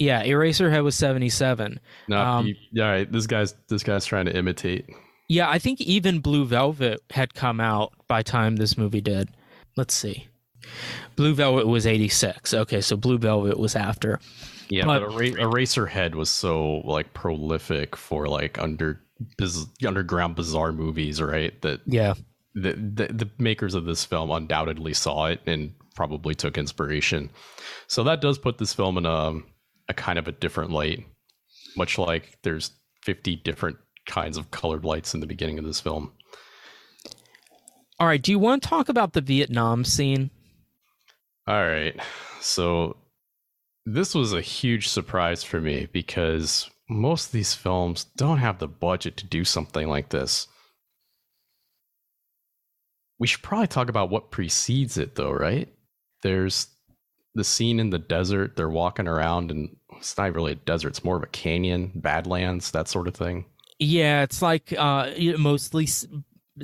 Yeah, 0.00 0.24
Eraserhead 0.24 0.82
was 0.82 0.96
seventy 0.96 1.28
seven. 1.28 1.78
No, 2.08 2.18
Um, 2.20 2.46
he- 2.46 2.80
all 2.80 2.88
right. 2.88 3.10
This 3.12 3.26
guy's 3.26 3.54
this 3.68 3.82
guy's 3.84 4.06
trying 4.06 4.24
to 4.24 4.36
imitate. 4.36 4.86
Yeah, 5.28 5.48
I 5.48 5.58
think 5.60 5.80
even 5.82 6.18
Blue 6.20 6.44
Velvet 6.44 7.00
had 7.10 7.34
come 7.34 7.60
out 7.60 7.92
by 8.08 8.22
time 8.22 8.56
this 8.56 8.76
movie 8.76 9.00
did. 9.02 9.28
Let's 9.76 9.94
see. 9.94 10.26
Blue 11.16 11.34
Velvet 11.34 11.66
was 11.66 11.86
86. 11.86 12.52
Okay, 12.52 12.80
so 12.80 12.96
Blue 12.96 13.18
Velvet 13.18 13.58
was 13.58 13.76
after. 13.76 14.18
Yeah, 14.68 14.84
But- 14.86 15.06
but, 15.08 15.12
Era- 15.22 15.48
Eraserhead 15.48 16.14
was 16.14 16.30
so 16.30 16.78
like 16.84 17.12
prolific 17.12 17.94
for 17.94 18.26
like 18.26 18.58
under 18.58 19.00
biz- 19.36 19.66
underground 19.86 20.34
bizarre 20.34 20.72
movies, 20.72 21.20
right? 21.20 21.60
That 21.62 21.80
Yeah. 21.86 22.14
the, 22.54 22.72
the 22.72 23.12
the 23.12 23.30
makers 23.38 23.74
of 23.74 23.84
this 23.84 24.04
film 24.04 24.30
undoubtedly 24.30 24.94
saw 24.94 25.26
it 25.26 25.40
and 25.46 25.72
probably 25.94 26.34
took 26.34 26.56
inspiration. 26.58 27.30
So 27.86 28.02
that 28.04 28.20
does 28.20 28.38
put 28.38 28.58
this 28.58 28.72
film 28.74 28.96
in 28.98 29.06
a 29.06 29.34
a 29.90 29.94
kind 29.94 30.18
of 30.18 30.28
a 30.28 30.32
different 30.32 30.70
light, 30.70 31.04
much 31.76 31.98
like 31.98 32.38
there's 32.42 32.70
50 33.02 33.36
different 33.36 33.76
kinds 34.06 34.36
of 34.36 34.50
colored 34.50 34.84
lights 34.84 35.12
in 35.12 35.20
the 35.20 35.26
beginning 35.26 35.58
of 35.58 35.64
this 35.64 35.80
film. 35.80 36.12
All 37.98 38.06
right, 38.06 38.22
do 38.22 38.30
you 38.30 38.38
want 38.38 38.62
to 38.62 38.68
talk 38.68 38.88
about 38.88 39.12
the 39.12 39.20
Vietnam 39.20 39.84
scene? 39.84 40.30
All 41.46 41.66
right. 41.66 41.94
So 42.40 42.96
this 43.84 44.14
was 44.14 44.32
a 44.32 44.40
huge 44.40 44.88
surprise 44.88 45.42
for 45.42 45.60
me 45.60 45.88
because 45.92 46.70
most 46.88 47.26
of 47.26 47.32
these 47.32 47.54
films 47.54 48.04
don't 48.16 48.38
have 48.38 48.58
the 48.58 48.68
budget 48.68 49.16
to 49.18 49.26
do 49.26 49.44
something 49.44 49.88
like 49.88 50.10
this. 50.10 50.46
We 53.18 53.26
should 53.26 53.42
probably 53.42 53.66
talk 53.66 53.88
about 53.90 54.08
what 54.08 54.30
precedes 54.30 54.96
it 54.96 55.16
though, 55.16 55.32
right? 55.32 55.68
There's 56.22 56.68
the 57.34 57.44
scene 57.44 57.80
in 57.80 57.90
the 57.90 57.98
desert, 57.98 58.56
they're 58.56 58.68
walking 58.68 59.06
around 59.06 59.50
and 59.50 59.76
it's 59.96 60.16
not 60.16 60.34
really 60.34 60.52
a 60.52 60.56
desert, 60.56 60.88
it's 60.88 61.04
more 61.04 61.16
of 61.16 61.22
a 61.22 61.28
canyon, 61.28 61.92
badlands, 61.94 62.70
that 62.72 62.88
sort 62.88 63.08
of 63.08 63.14
thing. 63.14 63.44
Yeah, 63.78 64.22
it's 64.22 64.42
like 64.42 64.74
uh 64.76 65.10
mostly 65.38 65.86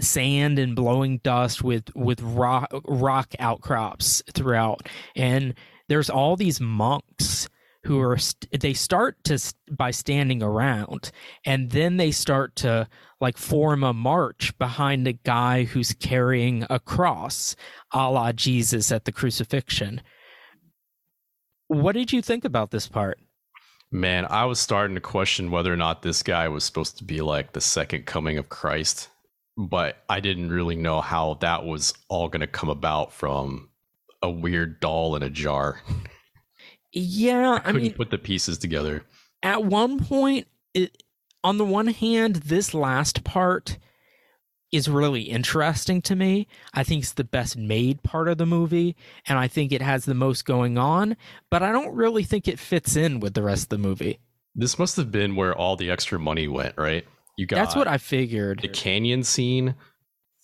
sand 0.01 0.59
and 0.59 0.77
blowing 0.77 1.19
dust 1.19 1.63
with 1.63 1.95
with 1.95 2.21
rock 2.21 2.71
rock 2.85 3.35
outcrops 3.39 4.23
throughout 4.33 4.87
and 5.15 5.55
there's 5.89 6.11
all 6.11 6.37
these 6.37 6.61
monks 6.61 7.49
who 7.85 8.01
are 8.01 8.19
they 8.61 8.75
start 8.75 9.17
to 9.25 9.39
by 9.71 9.91
standing 9.91 10.43
around 10.43 11.11
and 11.45 11.71
then 11.71 11.97
they 11.97 12.11
start 12.11 12.57
to 12.57 12.89
like 13.21 13.39
form 13.39 13.85
a 13.85 13.93
march 13.93 14.57
behind 14.59 15.07
a 15.07 15.13
guy 15.13 15.65
who's 15.65 15.93
carrying 15.95 16.67
a 16.69 16.81
cross 16.81 17.55
a 17.93 18.11
la 18.11 18.33
jesus 18.33 18.91
at 18.91 19.05
the 19.05 19.13
crucifixion 19.13 20.03
what 21.69 21.93
did 21.93 22.13
you 22.13 22.23
think 22.23 22.45
about 22.45 22.71
this 22.71 22.89
part 22.89 23.19
Man, 23.93 24.27
I 24.29 24.45
was 24.47 24.59
starting 24.59 24.97
to 24.97 25.01
question 25.01 25.53
whether 25.53 25.73
or 25.73 25.77
not 25.77 26.03
this 26.03 26.21
guy 26.25 26.49
was 26.49 26.65
supposed 26.65 26.99
to 26.99 27.05
be 27.05 27.21
like 27.21 27.53
the 27.53 27.61
second 27.61 28.05
coming 28.05 28.37
of 28.37 28.49
Christ, 28.49 29.09
but 29.57 29.99
I 30.11 30.19
didn't 30.19 30.51
really 30.51 30.75
know 30.75 31.01
how 31.01 31.35
that 31.35 31.65
was 31.65 31.95
all 32.09 32.29
going 32.29 32.41
to 32.41 32.49
come 32.49 32.69
about 32.69 33.13
from 33.13 33.69
a 34.23 34.29
weird 34.29 34.81
doll 34.81 35.15
in 35.15 35.23
a 35.23 35.31
jar. 35.31 35.81
yeah 36.93 37.53
I 37.53 37.57
i 37.57 37.59
couldn't 37.61 37.83
mean 37.83 37.93
put 37.95 38.11
the 38.11 38.19
pieces 38.19 38.59
together. 38.59 39.05
at 39.43 39.65
one 39.65 40.01
point 40.01 40.49
it, 40.75 41.03
on 41.45 41.57
the 41.59 41.65
one 41.65 41.87
hand 41.87 42.37
this 42.37 42.75
last 42.75 43.23
part 43.23 43.79
is 44.73 44.89
really 44.89 45.23
interesting 45.23 46.03
to 46.03 46.17
me 46.17 46.47
i 46.75 46.83
think 46.83 47.03
it's 47.03 47.13
the 47.13 47.25
best 47.25 47.57
made 47.57 48.03
part 48.03 48.29
of 48.29 48.37
the 48.39 48.47
movie 48.47 48.97
and 49.27 49.39
i 49.39 49.47
think 49.47 49.73
it 49.73 49.81
has 49.83 50.05
the 50.05 50.15
most 50.15 50.45
going 50.45 50.77
on 50.77 51.17
but 51.51 51.63
i 51.63 51.71
don't 51.71 51.95
really 51.95 52.25
think 52.25 52.49
it 52.49 52.59
fits 52.59 52.97
in 52.97 53.21
with 53.21 53.35
the 53.35 53.43
rest 53.43 53.65
of 53.65 53.69
the 53.69 53.79
movie 53.79 54.19
This 54.55 54.79
must 54.79 54.97
have 54.97 55.13
been 55.13 55.37
where 55.37 55.55
all 55.55 55.77
the 55.77 55.91
extra 55.91 56.19
money 56.19 56.49
went, 56.49 56.75
right? 56.79 57.05
You 57.37 57.45
got 57.47 57.57
that's 57.57 57.77
what 57.77 57.87
i 57.87 57.99
figured. 57.99 58.61
the 58.63 58.69
canyon 58.69 59.23
scene, 59.23 59.75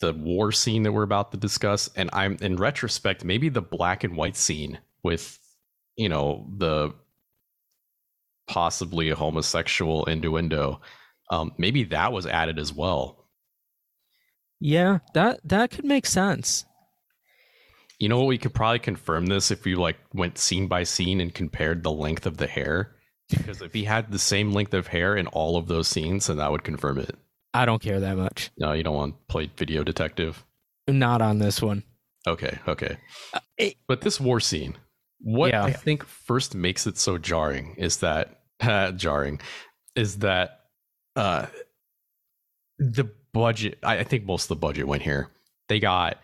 the 0.01 0.12
war 0.12 0.53
scene 0.53 0.83
that 0.83 0.93
we're 0.93 1.03
about 1.03 1.33
to 1.33 1.39
discuss, 1.39 1.89
and 1.97 2.11
I'm 2.12 2.37
in 2.43 2.57
retrospect, 2.57 3.25
maybe 3.25 3.49
the 3.49 3.62
black 3.62 4.05
and 4.05 4.14
white 4.16 4.37
scene 4.37 4.79
with, 5.03 5.39
you 5.97 6.11
know, 6.11 6.47
the 6.59 6.93
possibly 8.47 9.09
a 9.11 9.16
homosexual 9.16 10.05
innuendo. 10.05 10.81
Um, 11.31 11.53
maybe 11.57 11.85
that 11.85 12.12
was 12.12 12.27
added 12.27 12.59
as 12.59 12.73
well. 12.73 13.22
Yeah 14.65 14.99
that 15.15 15.41
that 15.45 15.71
could 15.71 15.85
make 15.85 16.07
sense 16.07 16.65
You 17.99 18.09
know 18.09 18.19
what? 18.19 18.27
We 18.29 18.39
could 18.39 18.53
probably 18.55 18.81
confirm 18.81 19.27
this 19.27 19.51
if 19.51 19.65
we 19.65 19.75
like 19.77 19.99
went 20.13 20.37
scene 20.39 20.67
by 20.67 20.83
scene 20.85 21.21
and 21.21 21.33
compared 21.33 21.83
the 21.83 21.93
length 21.93 22.27
of 22.27 22.37
the 22.37 22.49
hair. 22.49 22.97
Because 23.31 23.63
if 23.63 23.73
he 23.73 23.85
had 23.85 24.11
the 24.11 24.19
same 24.19 24.53
length 24.53 24.75
of 24.75 24.89
hair 24.89 25.17
in 25.17 25.29
all 25.29 25.57
of 25.57 25.69
those 25.69 25.87
scenes, 25.87 26.27
then 26.27 26.39
that 26.39 26.51
would 26.51 26.65
confirm 26.65 26.99
it. 26.99 27.15
i 27.55 27.65
don't 27.65 27.81
care 27.83 28.01
that 28.01 28.17
much 28.17 28.51
No, 28.59 28.73
you 28.73 28.83
don't 28.83 28.97
want 28.97 29.15
to 29.15 29.33
play 29.33 29.51
video 29.57 29.85
detective. 29.85 30.45
not 30.89 31.21
on 31.23 31.39
this 31.39 31.63
one 31.63 31.83
Okay, 32.27 32.59
okay. 32.69 32.97
it- 33.59 33.77
but 33.89 34.01
this 34.01 34.19
war 34.21 34.41
scene, 34.41 34.75
what 35.21 35.51
Yeah. 35.53 35.65
I 35.65 35.73
think 35.73 36.05
first 36.05 36.55
makes 36.55 36.87
it 36.87 36.97
so 36.99 37.19
jarring 37.19 37.75
is 37.79 37.99
that 37.99 38.41
jarring 38.97 39.41
is 39.95 40.19
that 40.19 40.49
uh 41.17 41.47
the 42.79 43.05
budget 43.33 43.78
I, 43.83 43.99
I 43.99 44.05
think 44.05 44.24
most 44.24 44.45
of 44.45 44.49
the 44.49 44.57
budget 44.57 44.87
went 44.87 45.03
here. 45.03 45.28
They 45.68 45.80
got 45.80 46.18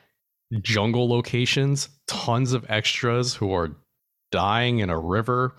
jungle 0.62 1.08
locations, 1.08 1.88
tons 2.06 2.52
of 2.52 2.66
extras 2.68 3.34
who 3.34 3.52
are 3.52 3.76
dying 4.30 4.78
in 4.80 4.90
a 4.90 4.98
river. 4.98 5.54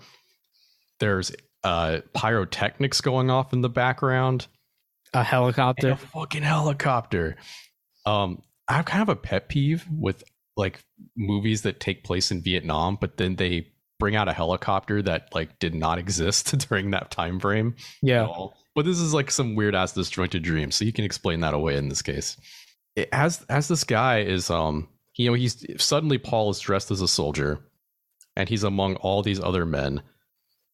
There's 0.98 1.32
uh 1.62 2.00
pyrotechnics 2.14 3.00
going 3.00 3.30
off 3.30 3.52
in 3.52 3.60
the 3.60 3.68
background 3.68 4.46
a 5.12 5.22
helicopter 5.22 5.90
a 5.90 5.96
fucking 5.96 6.42
helicopter. 6.42 7.36
Um, 8.06 8.42
I 8.68 8.74
have 8.74 8.84
kind 8.84 9.02
of 9.02 9.08
a 9.08 9.16
pet 9.16 9.48
peeve 9.48 9.86
with 9.90 10.22
like 10.56 10.80
movies 11.16 11.62
that 11.62 11.80
take 11.80 12.04
place 12.04 12.30
in 12.30 12.42
Vietnam, 12.42 12.96
but 13.00 13.16
then 13.16 13.36
they 13.36 13.68
bring 13.98 14.16
out 14.16 14.28
a 14.28 14.32
helicopter 14.32 15.02
that 15.02 15.34
like 15.34 15.58
did 15.58 15.74
not 15.74 15.98
exist 16.04 16.56
during 16.68 16.90
that 16.92 17.10
time 17.10 17.40
frame. 17.40 17.74
at 17.78 17.84
yeah 18.02 18.26
all. 18.26 18.56
But 18.80 18.86
this 18.86 19.00
is 19.00 19.12
like 19.12 19.30
some 19.30 19.56
weird 19.56 19.74
ass 19.74 19.92
disjointed 19.92 20.42
dream, 20.42 20.70
so 20.70 20.86
you 20.86 20.92
can 20.94 21.04
explain 21.04 21.40
that 21.40 21.52
away 21.52 21.76
in 21.76 21.90
this 21.90 22.00
case. 22.00 22.38
It, 22.96 23.10
as 23.12 23.44
as 23.50 23.68
this 23.68 23.84
guy 23.84 24.20
is 24.20 24.48
um 24.48 24.88
you 25.16 25.28
know 25.28 25.34
he's 25.34 25.66
suddenly 25.76 26.16
Paul 26.16 26.48
is 26.48 26.60
dressed 26.60 26.90
as 26.90 27.02
a 27.02 27.06
soldier 27.06 27.60
and 28.36 28.48
he's 28.48 28.64
among 28.64 28.96
all 28.96 29.22
these 29.22 29.38
other 29.38 29.66
men. 29.66 30.00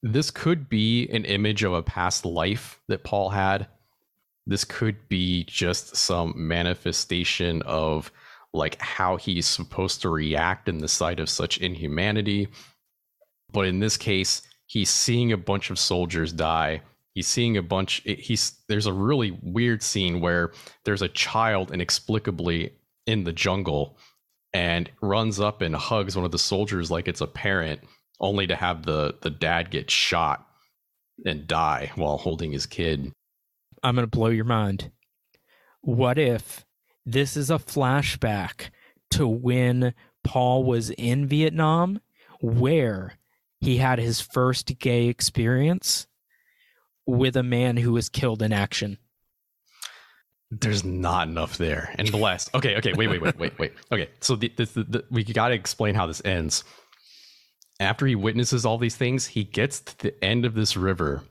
This 0.04 0.30
could 0.30 0.68
be 0.68 1.08
an 1.08 1.24
image 1.24 1.64
of 1.64 1.72
a 1.72 1.82
past 1.82 2.24
life 2.24 2.80
that 2.86 3.02
Paul 3.02 3.30
had. 3.30 3.66
This 4.46 4.62
could 4.62 5.08
be 5.08 5.42
just 5.42 5.96
some 5.96 6.32
manifestation 6.36 7.60
of 7.62 8.12
like 8.54 8.80
how 8.80 9.16
he's 9.16 9.48
supposed 9.48 10.02
to 10.02 10.10
react 10.10 10.68
in 10.68 10.78
the 10.78 10.86
sight 10.86 11.18
of 11.18 11.28
such 11.28 11.58
inhumanity. 11.58 12.46
But 13.50 13.66
in 13.66 13.80
this 13.80 13.96
case, 13.96 14.42
he's 14.66 14.90
seeing 14.90 15.32
a 15.32 15.36
bunch 15.36 15.70
of 15.70 15.78
soldiers 15.80 16.32
die. 16.32 16.82
He's 17.16 17.26
seeing 17.26 17.56
a 17.56 17.62
bunch 17.62 18.02
he's 18.04 18.58
there's 18.68 18.84
a 18.84 18.92
really 18.92 19.30
weird 19.42 19.82
scene 19.82 20.20
where 20.20 20.52
there's 20.84 21.00
a 21.00 21.08
child 21.08 21.72
inexplicably 21.72 22.74
in 23.06 23.24
the 23.24 23.32
jungle 23.32 23.96
and 24.52 24.90
runs 25.00 25.40
up 25.40 25.62
and 25.62 25.74
hugs 25.74 26.14
one 26.14 26.26
of 26.26 26.30
the 26.30 26.38
soldiers 26.38 26.90
like 26.90 27.08
it's 27.08 27.22
a 27.22 27.26
parent 27.26 27.80
only 28.20 28.46
to 28.46 28.54
have 28.54 28.84
the 28.84 29.14
the 29.22 29.30
dad 29.30 29.70
get 29.70 29.90
shot 29.90 30.46
and 31.24 31.46
die 31.46 31.90
while 31.94 32.18
holding 32.18 32.52
his 32.52 32.66
kid. 32.66 33.10
I'm 33.82 33.94
going 33.94 34.06
to 34.06 34.14
blow 34.14 34.28
your 34.28 34.44
mind. 34.44 34.90
What 35.80 36.18
if 36.18 36.66
this 37.06 37.34
is 37.34 37.48
a 37.48 37.54
flashback 37.54 38.68
to 39.12 39.26
when 39.26 39.94
Paul 40.22 40.64
was 40.64 40.90
in 40.90 41.26
Vietnam, 41.26 41.98
where 42.42 43.14
he 43.58 43.78
had 43.78 43.98
his 43.98 44.20
first 44.20 44.78
gay 44.78 45.06
experience 45.06 46.06
with 47.06 47.36
a 47.36 47.42
man 47.42 47.76
who 47.76 47.92
was 47.92 48.08
killed 48.08 48.42
in 48.42 48.52
action? 48.52 48.98
There's 50.50 50.84
not 50.84 51.28
enough 51.28 51.58
there. 51.58 51.92
And 51.98 52.12
last, 52.14 52.54
okay, 52.54 52.76
okay, 52.76 52.92
wait, 52.94 53.08
wait, 53.08 53.20
wait, 53.20 53.38
wait, 53.38 53.58
wait. 53.58 53.72
Okay, 53.90 54.08
so 54.20 54.36
the, 54.36 54.52
the, 54.56 54.64
the, 54.64 55.04
we 55.10 55.24
got 55.24 55.48
to 55.48 55.54
explain 55.54 55.94
how 55.94 56.06
this 56.06 56.22
ends. 56.24 56.62
After 57.80 58.06
he 58.06 58.14
witnesses 58.14 58.64
all 58.64 58.78
these 58.78 58.96
things, 58.96 59.26
he 59.26 59.44
gets 59.44 59.80
to 59.80 59.98
the 59.98 60.24
end 60.24 60.44
of 60.44 60.54
this 60.54 60.76
river 60.76 61.22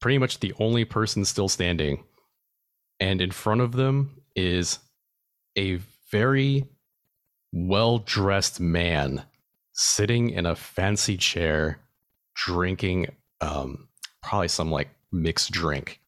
pretty 0.00 0.18
much 0.18 0.40
the 0.40 0.54
only 0.58 0.84
person 0.84 1.24
still 1.24 1.48
standing. 1.48 2.04
And 3.00 3.20
in 3.20 3.30
front 3.30 3.60
of 3.60 3.72
them 3.72 4.22
is 4.36 4.78
a 5.56 5.80
very 6.10 6.64
well 7.52 7.98
dressed 7.98 8.60
man 8.60 9.24
sitting 9.72 10.30
in 10.30 10.46
a 10.46 10.56
fancy 10.56 11.16
chair, 11.16 11.78
drinking 12.34 13.06
um, 13.40 13.88
probably 14.22 14.48
some 14.48 14.70
like 14.70 14.88
mixed 15.12 15.50
drink. 15.50 16.00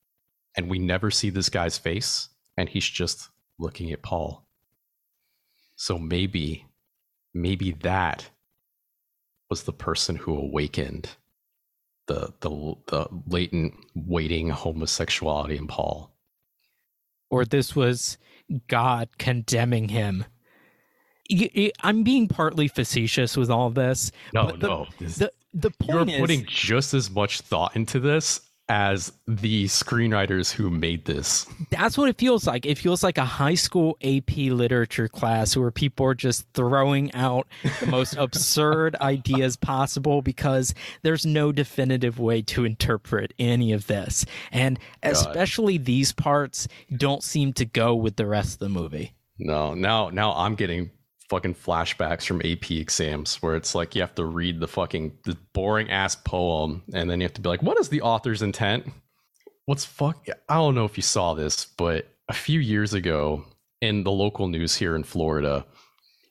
And 0.56 0.68
we 0.68 0.78
never 0.78 1.10
see 1.10 1.30
this 1.30 1.48
guy's 1.48 1.78
face, 1.78 2.28
and 2.56 2.68
he's 2.68 2.88
just 2.88 3.28
looking 3.58 3.92
at 3.92 4.02
Paul. 4.02 4.46
So 5.76 5.98
maybe, 5.98 6.66
maybe 7.32 7.72
that 7.82 8.28
was 9.48 9.62
the 9.62 9.72
person 9.72 10.16
who 10.16 10.36
awakened 10.36 11.10
the 12.06 12.32
the 12.40 12.74
the 12.86 13.06
latent 13.28 13.74
waiting 13.94 14.50
homosexuality 14.50 15.56
in 15.56 15.66
Paul. 15.68 16.12
Or 17.30 17.44
this 17.44 17.76
was 17.76 18.18
God 18.66 19.08
condemning 19.18 19.88
him. 19.88 20.24
I'm 21.80 22.02
being 22.02 22.26
partly 22.26 22.66
facetious 22.66 23.36
with 23.36 23.50
all 23.50 23.70
this. 23.70 24.10
No, 24.34 24.46
but 24.46 24.60
the, 24.60 24.66
no. 24.66 24.86
this- 24.98 25.16
The 25.16 25.32
the 25.54 25.70
you're 25.84 26.08
is, 26.08 26.18
putting 26.20 26.44
just 26.46 26.92
as 26.94 27.10
much 27.10 27.40
thought 27.40 27.74
into 27.76 28.00
this 28.00 28.40
as 28.70 29.12
the 29.26 29.64
screenwriters 29.64 30.52
who 30.52 30.70
made 30.70 31.04
this. 31.04 31.44
that's 31.70 31.98
what 31.98 32.08
it 32.08 32.16
feels 32.16 32.46
like. 32.46 32.64
It 32.64 32.78
feels 32.78 33.02
like 33.02 33.18
a 33.18 33.24
high 33.24 33.56
school 33.56 33.98
AP 34.00 34.36
literature 34.36 35.08
class 35.08 35.56
where 35.56 35.72
people 35.72 36.06
are 36.06 36.14
just 36.14 36.46
throwing 36.54 37.12
out 37.12 37.48
the 37.80 37.88
most 37.88 38.14
absurd 38.18 38.94
ideas 39.00 39.56
possible 39.56 40.22
because 40.22 40.72
there's 41.02 41.26
no 41.26 41.50
definitive 41.50 42.20
way 42.20 42.42
to 42.42 42.64
interpret 42.64 43.34
any 43.40 43.72
of 43.72 43.88
this. 43.88 44.24
And 44.52 44.78
especially 45.02 45.76
these 45.76 46.12
parts 46.12 46.68
don't 46.96 47.24
seem 47.24 47.52
to 47.54 47.64
go 47.64 47.96
with 47.96 48.14
the 48.14 48.26
rest 48.26 48.52
of 48.54 48.58
the 48.60 48.68
movie. 48.68 49.14
No, 49.36 49.74
now 49.74 50.10
now 50.10 50.32
I'm 50.32 50.54
getting 50.54 50.92
fucking 51.30 51.54
flashbacks 51.54 52.26
from 52.26 52.42
AP 52.44 52.72
exams 52.72 53.36
where 53.36 53.54
it's 53.54 53.72
like 53.72 53.94
you 53.94 54.00
have 54.00 54.14
to 54.16 54.24
read 54.24 54.58
the 54.58 54.66
fucking 54.66 55.16
the 55.24 55.36
boring 55.52 55.88
ass 55.88 56.16
poem 56.16 56.82
and 56.92 57.08
then 57.08 57.20
you 57.20 57.24
have 57.24 57.32
to 57.34 57.40
be 57.40 57.48
like, 57.48 57.62
what 57.62 57.78
is 57.78 57.88
the 57.88 58.02
author's 58.02 58.42
intent? 58.42 58.84
What's 59.64 59.84
fuck? 59.84 60.26
I 60.48 60.54
don't 60.56 60.74
know 60.74 60.84
if 60.84 60.98
you 60.98 61.04
saw 61.04 61.34
this, 61.34 61.66
but 61.76 62.08
a 62.28 62.32
few 62.32 62.58
years 62.58 62.94
ago 62.94 63.44
in 63.80 64.02
the 64.02 64.10
local 64.10 64.48
news 64.48 64.74
here 64.74 64.96
in 64.96 65.04
Florida, 65.04 65.64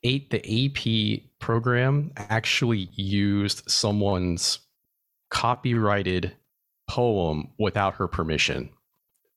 eight 0.04 0.30
the 0.32 0.43
AP 0.45 1.22
program 1.39 2.12
actually 2.18 2.89
used 2.93 3.72
someone's 3.72 4.60
copyrighted 5.30 6.36
poem 6.89 7.50
without 7.58 7.93
her 7.93 8.08
permission 8.10 8.70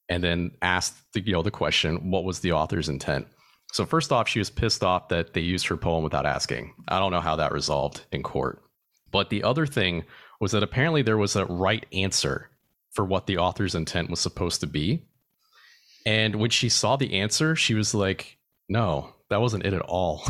and 0.08 0.24
then 0.24 0.50
asked 0.60 0.96
the 1.12 1.20
you 1.20 1.32
know 1.32 1.42
the 1.42 1.50
question 1.50 2.10
what 2.10 2.24
was 2.24 2.40
the 2.40 2.50
author's 2.50 2.88
intent 2.88 3.28
so 3.72 3.86
first 3.86 4.12
off 4.12 4.28
she 4.28 4.38
was 4.38 4.50
pissed 4.50 4.84
off 4.84 5.08
that 5.08 5.32
they 5.32 5.40
used 5.40 5.66
her 5.66 5.78
poem 5.78 6.04
without 6.04 6.26
asking. 6.26 6.74
I 6.88 6.98
don't 6.98 7.10
know 7.10 7.20
how 7.20 7.36
that 7.36 7.52
resolved 7.52 8.04
in 8.12 8.22
court. 8.22 8.62
But 9.10 9.30
the 9.30 9.42
other 9.42 9.66
thing 9.66 10.04
was 10.40 10.52
that 10.52 10.62
apparently 10.62 11.00
there 11.02 11.16
was 11.16 11.36
a 11.36 11.46
right 11.46 11.84
answer 11.92 12.50
for 12.90 13.04
what 13.04 13.26
the 13.26 13.38
author's 13.38 13.74
intent 13.74 14.10
was 14.10 14.20
supposed 14.20 14.60
to 14.60 14.66
be. 14.66 15.06
And 16.04 16.36
when 16.36 16.50
she 16.50 16.68
saw 16.68 16.96
the 16.96 17.14
answer 17.18 17.56
she 17.56 17.74
was 17.74 17.94
like 17.94 18.36
no 18.68 19.14
that 19.30 19.40
wasn't 19.40 19.64
it 19.64 19.72
at 19.72 19.80
all. 19.82 20.26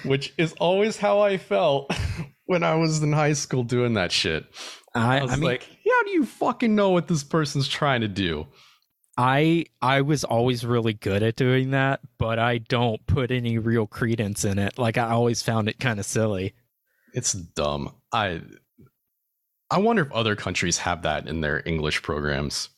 Which 0.05 0.35
is 0.37 0.53
always 0.55 0.97
how 0.97 1.21
i 1.21 1.37
felt 1.39 1.93
when 2.47 2.63
i 2.63 2.75
was 2.75 3.03
in 3.03 3.13
high 3.13 3.33
school 3.35 3.63
doing 3.63 3.95
that 3.95 4.13
shit. 4.13 4.45
I, 4.95 5.21
I 5.21 5.23
was 5.23 5.33
I 5.33 5.37
mean, 5.37 5.45
like, 5.45 5.63
how 5.63 6.03
do 6.05 6.11
you 6.11 6.27
fucking 6.27 6.75
know 6.75 6.91
what 6.91 7.09
this 7.09 7.23
person's 7.23 7.69
trying 7.69 8.01
to 8.01 8.09
do? 8.09 8.47
I 9.21 9.67
I 9.83 10.01
was 10.01 10.25
always 10.25 10.65
really 10.65 10.95
good 10.95 11.23
at 11.23 11.37
doing 11.37 11.73
that, 11.73 12.01
but 12.17 12.39
I 12.39 12.57
don't 12.57 13.07
put 13.07 13.31
any 13.31 13.59
real 13.59 13.87
credence 13.87 14.47
in 14.47 14.59
it. 14.59 14.79
Like 14.79 14.97
I 14.97 15.11
always 15.11 15.43
found 15.43 15.69
it 15.69 15.79
kind 15.79 16.01
of 16.01 16.07
silly. 16.07 16.55
It's 17.13 17.35
dumb. 17.35 17.95
I 18.13 18.41
I 19.71 19.79
wonder 19.79 20.01
if 20.01 20.13
other 20.13 20.37
countries 20.37 20.79
have 20.79 21.03
that 21.03 21.29
in 21.29 21.43
their 21.43 21.63
English 21.67 22.01
programs. 22.01 22.71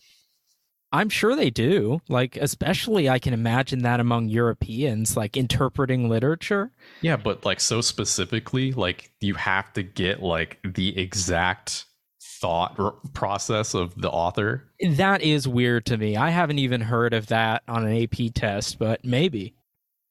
I'm 0.90 1.10
sure 1.10 1.36
they 1.36 1.48
do. 1.48 2.00
Like 2.08 2.36
especially 2.36 3.08
I 3.08 3.20
can 3.20 3.34
imagine 3.34 3.84
that 3.84 4.00
among 4.00 4.28
Europeans 4.28 5.16
like 5.16 5.36
interpreting 5.36 6.08
literature. 6.08 6.72
Yeah, 7.02 7.18
but 7.18 7.44
like 7.44 7.60
so 7.60 7.80
specifically, 7.80 8.72
like 8.72 9.12
you 9.20 9.34
have 9.34 9.72
to 9.74 9.84
get 9.84 10.24
like 10.24 10.58
the 10.64 10.98
exact 10.98 11.84
thought 12.42 12.74
r- 12.78 12.94
process 13.14 13.72
of 13.72 13.94
the 13.98 14.10
author. 14.10 14.64
That 14.96 15.22
is 15.22 15.48
weird 15.48 15.86
to 15.86 15.96
me. 15.96 16.16
I 16.16 16.30
haven't 16.30 16.58
even 16.58 16.80
heard 16.82 17.14
of 17.14 17.28
that 17.28 17.62
on 17.68 17.86
an 17.86 18.02
AP 18.02 18.34
test, 18.34 18.78
but 18.78 19.04
maybe. 19.04 19.54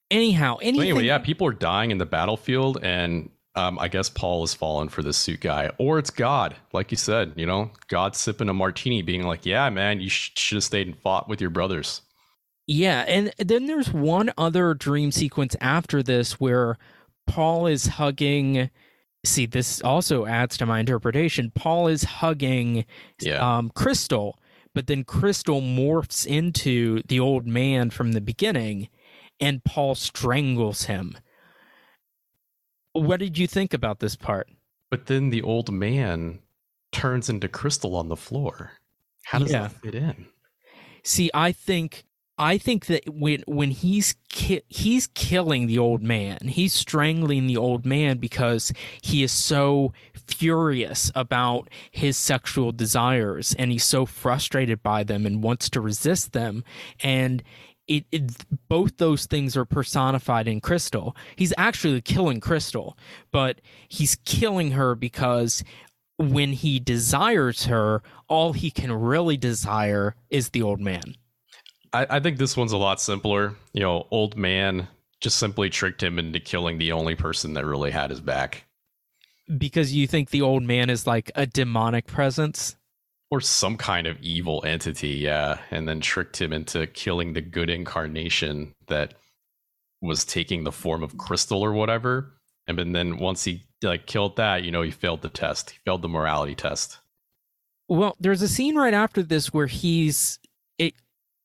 Anyhow, 0.09 0.57
So 0.59 0.67
anyway, 0.67 1.03
yeah, 1.03 1.19
people 1.19 1.45
are 1.47 1.53
dying 1.53 1.91
in 1.91 1.97
the 1.97 2.05
battlefield, 2.05 2.79
and 2.81 3.29
um, 3.55 3.77
I 3.79 3.87
guess 3.89 4.09
Paul 4.09 4.41
has 4.41 4.53
fallen 4.53 4.89
for 4.89 5.03
this 5.03 5.17
suit 5.17 5.41
guy, 5.41 5.71
or 5.77 5.99
it's 5.99 6.09
God, 6.09 6.55
like 6.73 6.89
you 6.91 6.97
said. 6.97 7.33
You 7.35 7.45
know, 7.45 7.71
God 7.87 8.15
sipping 8.15 8.49
a 8.49 8.53
martini, 8.53 9.01
being 9.01 9.23
like, 9.23 9.45
"Yeah, 9.45 9.69
man, 9.69 9.99
you 10.01 10.09
sh- 10.09 10.31
should 10.35 10.55
have 10.55 10.63
stayed 10.63 10.87
and 10.87 10.97
fought 10.97 11.29
with 11.29 11.39
your 11.41 11.49
brothers." 11.49 12.01
Yeah, 12.67 13.01
and 13.07 13.33
then 13.37 13.67
there's 13.67 13.91
one 13.91 14.31
other 14.37 14.73
dream 14.73 15.11
sequence 15.11 15.55
after 15.59 16.01
this 16.01 16.39
where 16.39 16.77
Paul 17.27 17.67
is 17.67 17.85
hugging. 17.87 18.69
See, 19.23 19.45
this 19.45 19.81
also 19.81 20.25
adds 20.25 20.57
to 20.57 20.65
my 20.65 20.79
interpretation. 20.79 21.51
Paul 21.53 21.87
is 21.87 22.03
hugging 22.03 22.85
Yeah, 23.21 23.57
um, 23.57 23.69
Crystal, 23.69 24.39
but 24.73 24.87
then 24.87 25.03
Crystal 25.03 25.61
morphs 25.61 26.25
into 26.25 27.03
the 27.07 27.19
old 27.19 27.45
man 27.45 27.91
from 27.91 28.13
the 28.13 28.21
beginning, 28.21 28.89
and 29.39 29.63
Paul 29.63 29.93
strangles 29.95 30.83
him. 30.85 31.17
What 32.93 33.19
did 33.19 33.37
you 33.37 33.47
think 33.47 33.73
about 33.73 33.99
this 33.99 34.15
part? 34.15 34.47
but 34.89 35.05
then 35.05 35.29
the 35.29 35.41
old 35.41 35.71
man 35.71 36.39
turns 36.91 37.29
into 37.29 37.47
crystal 37.47 37.95
on 37.95 38.09
the 38.09 38.17
floor. 38.17 38.71
How 39.23 39.39
does 39.39 39.49
Yeah. 39.49 39.61
that 39.69 39.71
fit 39.81 39.95
in? 39.95 40.25
See, 41.03 41.31
I 41.33 41.53
think 41.53 42.03
I 42.41 42.57
think 42.57 42.87
that 42.87 43.07
when 43.07 43.43
when 43.45 43.69
he's 43.69 44.15
ki- 44.29 44.63
he's 44.67 45.05
killing 45.13 45.67
the 45.67 45.77
old 45.77 46.01
man, 46.01 46.39
he's 46.47 46.73
strangling 46.73 47.45
the 47.45 47.55
old 47.55 47.85
man 47.85 48.17
because 48.17 48.73
he 49.03 49.21
is 49.21 49.31
so 49.31 49.93
furious 50.25 51.11
about 51.13 51.69
his 51.91 52.17
sexual 52.17 52.71
desires 52.71 53.53
and 53.59 53.71
he's 53.71 53.83
so 53.83 54.07
frustrated 54.07 54.81
by 54.81 55.03
them 55.03 55.27
and 55.27 55.43
wants 55.43 55.69
to 55.69 55.81
resist 55.81 56.33
them 56.33 56.63
and 57.01 57.43
it, 57.87 58.05
it 58.11 58.43
both 58.67 58.97
those 58.97 59.27
things 59.27 59.55
are 59.55 59.65
personified 59.65 60.47
in 60.47 60.61
Crystal. 60.61 61.15
He's 61.35 61.53
actually 61.59 62.01
killing 62.01 62.39
Crystal, 62.39 62.97
but 63.31 63.61
he's 63.87 64.15
killing 64.25 64.71
her 64.71 64.95
because 64.95 65.63
when 66.17 66.53
he 66.53 66.79
desires 66.79 67.65
her, 67.65 68.01
all 68.27 68.53
he 68.53 68.71
can 68.71 68.91
really 68.91 69.37
desire 69.37 70.15
is 70.31 70.49
the 70.49 70.63
old 70.63 70.79
man. 70.79 71.15
I, 71.93 72.07
I 72.09 72.19
think 72.19 72.37
this 72.37 72.55
one's 72.57 72.71
a 72.71 72.77
lot 72.77 73.01
simpler. 73.01 73.55
You 73.73 73.81
know, 73.81 74.07
old 74.11 74.37
man 74.37 74.87
just 75.19 75.37
simply 75.37 75.69
tricked 75.69 76.01
him 76.01 76.17
into 76.19 76.39
killing 76.39 76.77
the 76.77 76.91
only 76.93 77.15
person 77.15 77.53
that 77.53 77.65
really 77.65 77.91
had 77.91 78.09
his 78.09 78.19
back, 78.21 78.63
Because 79.57 79.93
you 79.93 80.07
think 80.07 80.29
the 80.29 80.41
old 80.41 80.63
man 80.63 80.89
is 80.89 81.05
like 81.05 81.31
a 81.35 81.45
demonic 81.45 82.07
presence. 82.07 82.75
or 83.29 83.39
some 83.39 83.77
kind 83.77 84.07
of 84.07 84.19
evil 84.21 84.61
entity. 84.65 85.09
Yeah, 85.09 85.59
and 85.71 85.87
then 85.87 86.01
tricked 86.01 86.41
him 86.41 86.51
into 86.51 86.85
killing 86.87 87.31
the 87.33 87.39
good 87.41 87.69
incarnation 87.69 88.73
that 88.87 89.13
was 90.01 90.25
taking 90.25 90.63
the 90.65 90.71
form 90.71 91.01
of 91.03 91.17
crystal 91.17 91.61
or 91.63 91.71
whatever. 91.71 92.33
And 92.67 92.77
then- 92.77 92.91
then 92.91 93.17
once 93.19 93.43
he 93.45 93.63
like 93.83 94.05
killed 94.05 94.35
that, 94.35 94.63
you 94.63 94.71
know, 94.71 94.81
he 94.81 94.91
failed 94.91 95.21
the 95.21 95.29
test. 95.29 95.69
He 95.71 95.77
failed 95.85 96.01
the 96.01 96.09
morality 96.09 96.55
test. 96.55 96.97
Well, 97.87 98.15
there's 98.19 98.41
a 98.41 98.47
scene 98.49 98.75
right 98.75 98.93
after 98.93 99.23
this 99.23 99.53
where 99.53 99.67
he's 99.67 100.37
it, 100.77 100.93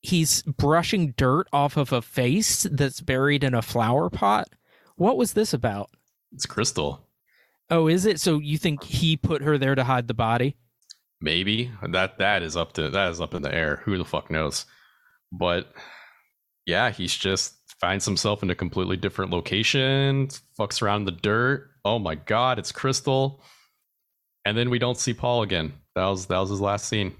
he's 0.06 0.42
brushing 0.42 1.12
dirt 1.16 1.46
off 1.52 1.76
of 1.76 1.92
a 1.92 2.02
face 2.02 2.64
that's 2.70 3.00
buried 3.00 3.44
in 3.44 3.54
a 3.54 3.62
flower 3.62 4.08
pot. 4.08 4.48
What 4.96 5.16
was 5.16 5.32
this 5.32 5.52
about? 5.52 5.90
It's 6.32 6.46
crystal. 6.46 7.06
Oh, 7.70 7.88
is 7.88 8.06
it? 8.06 8.20
So 8.20 8.38
you 8.38 8.58
think 8.58 8.84
he 8.84 9.16
put 9.16 9.42
her 9.42 9.58
there 9.58 9.74
to 9.74 9.84
hide 9.84 10.08
the 10.08 10.14
body? 10.14 10.56
Maybe 11.20 11.70
that 11.82 12.18
that 12.18 12.42
is 12.42 12.56
up 12.56 12.74
to 12.74 12.90
that 12.90 13.10
is 13.10 13.20
up 13.20 13.34
in 13.34 13.42
the 13.42 13.54
air. 13.54 13.76
Who 13.84 13.98
the 13.98 14.04
fuck 14.04 14.30
knows? 14.30 14.66
But 15.32 15.72
yeah, 16.66 16.90
he's 16.90 17.14
just 17.14 17.54
finds 17.80 18.04
himself 18.04 18.42
in 18.42 18.50
a 18.50 18.54
completely 18.54 18.96
different 18.96 19.30
location, 19.30 20.28
fucks 20.58 20.82
around 20.82 21.00
in 21.00 21.06
the 21.06 21.12
dirt. 21.12 21.70
Oh 21.84 21.98
my 21.98 22.14
god, 22.14 22.58
it's 22.58 22.72
Crystal. 22.72 23.42
And 24.44 24.56
then 24.56 24.70
we 24.70 24.78
don't 24.78 24.98
see 24.98 25.14
Paul 25.14 25.42
again. 25.42 25.72
That 25.94 26.06
was 26.06 26.26
that 26.26 26.38
was 26.38 26.50
his 26.50 26.60
last 26.60 26.88
scene. 26.88 27.16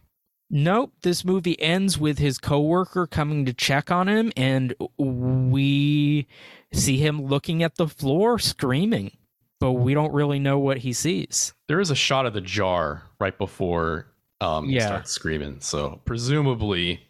Nope. 0.49 0.93
This 1.03 1.25
movie 1.25 1.61
ends 1.61 1.99
with 1.99 2.19
his 2.19 2.39
coworker 2.39 3.07
coming 3.07 3.45
to 3.47 3.53
check 3.53 3.91
on 3.91 4.09
him, 4.09 4.33
and 4.37 4.75
we 4.97 6.27
see 6.73 6.99
him 6.99 7.23
looking 7.27 7.63
at 7.63 7.77
the 7.77 7.89
floor, 7.89 8.39
screaming. 8.39 9.17
but 9.59 9.73
we 9.73 9.95
don't 9.95 10.13
really 10.13 10.39
know 10.39 10.59
what 10.59 10.79
he 10.79 10.93
sees. 10.93 11.55
There 11.67 11.81
is 11.81 11.91
a 11.91 11.95
shot 11.97 12.27
of 12.27 12.35
the 12.35 12.41
jar 12.43 13.03
right 13.19 13.37
before 13.37 14.07
um, 14.41 14.69
he 14.69 14.79
starts 14.81 15.11
screaming. 15.13 15.61
So 15.61 16.01
presumably, 16.05 17.01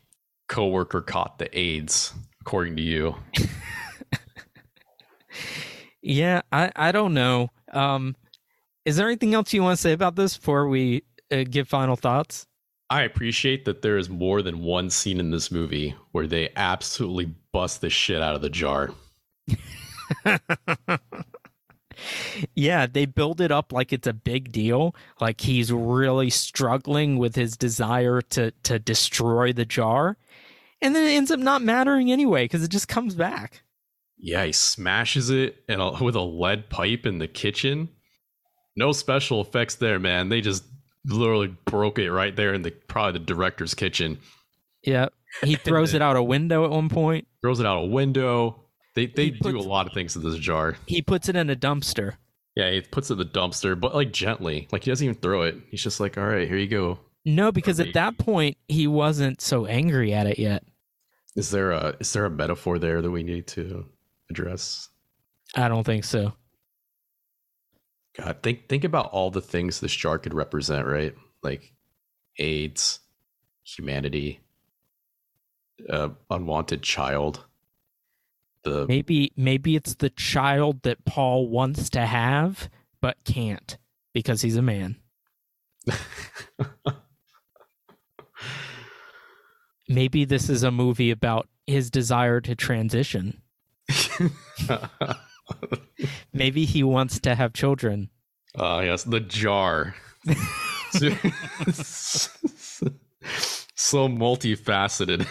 coworker 0.48 1.02
caught 1.02 1.38
the 1.38 1.58
AIDS, 1.58 2.14
according 2.40 2.76
to 2.76 2.82
you. 2.82 3.16
Yeah, 6.02 6.42
I, 6.52 6.70
I 6.76 6.92
don't 6.92 7.14
know. 7.14 7.50
Um, 7.72 8.14
is 8.84 8.96
there 8.96 9.08
anything 9.08 9.34
else 9.34 9.52
you 9.52 9.62
want 9.62 9.76
to 9.76 9.82
say 9.82 9.92
about 9.92 10.14
this 10.14 10.36
before 10.36 10.68
we 10.68 11.02
uh, 11.32 11.42
give 11.50 11.66
final 11.68 11.96
thoughts? 11.96 12.46
I 12.88 13.02
appreciate 13.02 13.64
that 13.64 13.82
there 13.82 13.98
is 13.98 14.08
more 14.08 14.42
than 14.42 14.62
one 14.62 14.90
scene 14.90 15.18
in 15.18 15.30
this 15.30 15.50
movie 15.50 15.94
where 16.12 16.26
they 16.26 16.50
absolutely 16.54 17.34
bust 17.52 17.80
the 17.80 17.90
shit 17.90 18.22
out 18.22 18.36
of 18.36 18.42
the 18.42 18.50
jar. 18.50 18.90
Yeah, 22.54 22.86
they 22.86 23.06
build 23.06 23.40
it 23.40 23.50
up 23.50 23.72
like 23.72 23.92
it's 23.92 24.06
a 24.06 24.12
big 24.12 24.52
deal, 24.52 24.94
like 25.20 25.40
he's 25.40 25.72
really 25.72 26.30
struggling 26.30 27.18
with 27.18 27.34
his 27.34 27.56
desire 27.56 28.20
to 28.30 28.50
to 28.64 28.78
destroy 28.78 29.52
the 29.52 29.64
jar, 29.64 30.18
and 30.82 30.94
then 30.94 31.06
it 31.06 31.14
ends 31.14 31.30
up 31.30 31.40
not 31.40 31.62
mattering 31.62 32.12
anyway 32.12 32.44
because 32.44 32.62
it 32.62 32.70
just 32.70 32.88
comes 32.88 33.14
back. 33.14 33.62
Yeah, 34.18 34.44
he 34.44 34.52
smashes 34.52 35.30
it 35.30 35.56
and 35.68 35.80
with 36.00 36.16
a 36.16 36.20
lead 36.20 36.68
pipe 36.68 37.06
in 37.06 37.18
the 37.18 37.28
kitchen. 37.28 37.88
No 38.76 38.92
special 38.92 39.40
effects 39.40 39.76
there, 39.76 39.98
man. 39.98 40.28
They 40.28 40.42
just 40.42 40.64
literally 41.06 41.56
broke 41.64 41.98
it 41.98 42.10
right 42.10 42.34
there 42.34 42.54
in 42.54 42.62
the 42.62 42.70
probably 42.70 43.18
the 43.18 43.24
director's 43.24 43.74
kitchen. 43.74 44.18
Yeah, 44.82 45.08
he 45.42 45.56
throws 45.64 45.94
it 45.94 46.02
out 46.02 46.16
a 46.16 46.22
window 46.22 46.64
at 46.64 46.70
one 46.70 46.88
point. 46.88 47.26
Throws 47.42 47.60
it 47.60 47.66
out 47.66 47.84
a 47.84 47.86
window. 47.86 48.62
They 48.94 49.06
they 49.06 49.26
He 49.26 49.30
do 49.32 49.58
a 49.58 49.60
lot 49.60 49.86
of 49.86 49.92
things 49.92 50.14
to 50.14 50.20
this 50.20 50.38
jar. 50.38 50.76
He 50.86 51.02
puts 51.02 51.28
it 51.28 51.36
in 51.36 51.50
a 51.50 51.56
dumpster. 51.56 52.14
Yeah, 52.54 52.70
he 52.70 52.80
puts 52.80 53.10
it 53.10 53.14
in 53.14 53.18
the 53.18 53.26
dumpster, 53.26 53.78
but 53.78 53.94
like 53.94 54.12
gently. 54.12 54.66
Like 54.72 54.84
he 54.84 54.90
doesn't 54.90 55.04
even 55.04 55.20
throw 55.20 55.42
it. 55.42 55.56
He's 55.70 55.82
just 55.82 56.00
like, 56.00 56.16
all 56.16 56.26
right, 56.26 56.48
here 56.48 56.56
you 56.56 56.68
go. 56.68 56.98
No, 57.24 57.52
because 57.52 57.80
at 57.80 57.92
that 57.94 58.18
point 58.18 58.56
he 58.68 58.86
wasn't 58.86 59.40
so 59.40 59.66
angry 59.66 60.14
at 60.14 60.26
it 60.26 60.38
yet. 60.38 60.64
Is 61.34 61.50
there 61.50 61.72
a 61.72 61.96
is 62.00 62.12
there 62.12 62.24
a 62.24 62.30
metaphor 62.30 62.78
there 62.78 63.02
that 63.02 63.10
we 63.10 63.22
need 63.22 63.46
to 63.48 63.84
address? 64.30 64.88
I 65.54 65.68
don't 65.68 65.84
think 65.84 66.04
so. 66.04 66.32
God, 68.18 68.38
think 68.42 68.68
think 68.68 68.84
about 68.84 69.10
all 69.12 69.30
the 69.30 69.40
things 69.40 69.80
this 69.80 69.94
jar 69.94 70.18
could 70.18 70.34
represent, 70.34 70.86
right? 70.86 71.14
Like 71.42 71.72
AIDS, 72.38 73.00
humanity, 73.64 74.40
uh, 75.90 76.10
unwanted 76.30 76.82
child. 76.82 77.44
The 78.64 78.86
Maybe 78.86 79.32
maybe 79.36 79.76
it's 79.76 79.94
the 79.94 80.10
child 80.10 80.82
that 80.82 81.04
Paul 81.04 81.48
wants 81.48 81.90
to 81.90 82.06
have 82.06 82.68
but 83.00 83.16
can't 83.24 83.78
because 84.12 84.42
he's 84.42 84.56
a 84.56 84.62
man. 84.62 84.96
Maybe 89.88 90.24
this 90.24 90.50
is 90.50 90.64
a 90.64 90.72
movie 90.72 91.12
about 91.12 91.48
his 91.66 91.90
desire 91.90 92.40
to 92.40 92.56
transition. 92.56 93.42
Maybe 96.32 96.64
he 96.64 96.82
wants 96.82 97.20
to 97.20 97.34
have 97.34 97.52
children. 97.52 98.10
Ah, 98.56 98.80
yes, 98.80 99.04
the 99.04 99.20
jar. 99.20 99.94
so 103.74 104.08
multifaceted. 104.08 105.26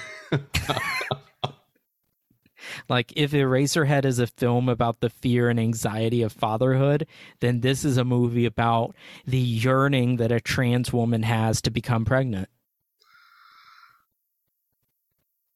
Like 2.89 3.13
if 3.15 3.31
Eraserhead 3.31 4.05
is 4.05 4.19
a 4.19 4.27
film 4.27 4.69
about 4.69 4.99
the 4.99 5.09
fear 5.09 5.49
and 5.49 5.59
anxiety 5.59 6.21
of 6.21 6.31
fatherhood, 6.31 7.07
then 7.39 7.61
this 7.61 7.83
is 7.83 7.97
a 7.97 8.05
movie 8.05 8.45
about 8.45 8.95
the 9.25 9.37
yearning 9.37 10.17
that 10.17 10.31
a 10.31 10.39
trans 10.39 10.93
woman 10.93 11.23
has 11.23 11.61
to 11.61 11.71
become 11.71 12.05
pregnant. 12.05 12.49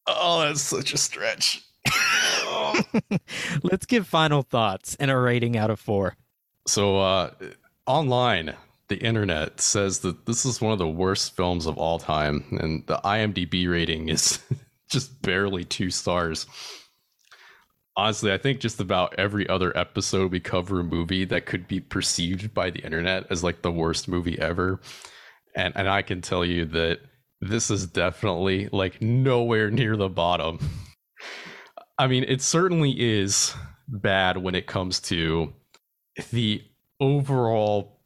Oh, 0.06 0.42
that's 0.42 0.60
such 0.60 0.92
a 0.92 0.98
stretch. 0.98 1.62
Let's 3.62 3.86
give 3.86 4.06
final 4.06 4.42
thoughts 4.42 4.96
and 4.96 5.10
a 5.10 5.16
rating 5.16 5.56
out 5.56 5.70
of 5.70 5.80
4. 5.80 6.16
So, 6.66 6.98
uh, 6.98 7.30
online, 7.86 8.54
the 8.88 8.98
internet 8.98 9.60
says 9.60 10.00
that 10.00 10.26
this 10.26 10.44
is 10.44 10.60
one 10.60 10.72
of 10.72 10.78
the 10.78 10.88
worst 10.88 11.36
films 11.36 11.66
of 11.66 11.78
all 11.78 11.98
time, 11.98 12.44
and 12.60 12.86
the 12.86 13.00
IMDb 13.04 13.70
rating 13.70 14.08
is 14.08 14.40
just 14.90 15.22
barely 15.22 15.64
two 15.64 15.90
stars. 15.90 16.46
Honestly, 17.96 18.32
I 18.32 18.38
think 18.38 18.60
just 18.60 18.80
about 18.80 19.14
every 19.18 19.48
other 19.48 19.76
episode 19.76 20.32
we 20.32 20.40
cover 20.40 20.80
a 20.80 20.84
movie 20.84 21.24
that 21.24 21.46
could 21.46 21.68
be 21.68 21.80
perceived 21.80 22.54
by 22.54 22.70
the 22.70 22.80
internet 22.80 23.26
as 23.30 23.44
like 23.44 23.62
the 23.62 23.72
worst 23.72 24.08
movie 24.08 24.38
ever. 24.38 24.80
And 25.54 25.76
and 25.76 25.88
I 25.88 26.02
can 26.02 26.22
tell 26.22 26.44
you 26.44 26.64
that 26.66 27.00
this 27.40 27.70
is 27.70 27.86
definitely 27.86 28.68
like 28.72 29.02
nowhere 29.02 29.70
near 29.70 29.96
the 29.96 30.08
bottom. 30.08 30.58
I 32.00 32.06
mean, 32.06 32.24
it 32.26 32.40
certainly 32.40 32.98
is 32.98 33.54
bad 33.86 34.38
when 34.38 34.54
it 34.54 34.66
comes 34.66 35.00
to 35.00 35.52
the 36.30 36.64
overall 36.98 38.00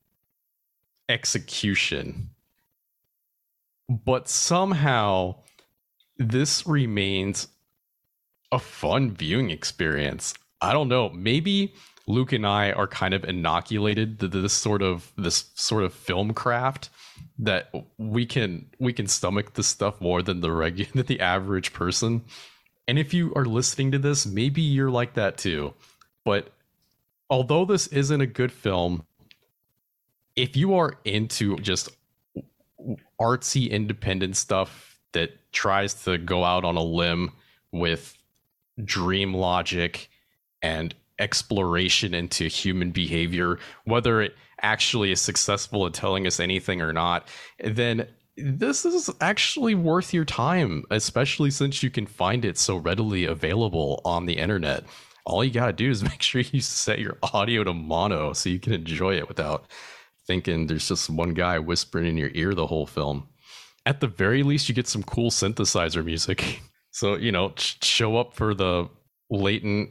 execution. 1.09 2.31
But 3.89 4.29
somehow 4.29 5.37
this 6.19 6.67
remains 6.67 7.47
a 8.51 8.59
fun 8.59 9.13
viewing 9.13 9.51
experience. 9.51 10.35
I 10.61 10.73
don't 10.73 10.89
know. 10.89 11.11
Maybe 11.11 11.73
Luke 12.09 12.33
and 12.33 12.45
I 12.45 12.73
are 12.73 12.89
kind 12.89 13.15
of 13.15 13.23
inoculated 13.23 14.19
to 14.19 14.27
this 14.27 14.55
sort 14.55 14.83
of 14.83 15.13
this 15.17 15.53
sort 15.55 15.85
of 15.85 15.95
film 15.95 16.35
craft 16.35 16.91
that 17.39 17.73
we 17.99 18.27
can 18.27 18.67
we 18.81 18.93
can 18.93 19.07
stomach 19.07 19.55
this 19.55 19.69
stuff 19.69 20.01
more 20.01 20.21
than 20.21 20.41
the 20.41 20.51
regular 20.51 21.03
the 21.05 21.21
average 21.21 21.73
person. 21.73 22.25
And 22.87 22.99
if 22.99 23.15
you 23.15 23.33
are 23.35 23.45
listening 23.45 23.93
to 23.93 23.99
this, 23.99 24.27
maybe 24.27 24.61
you're 24.61 24.91
like 24.91 25.15
that 25.15 25.39
too. 25.39 25.75
But 26.25 26.53
although 27.31 27.65
this 27.65 27.87
isn't 27.89 28.21
a 28.21 28.27
good 28.27 28.53
film, 28.53 29.05
if 30.37 30.57
you 30.57 30.75
are 30.75 30.99
into 31.05 31.57
just 31.59 31.91
artsy 33.21 33.71
independent 33.71 34.37
stuff 34.37 34.99
that 35.13 35.31
tries 35.53 36.05
to 36.05 36.19
go 36.19 36.45
out 36.45 36.65
on 36.65 36.77
a 36.77 36.83
limb 36.83 37.31
with 37.73 38.17
dream 38.85 39.33
logic 39.33 40.11
and 40.63 40.95
exploration 41.19 42.13
into 42.15 42.49
human 42.49 42.91
behavior, 42.91 43.59
whether 43.85 44.21
it 44.21 44.35
actually 44.61 45.13
is 45.13 45.21
successful 45.21 45.87
at 45.87 45.95
telling 45.95 46.27
us 46.27 46.41
anything 46.41 46.81
or 46.81 46.93
not, 46.93 47.29
then 47.63 48.07
this 48.37 48.85
is 48.85 49.11
actually 49.21 49.75
worth 49.75 50.13
your 50.13 50.25
time, 50.25 50.85
especially 50.91 51.51
since 51.51 51.83
you 51.83 51.91
can 51.91 52.07
find 52.07 52.45
it 52.45 52.59
so 52.59 52.77
readily 52.77 53.25
available 53.25 54.01
on 54.05 54.27
the 54.27 54.39
internet. 54.39 54.85
All 55.25 55.45
you 55.45 55.51
got 55.51 55.67
to 55.67 55.73
do 55.73 55.91
is 55.91 56.03
make 56.03 56.23
sure 56.23 56.41
you 56.41 56.61
set 56.61 56.99
your 56.99 57.19
audio 57.23 57.65
to 57.65 57.73
mono 57.73 58.33
so 58.33 58.51
you 58.51 58.59
can 58.59 58.73
enjoy 58.73 59.17
it 59.17 59.29
without 59.29 59.67
thinking 60.27 60.67
there's 60.67 60.89
just 60.89 61.11
one 61.11 61.35
guy 61.35 61.59
whispering 61.59 62.07
in 62.07 62.17
your 62.17 62.31
ear 62.35 62.55
the 62.55 62.67
whole 62.67 62.87
film. 62.87 63.29
At 63.87 64.01
the 64.01 64.09
very 64.09 64.43
least, 64.43 64.69
you 64.69 64.75
get 64.75 64.89
some 64.89 65.03
cool 65.03 65.31
synthesizer 65.31 66.05
music. 66.05 66.61
So, 66.95 67.17
you 67.17 67.33
know, 67.33 67.53
show 67.57 68.17
up 68.19 68.35
for 68.35 68.55
the 68.55 68.89
latent 69.29 69.91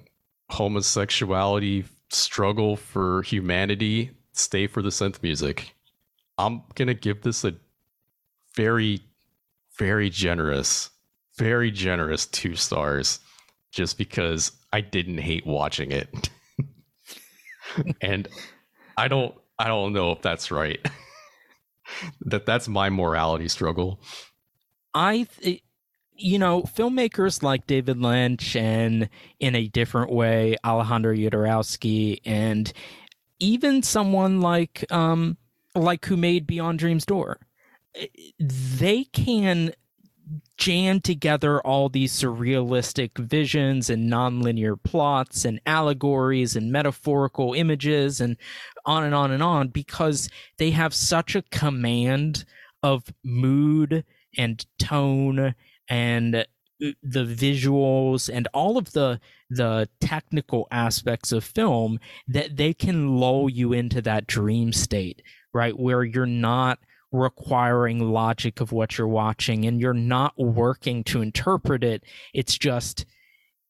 homosexuality 0.49 1.83
struggle 2.09 2.77
for 2.77 3.23
humanity, 3.23 4.11
stay 4.31 4.67
for 4.67 4.81
the 4.81 4.89
synth 4.89 5.21
music. 5.21 5.75
I'm 6.37 6.61
going 6.75 6.87
to 6.87 6.93
give 6.93 7.21
this 7.21 7.43
a 7.43 7.55
very, 8.55 9.01
very 9.77 10.09
generous, 10.09 10.89
very 11.37 11.71
generous 11.71 12.25
two 12.27 12.55
stars 12.55 13.19
just 13.71 13.97
because 13.97 14.51
I 14.71 14.81
didn't 14.81 15.17
hate 15.17 15.45
watching 15.45 15.91
it. 15.91 16.29
and 18.01 18.27
I 18.97 19.07
don't 19.07 19.35
I 19.59 19.67
don't 19.67 19.93
know 19.93 20.11
if 20.11 20.21
that's 20.21 20.51
right. 20.51 20.79
that 22.21 22.45
that's 22.45 22.67
my 22.67 22.89
morality 22.89 23.47
struggle. 23.47 23.99
I, 24.93 25.27
th- 25.41 25.63
you 26.15 26.37
know, 26.37 26.63
filmmakers 26.63 27.41
like 27.41 27.67
David 27.67 27.99
Lynch 27.99 28.55
and 28.55 29.09
in 29.39 29.55
a 29.55 29.67
different 29.67 30.11
way, 30.11 30.55
Alejandro 30.63 31.15
Jodorowsky, 31.15 32.19
and 32.25 32.71
even 33.39 33.81
someone 33.81 34.41
like, 34.41 34.85
um, 34.91 35.37
like 35.75 36.05
who 36.05 36.15
made 36.15 36.45
Beyond 36.45 36.79
Dreams 36.79 37.05
Door, 37.05 37.39
they 38.39 39.05
can 39.05 39.73
jam 40.57 41.01
together 41.01 41.59
all 41.61 41.89
these 41.89 42.13
surrealistic 42.13 43.17
visions 43.17 43.89
and 43.89 44.11
nonlinear 44.11 44.81
plots 44.81 45.45
and 45.45 45.59
allegories 45.65 46.55
and 46.55 46.71
metaphorical 46.71 47.53
images 47.53 48.21
and 48.21 48.37
on 48.85 49.03
and 49.03 49.13
on 49.15 49.31
and 49.31 49.43
on 49.43 49.67
because 49.67 50.29
they 50.57 50.71
have 50.71 50.93
such 50.93 51.35
a 51.35 51.41
command 51.43 52.45
of 52.81 53.03
mood 53.23 54.05
and 54.37 54.65
tone 54.79 55.53
and 55.89 56.45
the 56.79 57.23
visuals 57.23 58.29
and 58.33 58.47
all 58.53 58.77
of 58.77 58.91
the 58.93 59.19
the 59.49 59.87
technical 60.01 60.67
aspects 60.71 61.31
of 61.31 61.43
film 61.43 61.99
that 62.27 62.57
they 62.57 62.73
can 62.73 63.15
lull 63.17 63.49
you 63.49 63.71
into 63.71 64.01
that 64.01 64.27
dream 64.27 64.73
state, 64.73 65.21
right? 65.53 65.77
Where 65.79 66.03
you're 66.03 66.25
not 66.25 66.79
requiring 67.13 67.99
logic 68.11 68.59
of 68.59 68.73
what 68.73 68.97
you're 68.97 69.07
watching 69.07 69.65
and 69.65 69.79
you're 69.79 69.93
not 69.93 70.33
working 70.37 71.03
to 71.05 71.21
interpret 71.21 71.83
it. 71.83 72.03
It's 72.33 72.57
just 72.57 73.05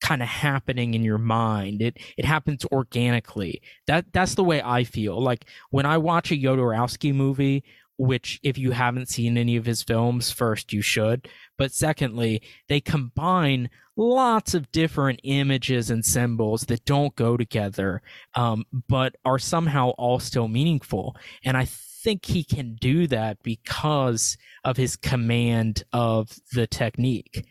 kind 0.01 0.23
of 0.23 0.27
happening 0.27 0.93
in 0.93 1.03
your 1.03 1.17
mind. 1.17 1.81
It 1.81 1.97
it 2.17 2.25
happens 2.25 2.65
organically. 2.71 3.61
That 3.85 4.05
that's 4.11 4.35
the 4.35 4.43
way 4.43 4.61
I 4.63 4.83
feel. 4.85 5.21
Like 5.21 5.45
when 5.69 5.85
I 5.85 5.97
watch 5.97 6.31
a 6.31 6.35
Jodorowsky 6.35 7.13
movie, 7.13 7.63
which 7.97 8.39
if 8.43 8.57
you 8.57 8.71
haven't 8.71 9.09
seen 9.09 9.37
any 9.37 9.55
of 9.55 9.65
his 9.65 9.83
films, 9.83 10.31
first 10.31 10.73
you 10.73 10.81
should. 10.81 11.27
But 11.57 11.71
secondly, 11.71 12.41
they 12.67 12.81
combine 12.81 13.69
lots 13.95 14.53
of 14.53 14.71
different 14.71 15.19
images 15.23 15.89
and 15.89 16.03
symbols 16.03 16.63
that 16.63 16.85
don't 16.85 17.15
go 17.15 17.37
together, 17.37 18.01
um, 18.35 18.65
but 18.89 19.15
are 19.23 19.37
somehow 19.37 19.89
all 19.91 20.19
still 20.19 20.47
meaningful. 20.47 21.15
And 21.43 21.55
I 21.55 21.67
think 22.04 22.26
he 22.26 22.43
can 22.43 22.76
do 22.76 23.08
that 23.08 23.41
because 23.41 24.38
of 24.64 24.78
his 24.78 24.95
command 24.95 25.84
of 25.93 26.39
the 26.51 26.68
technique. 26.68 27.45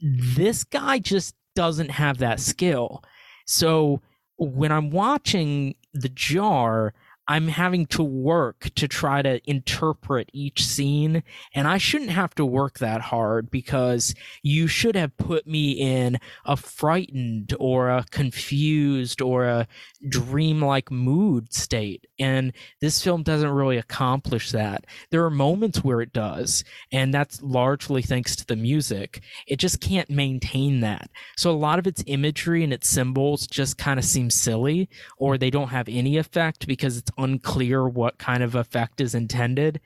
This 0.00 0.64
guy 0.64 0.98
just 0.98 1.34
doesn't 1.54 1.90
have 1.90 2.18
that 2.18 2.40
skill. 2.40 3.02
So 3.46 4.00
when 4.36 4.72
I'm 4.72 4.90
watching 4.90 5.74
The 5.92 6.08
Jar, 6.08 6.94
I'm 7.30 7.48
having 7.48 7.84
to 7.88 8.02
work 8.02 8.70
to 8.76 8.88
try 8.88 9.20
to 9.20 9.40
interpret 9.48 10.30
each 10.32 10.64
scene. 10.64 11.22
And 11.54 11.68
I 11.68 11.76
shouldn't 11.76 12.10
have 12.10 12.34
to 12.36 12.46
work 12.46 12.78
that 12.78 13.02
hard 13.02 13.50
because 13.50 14.14
you 14.42 14.66
should 14.66 14.96
have 14.96 15.16
put 15.18 15.46
me 15.46 15.72
in 15.72 16.18
a 16.46 16.56
frightened 16.56 17.54
or 17.60 17.90
a 17.90 18.06
confused 18.10 19.20
or 19.20 19.44
a 19.44 19.68
dreamlike 20.08 20.90
mood 20.90 21.52
state. 21.52 22.06
And 22.18 22.52
this 22.80 23.02
film 23.02 23.22
doesn't 23.22 23.48
really 23.48 23.78
accomplish 23.78 24.50
that. 24.50 24.86
There 25.10 25.24
are 25.24 25.30
moments 25.30 25.84
where 25.84 26.00
it 26.00 26.12
does, 26.12 26.64
and 26.90 27.14
that's 27.14 27.40
largely 27.42 28.02
thanks 28.02 28.34
to 28.36 28.46
the 28.46 28.56
music. 28.56 29.22
It 29.46 29.58
just 29.58 29.80
can't 29.80 30.10
maintain 30.10 30.80
that. 30.80 31.10
So 31.36 31.50
a 31.50 31.52
lot 31.52 31.78
of 31.78 31.86
its 31.86 32.02
imagery 32.06 32.64
and 32.64 32.72
its 32.72 32.88
symbols 32.88 33.46
just 33.46 33.78
kind 33.78 33.98
of 33.98 34.04
seem 34.04 34.30
silly 34.30 34.88
or 35.18 35.38
they 35.38 35.50
don't 35.50 35.68
have 35.68 35.88
any 35.88 36.16
effect 36.16 36.66
because 36.66 36.96
it's 36.96 37.10
unclear 37.18 37.88
what 37.88 38.18
kind 38.18 38.42
of 38.42 38.54
effect 38.54 39.00
is 39.00 39.14
intended. 39.14 39.80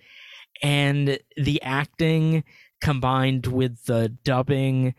And 0.62 1.18
the 1.36 1.60
acting 1.62 2.44
combined 2.82 3.46
with 3.46 3.84
the 3.84 4.10
dubbing, 4.24 4.94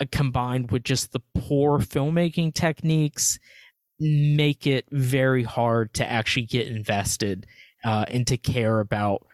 uh, 0.00 0.04
combined 0.10 0.70
with 0.70 0.84
just 0.84 1.12
the 1.12 1.22
poor 1.34 1.78
filmmaking 1.78 2.52
techniques, 2.54 3.38
make 4.02 4.66
it 4.66 4.86
very 4.90 5.44
hard 5.44 5.94
to 5.94 6.10
actually 6.10 6.46
get 6.46 6.66
invested 6.66 7.46
uh, 7.84 8.04
and 8.08 8.26
to 8.26 8.36
care 8.36 8.80
about 8.80 9.26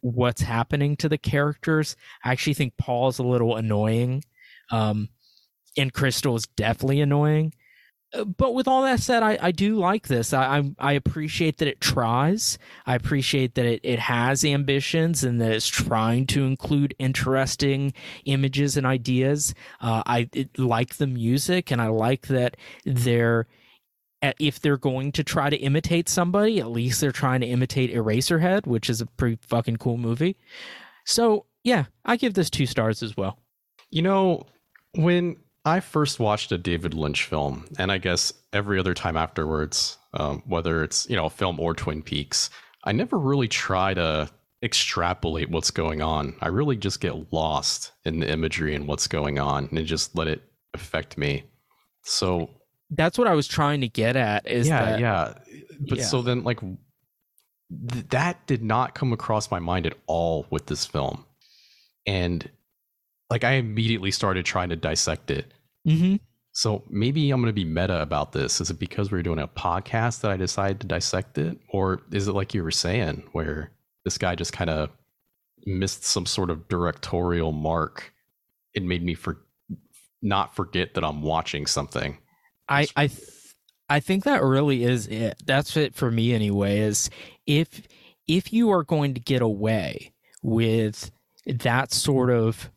what's 0.00 0.42
happening 0.42 0.96
to 0.96 1.08
the 1.08 1.18
characters. 1.18 1.96
I 2.24 2.32
actually 2.32 2.54
think 2.54 2.76
Paul's 2.76 3.18
a 3.18 3.24
little 3.24 3.56
annoying. 3.56 4.24
Um, 4.70 5.08
and 5.76 5.92
Crystal 5.92 6.36
is 6.36 6.46
definitely 6.56 7.00
annoying. 7.00 7.54
Uh, 8.12 8.24
but 8.24 8.54
with 8.54 8.66
all 8.66 8.82
that 8.82 9.00
said, 9.00 9.22
I, 9.22 9.38
I 9.40 9.50
do 9.52 9.76
like 9.76 10.08
this. 10.08 10.32
I, 10.32 10.58
I, 10.58 10.70
I 10.78 10.92
appreciate 10.92 11.58
that 11.58 11.68
it 11.68 11.80
tries. 11.80 12.58
I 12.86 12.94
appreciate 12.94 13.54
that 13.54 13.66
it, 13.66 13.80
it 13.82 13.98
has 13.98 14.44
ambitions 14.44 15.24
and 15.24 15.40
that 15.40 15.52
it's 15.52 15.68
trying 15.68 16.26
to 16.28 16.44
include 16.44 16.94
interesting 16.98 17.92
images 18.24 18.76
and 18.76 18.86
ideas. 18.86 19.54
Uh, 19.80 20.02
I 20.06 20.28
it, 20.32 20.58
like 20.58 20.96
the 20.96 21.06
music, 21.06 21.70
and 21.70 21.82
I 21.82 21.88
like 21.88 22.28
that 22.28 22.56
they're 22.84 23.46
if 24.38 24.60
they're 24.60 24.76
going 24.76 25.12
to 25.12 25.24
try 25.24 25.50
to 25.50 25.56
imitate 25.56 26.08
somebody, 26.08 26.60
at 26.60 26.70
least 26.70 27.00
they're 27.00 27.12
trying 27.12 27.40
to 27.40 27.46
imitate 27.46 27.94
Eraserhead, 27.94 28.66
which 28.66 28.90
is 28.90 29.00
a 29.00 29.06
pretty 29.06 29.38
fucking 29.42 29.76
cool 29.76 29.96
movie. 29.96 30.36
So 31.04 31.46
yeah, 31.64 31.84
I 32.04 32.16
give 32.16 32.34
this 32.34 32.50
two 32.50 32.66
stars 32.66 33.02
as 33.02 33.16
well. 33.16 33.38
You 33.90 34.02
know, 34.02 34.46
when 34.94 35.36
I 35.64 35.80
first 35.80 36.20
watched 36.20 36.52
a 36.52 36.58
David 36.58 36.94
Lynch 36.94 37.24
film, 37.24 37.66
and 37.78 37.92
I 37.92 37.98
guess 37.98 38.32
every 38.52 38.78
other 38.78 38.94
time 38.94 39.16
afterwards, 39.16 39.98
um, 40.14 40.42
whether 40.46 40.82
it's 40.82 41.08
you 41.08 41.16
know 41.16 41.26
a 41.26 41.30
film 41.30 41.60
or 41.60 41.74
Twin 41.74 42.02
Peaks, 42.02 42.50
I 42.84 42.92
never 42.92 43.18
really 43.18 43.48
try 43.48 43.94
to 43.94 44.30
extrapolate 44.62 45.50
what's 45.50 45.70
going 45.70 46.02
on. 46.02 46.34
I 46.40 46.48
really 46.48 46.76
just 46.76 47.00
get 47.00 47.32
lost 47.32 47.92
in 48.04 48.20
the 48.20 48.30
imagery 48.30 48.74
and 48.74 48.88
what's 48.88 49.06
going 49.06 49.38
on, 49.38 49.68
and 49.70 49.86
just 49.86 50.16
let 50.16 50.28
it 50.28 50.42
affect 50.74 51.18
me. 51.18 51.44
So 52.02 52.50
that's 52.90 53.18
what 53.18 53.26
I 53.28 53.34
was 53.34 53.46
trying 53.46 53.80
to 53.82 53.88
get 53.88 54.16
at. 54.16 54.46
Is 54.46 54.68
yeah, 54.68 54.84
that, 54.84 55.00
yeah. 55.00 55.34
But 55.80 55.98
yeah. 55.98 56.04
so 56.04 56.22
then, 56.22 56.44
like, 56.44 56.60
th- 56.60 58.08
that 58.10 58.46
did 58.46 58.62
not 58.62 58.94
come 58.94 59.12
across 59.12 59.50
my 59.50 59.58
mind 59.58 59.86
at 59.86 59.94
all 60.06 60.46
with 60.50 60.66
this 60.66 60.86
film, 60.86 61.24
and 62.06 62.48
like 63.30 63.44
I 63.44 63.52
immediately 63.52 64.10
started 64.10 64.44
trying 64.44 64.70
to 64.70 64.76
dissect 64.76 65.30
it. 65.30 65.52
Mm-hmm. 65.86 66.16
So 66.52 66.82
maybe 66.88 67.30
I'm 67.30 67.40
going 67.40 67.50
to 67.50 67.52
be 67.52 67.64
meta 67.64 68.02
about 68.02 68.32
this. 68.32 68.60
Is 68.60 68.70
it 68.70 68.80
because 68.80 69.12
we're 69.12 69.22
doing 69.22 69.38
a 69.38 69.46
podcast 69.46 70.22
that 70.22 70.30
I 70.30 70.36
decided 70.36 70.80
to 70.80 70.86
dissect 70.86 71.38
it, 71.38 71.58
or 71.68 72.02
is 72.10 72.26
it 72.26 72.32
like 72.32 72.54
you 72.54 72.64
were 72.64 72.70
saying, 72.70 73.22
where 73.32 73.70
this 74.04 74.18
guy 74.18 74.34
just 74.34 74.52
kind 74.52 74.70
of 74.70 74.90
missed 75.66 76.04
some 76.04 76.26
sort 76.26 76.50
of 76.50 76.66
directorial 76.68 77.52
mark? 77.52 78.12
It 78.74 78.82
made 78.82 79.04
me 79.04 79.14
for 79.14 79.38
not 80.20 80.56
forget 80.56 80.94
that 80.94 81.04
I'm 81.04 81.22
watching 81.22 81.66
something. 81.66 82.18
I 82.68 82.86
I 82.96 83.06
th- 83.08 83.28
I 83.88 84.00
think 84.00 84.24
that 84.24 84.42
really 84.42 84.84
is 84.84 85.06
it. 85.06 85.36
That's 85.44 85.76
it 85.76 85.94
for 85.94 86.10
me 86.10 86.32
anyway. 86.32 86.78
Is 86.80 87.10
if 87.46 87.82
if 88.26 88.52
you 88.52 88.70
are 88.70 88.84
going 88.84 89.14
to 89.14 89.20
get 89.20 89.42
away 89.42 90.12
with 90.42 91.10
that 91.46 91.92
sort 91.92 92.30
of 92.30 92.70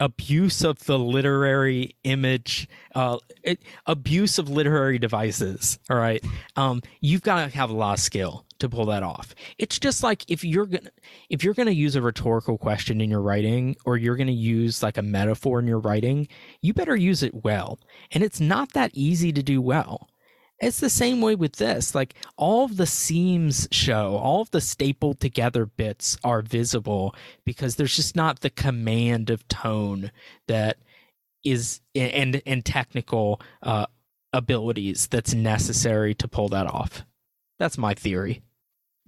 abuse 0.00 0.64
of 0.64 0.84
the 0.86 0.98
literary 0.98 1.94
image, 2.04 2.68
uh, 2.94 3.18
it, 3.44 3.62
abuse 3.86 4.38
of 4.38 4.48
literary 4.48 4.98
devices. 4.98 5.78
All 5.88 5.96
right, 5.96 6.24
um, 6.56 6.82
you've 7.00 7.22
got 7.22 7.44
to 7.44 7.56
have 7.56 7.70
a 7.70 7.74
lot 7.74 7.94
of 7.94 8.00
skill 8.00 8.46
to 8.58 8.68
pull 8.68 8.86
that 8.86 9.02
off. 9.02 9.34
It's 9.58 9.78
just 9.78 10.02
like 10.02 10.24
if 10.28 10.44
you're 10.44 10.66
gonna 10.66 10.90
if 11.28 11.44
you're 11.44 11.54
gonna 11.54 11.70
use 11.70 11.96
a 11.96 12.02
rhetorical 12.02 12.58
question 12.58 13.00
in 13.00 13.10
your 13.10 13.22
writing, 13.22 13.76
or 13.84 13.96
you're 13.96 14.16
gonna 14.16 14.32
use 14.32 14.82
like 14.82 14.96
a 14.98 15.02
metaphor 15.02 15.60
in 15.60 15.66
your 15.66 15.80
writing, 15.80 16.28
you 16.62 16.72
better 16.72 16.96
use 16.96 17.22
it 17.22 17.44
well. 17.44 17.78
And 18.12 18.22
it's 18.24 18.40
not 18.40 18.72
that 18.72 18.90
easy 18.94 19.32
to 19.32 19.42
do 19.42 19.60
well. 19.60 20.08
It's 20.60 20.80
the 20.80 20.90
same 20.90 21.22
way 21.22 21.34
with 21.34 21.56
this. 21.56 21.94
Like 21.94 22.14
all 22.36 22.64
of 22.64 22.76
the 22.76 22.86
seams 22.86 23.66
show, 23.70 24.16
all 24.16 24.42
of 24.42 24.50
the 24.50 24.60
stapled 24.60 25.18
together 25.18 25.64
bits 25.64 26.18
are 26.22 26.42
visible 26.42 27.14
because 27.44 27.76
there's 27.76 27.96
just 27.96 28.14
not 28.14 28.40
the 28.40 28.50
command 28.50 29.30
of 29.30 29.48
tone 29.48 30.10
that 30.48 30.76
is 31.42 31.80
and 31.94 32.42
and 32.44 32.64
technical 32.64 33.40
uh, 33.62 33.86
abilities 34.34 35.06
that's 35.06 35.32
necessary 35.32 36.14
to 36.16 36.28
pull 36.28 36.48
that 36.50 36.66
off. 36.66 37.04
That's 37.58 37.78
my 37.78 37.94
theory. 37.94 38.42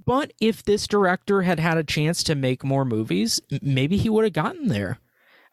But 0.05 0.33
if 0.41 0.63
this 0.63 0.87
director 0.87 1.43
had 1.43 1.61
had 1.61 1.77
a 1.77 1.85
chance 1.85 2.25
to 2.25 2.35
make 2.35 2.65
more 2.65 2.85
movies, 2.85 3.41
maybe 3.61 3.99
he 3.99 4.09
would 4.09 4.25
have 4.25 4.33
gotten 4.33 4.69
there. 4.69 4.99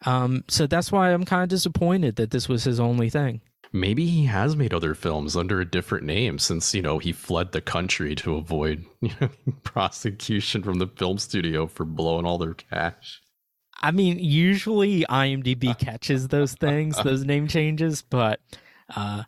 Um, 0.06 0.44
so 0.48 0.66
that's 0.66 0.90
why 0.90 1.12
I'm 1.12 1.24
kind 1.24 1.42
of 1.42 1.50
disappointed 1.50 2.16
that 2.16 2.30
this 2.30 2.48
was 2.48 2.64
his 2.64 2.80
only 2.80 3.10
thing. 3.10 3.42
Maybe 3.72 4.06
he 4.06 4.24
has 4.24 4.56
made 4.56 4.74
other 4.74 4.94
films 4.94 5.36
under 5.36 5.60
a 5.60 5.64
different 5.64 6.04
name 6.04 6.38
since, 6.38 6.74
you 6.74 6.82
know, 6.82 6.98
he 6.98 7.12
fled 7.12 7.52
the 7.52 7.60
country 7.60 8.14
to 8.16 8.34
avoid 8.34 8.84
you 9.00 9.10
know, 9.20 9.30
prosecution 9.62 10.62
from 10.62 10.78
the 10.78 10.88
film 10.88 11.18
studio 11.18 11.66
for 11.66 11.84
blowing 11.84 12.26
all 12.26 12.38
their 12.38 12.54
cash. 12.54 13.20
I 13.80 13.92
mean, 13.92 14.18
usually 14.18 15.04
IMDb 15.08 15.78
catches 15.78 16.28
those 16.28 16.54
things, 16.54 16.96
those 17.02 17.24
name 17.24 17.46
changes, 17.46 18.02
but 18.02 18.40
uh, 18.94 19.22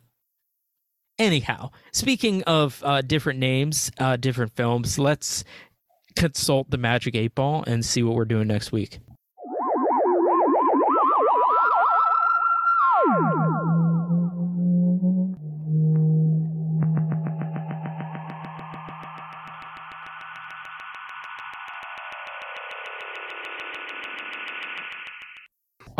anyhow, 1.17 1.71
speaking 1.91 2.43
of 2.43 2.81
uh, 2.85 3.01
different 3.01 3.39
names, 3.39 3.91
uh, 3.97 4.17
different 4.17 4.51
films, 4.55 4.99
let's 4.99 5.43
consult 6.15 6.69
the 6.69 6.77
Magic 6.77 7.15
8 7.15 7.33
Ball 7.33 7.63
and 7.65 7.83
see 7.83 8.03
what 8.03 8.15
we're 8.15 8.25
doing 8.25 8.47
next 8.47 8.71
week. 8.71 8.99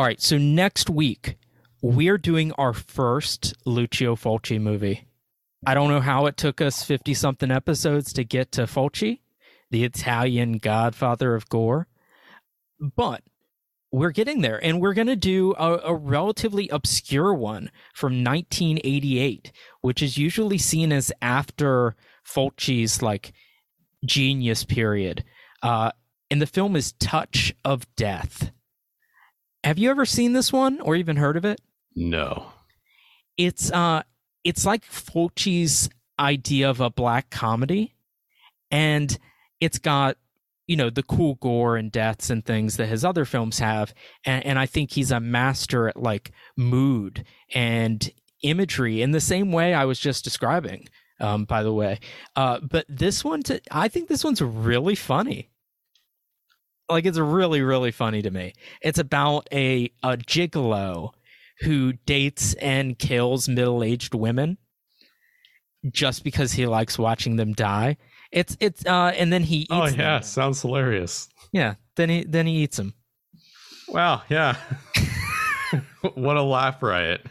All 0.04 0.08
right, 0.08 0.22
so 0.22 0.38
next 0.38 0.90
week 0.90 1.38
we're 1.82 2.18
doing 2.18 2.52
our 2.58 2.74
first 2.74 3.54
Lucio 3.64 4.18
Fulci 4.18 4.60
movie. 4.60 5.08
I 5.66 5.74
don't 5.74 5.88
know 5.88 6.02
how 6.02 6.26
it 6.26 6.36
took 6.36 6.60
us 6.60 6.84
50 6.84 7.14
something 7.14 7.50
episodes 7.50 8.12
to 8.12 8.26
get 8.26 8.52
to 8.52 8.64
Fulci, 8.64 9.22
the 9.72 9.86
Italian 9.86 10.58
godfather 10.58 11.36
of 11.36 11.48
gore, 11.48 11.88
but 12.82 13.24
we're 13.94 14.12
getting 14.12 14.42
there, 14.42 14.62
and 14.62 14.82
we're 14.82 14.94
going 14.94 15.08
to 15.08 15.16
do 15.16 15.54
a, 15.58 15.78
a, 15.86 15.96
relatively 15.96 16.68
obscure 16.68 17.34
one 17.34 17.72
from 17.94 18.26
1988, 18.26 19.54
which 19.80 20.04
is 20.04 20.18
usually 20.18 20.58
seen 20.58 20.92
as 20.92 21.14
after 21.22 21.96
Fulci's 22.28 23.02
like 23.02 23.32
genius 24.04 24.66
period. 24.66 25.24
Uh, 25.62 25.92
and 26.30 26.42
the 26.42 26.46
film 26.46 26.76
is 26.76 26.92
Touch 27.00 27.54
of 27.64 27.88
Death. 27.96 28.52
Have 29.64 29.78
you 29.78 29.90
ever 29.90 30.06
seen 30.06 30.34
this 30.34 30.52
one 30.52 30.82
or 30.82 30.96
even 30.96 31.16
heard 31.16 31.38
of 31.38 31.46
it? 31.46 31.62
No. 31.96 32.48
It's 33.38 33.72
uh, 33.72 34.04
it's 34.44 34.66
like 34.66 34.84
Fulci's 34.86 35.90
idea 36.20 36.70
of 36.70 36.82
a 36.82 36.90
black 36.90 37.30
comedy, 37.30 37.96
and 38.70 39.18
it's 39.60 39.80
got 39.80 40.18
you 40.68 40.76
know 40.76 40.90
the 40.90 41.04
cool 41.04 41.36
gore 41.36 41.78
and 41.78 41.92
deaths 41.92 42.30
and 42.30 42.46
things 42.46 42.78
that 42.78 42.88
his 42.88 43.04
other 43.04 43.26
films 43.26 43.60
have 43.60 43.94
and, 44.26 44.46
and 44.46 44.60
i 44.60 44.66
think 44.66 44.92
he's 44.92 45.12
a 45.12 45.20
master 45.20 45.90
at 45.90 45.98
like 45.98 46.32
mood 46.56 47.26
and 47.54 48.12
imagery 48.44 49.02
in 49.02 49.12
the 49.12 49.20
same 49.20 49.52
way 49.52 49.74
i 49.74 49.84
was 49.84 50.00
just 50.00 50.24
describing 50.24 50.88
um, 51.20 51.46
by 51.46 51.64
the 51.64 51.74
way 51.74 52.00
uh, 52.36 52.60
but 52.62 52.86
this 52.88 53.24
one 53.26 53.44
to, 53.44 53.60
i 53.72 53.88
think 53.88 54.08
this 54.08 54.24
one's 54.24 54.42
really 54.42 54.96
funny 54.96 55.50
like 56.94 57.06
it's 57.06 57.18
really 57.18 57.62
really 57.62 57.92
funny 57.92 58.22
to 58.22 58.32
me 58.32 58.54
it's 58.82 59.00
about 59.00 59.48
a 59.52 59.92
a 60.04 60.18
gigolo 60.18 61.12
who 61.62 61.94
dates 62.06 62.54
and 62.56 62.98
kills 62.98 63.48
middle-aged 63.48 64.14
women 64.14 64.58
just 65.92 66.24
because 66.24 66.54
he 66.54 66.66
likes 66.66 66.98
watching 66.98 67.36
them 67.36 67.54
die 67.54 67.98
it's 68.34 68.58
it's 68.60 68.86
uh, 68.86 69.14
and 69.16 69.32
then 69.32 69.44
he 69.44 69.58
eats. 69.58 69.70
Oh 69.72 69.86
yeah, 69.86 70.16
them. 70.16 70.24
sounds 70.24 70.62
hilarious. 70.62 71.30
Yeah, 71.52 71.76
then 71.96 72.10
he 72.10 72.24
then 72.24 72.48
he 72.48 72.64
eats 72.64 72.78
them. 72.78 72.96
Wow, 73.88 74.24
yeah. 74.28 74.58
what 76.16 76.36
a 76.36 76.42
laugh 76.42 76.82
riot. 76.82 77.22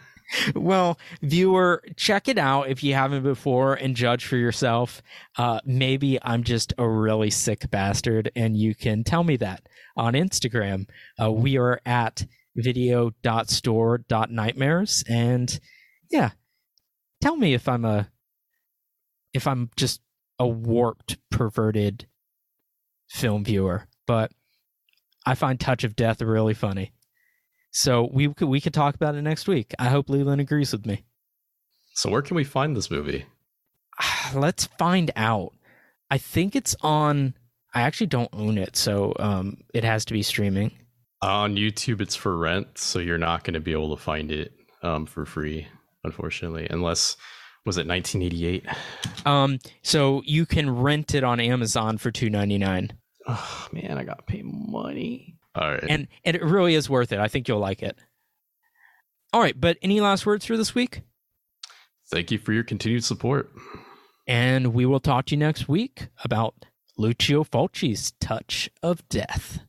Well, 0.54 0.98
viewer, 1.20 1.82
check 1.96 2.28
it 2.28 2.38
out 2.38 2.68
if 2.68 2.82
you 2.82 2.94
haven't 2.94 3.22
before 3.22 3.74
and 3.74 3.94
judge 3.94 4.24
for 4.24 4.36
yourself. 4.36 5.02
Uh, 5.36 5.60
maybe 5.64 6.18
I'm 6.22 6.42
just 6.42 6.72
a 6.78 6.88
really 6.88 7.30
sick 7.30 7.70
bastard, 7.70 8.30
and 8.34 8.56
you 8.56 8.74
can 8.74 9.04
tell 9.04 9.24
me 9.24 9.36
that 9.36 9.68
on 9.96 10.14
Instagram. 10.14 10.88
Uh, 11.20 11.30
we 11.30 11.58
are 11.58 11.80
at 11.84 12.24
video.store.nightmares, 12.56 15.04
and 15.08 15.60
yeah, 16.10 16.30
tell 17.20 17.36
me 17.36 17.54
if 17.54 17.68
I'm 17.68 17.84
a 17.84 18.08
if 19.32 19.46
I'm 19.46 19.70
just 19.76 20.00
a 20.38 20.46
warped, 20.46 21.16
perverted 21.30 22.06
film 23.08 23.44
viewer, 23.44 23.86
but 24.06 24.30
I 25.24 25.34
find 25.34 25.58
Touch 25.58 25.84
of 25.84 25.96
Death 25.96 26.20
really 26.20 26.54
funny. 26.54 26.92
So 27.72 28.08
we 28.12 28.32
could 28.32 28.48
we 28.48 28.60
could 28.60 28.74
talk 28.74 28.94
about 28.94 29.14
it 29.14 29.22
next 29.22 29.48
week. 29.48 29.74
I 29.78 29.88
hope 29.88 30.08
Leland 30.08 30.40
agrees 30.40 30.72
with 30.72 30.86
me. 30.86 31.02
So 31.94 32.10
where 32.10 32.22
can 32.22 32.36
we 32.36 32.44
find 32.44 32.76
this 32.76 32.90
movie? 32.90 33.26
Let's 34.34 34.66
find 34.78 35.10
out. 35.16 35.52
I 36.10 36.18
think 36.18 36.54
it's 36.54 36.76
on. 36.82 37.34
I 37.74 37.82
actually 37.82 38.08
don't 38.08 38.28
own 38.34 38.58
it, 38.58 38.76
so 38.76 39.14
um, 39.18 39.58
it 39.72 39.82
has 39.82 40.04
to 40.06 40.12
be 40.12 40.22
streaming. 40.22 40.72
On 41.22 41.56
YouTube, 41.56 42.02
it's 42.02 42.14
for 42.14 42.36
rent, 42.36 42.76
so 42.76 42.98
you're 42.98 43.16
not 43.16 43.44
going 43.44 43.54
to 43.54 43.60
be 43.60 43.72
able 43.72 43.96
to 43.96 44.02
find 44.02 44.30
it 44.30 44.52
um, 44.82 45.06
for 45.06 45.24
free, 45.24 45.66
unfortunately, 46.04 46.66
unless 46.68 47.16
was 47.64 47.78
it 47.78 47.86
1988? 47.86 48.66
Um, 49.24 49.58
so 49.82 50.22
you 50.26 50.44
can 50.44 50.68
rent 50.68 51.14
it 51.14 51.24
on 51.24 51.40
Amazon 51.40 51.96
for 51.96 52.10
2.99. 52.10 52.90
Oh 53.26 53.68
man, 53.72 53.96
I 53.98 54.04
gotta 54.04 54.22
pay 54.24 54.42
money. 54.42 55.38
All 55.54 55.70
right, 55.70 55.84
and 55.86 56.08
and 56.24 56.36
it 56.36 56.42
really 56.42 56.74
is 56.74 56.88
worth 56.88 57.12
it. 57.12 57.18
I 57.18 57.28
think 57.28 57.48
you'll 57.48 57.58
like 57.58 57.82
it. 57.82 57.96
All 59.32 59.40
right, 59.40 59.58
but 59.58 59.78
any 59.82 60.00
last 60.00 60.26
words 60.26 60.44
for 60.44 60.56
this 60.56 60.74
week? 60.74 61.02
Thank 62.10 62.30
you 62.30 62.38
for 62.38 62.52
your 62.52 62.64
continued 62.64 63.04
support. 63.04 63.50
And 64.26 64.74
we 64.74 64.86
will 64.86 65.00
talk 65.00 65.26
to 65.26 65.34
you 65.34 65.38
next 65.38 65.68
week 65.68 66.08
about 66.22 66.66
Lucio 66.98 67.42
Fulci's 67.42 68.12
Touch 68.20 68.70
of 68.82 69.06
Death. 69.08 69.60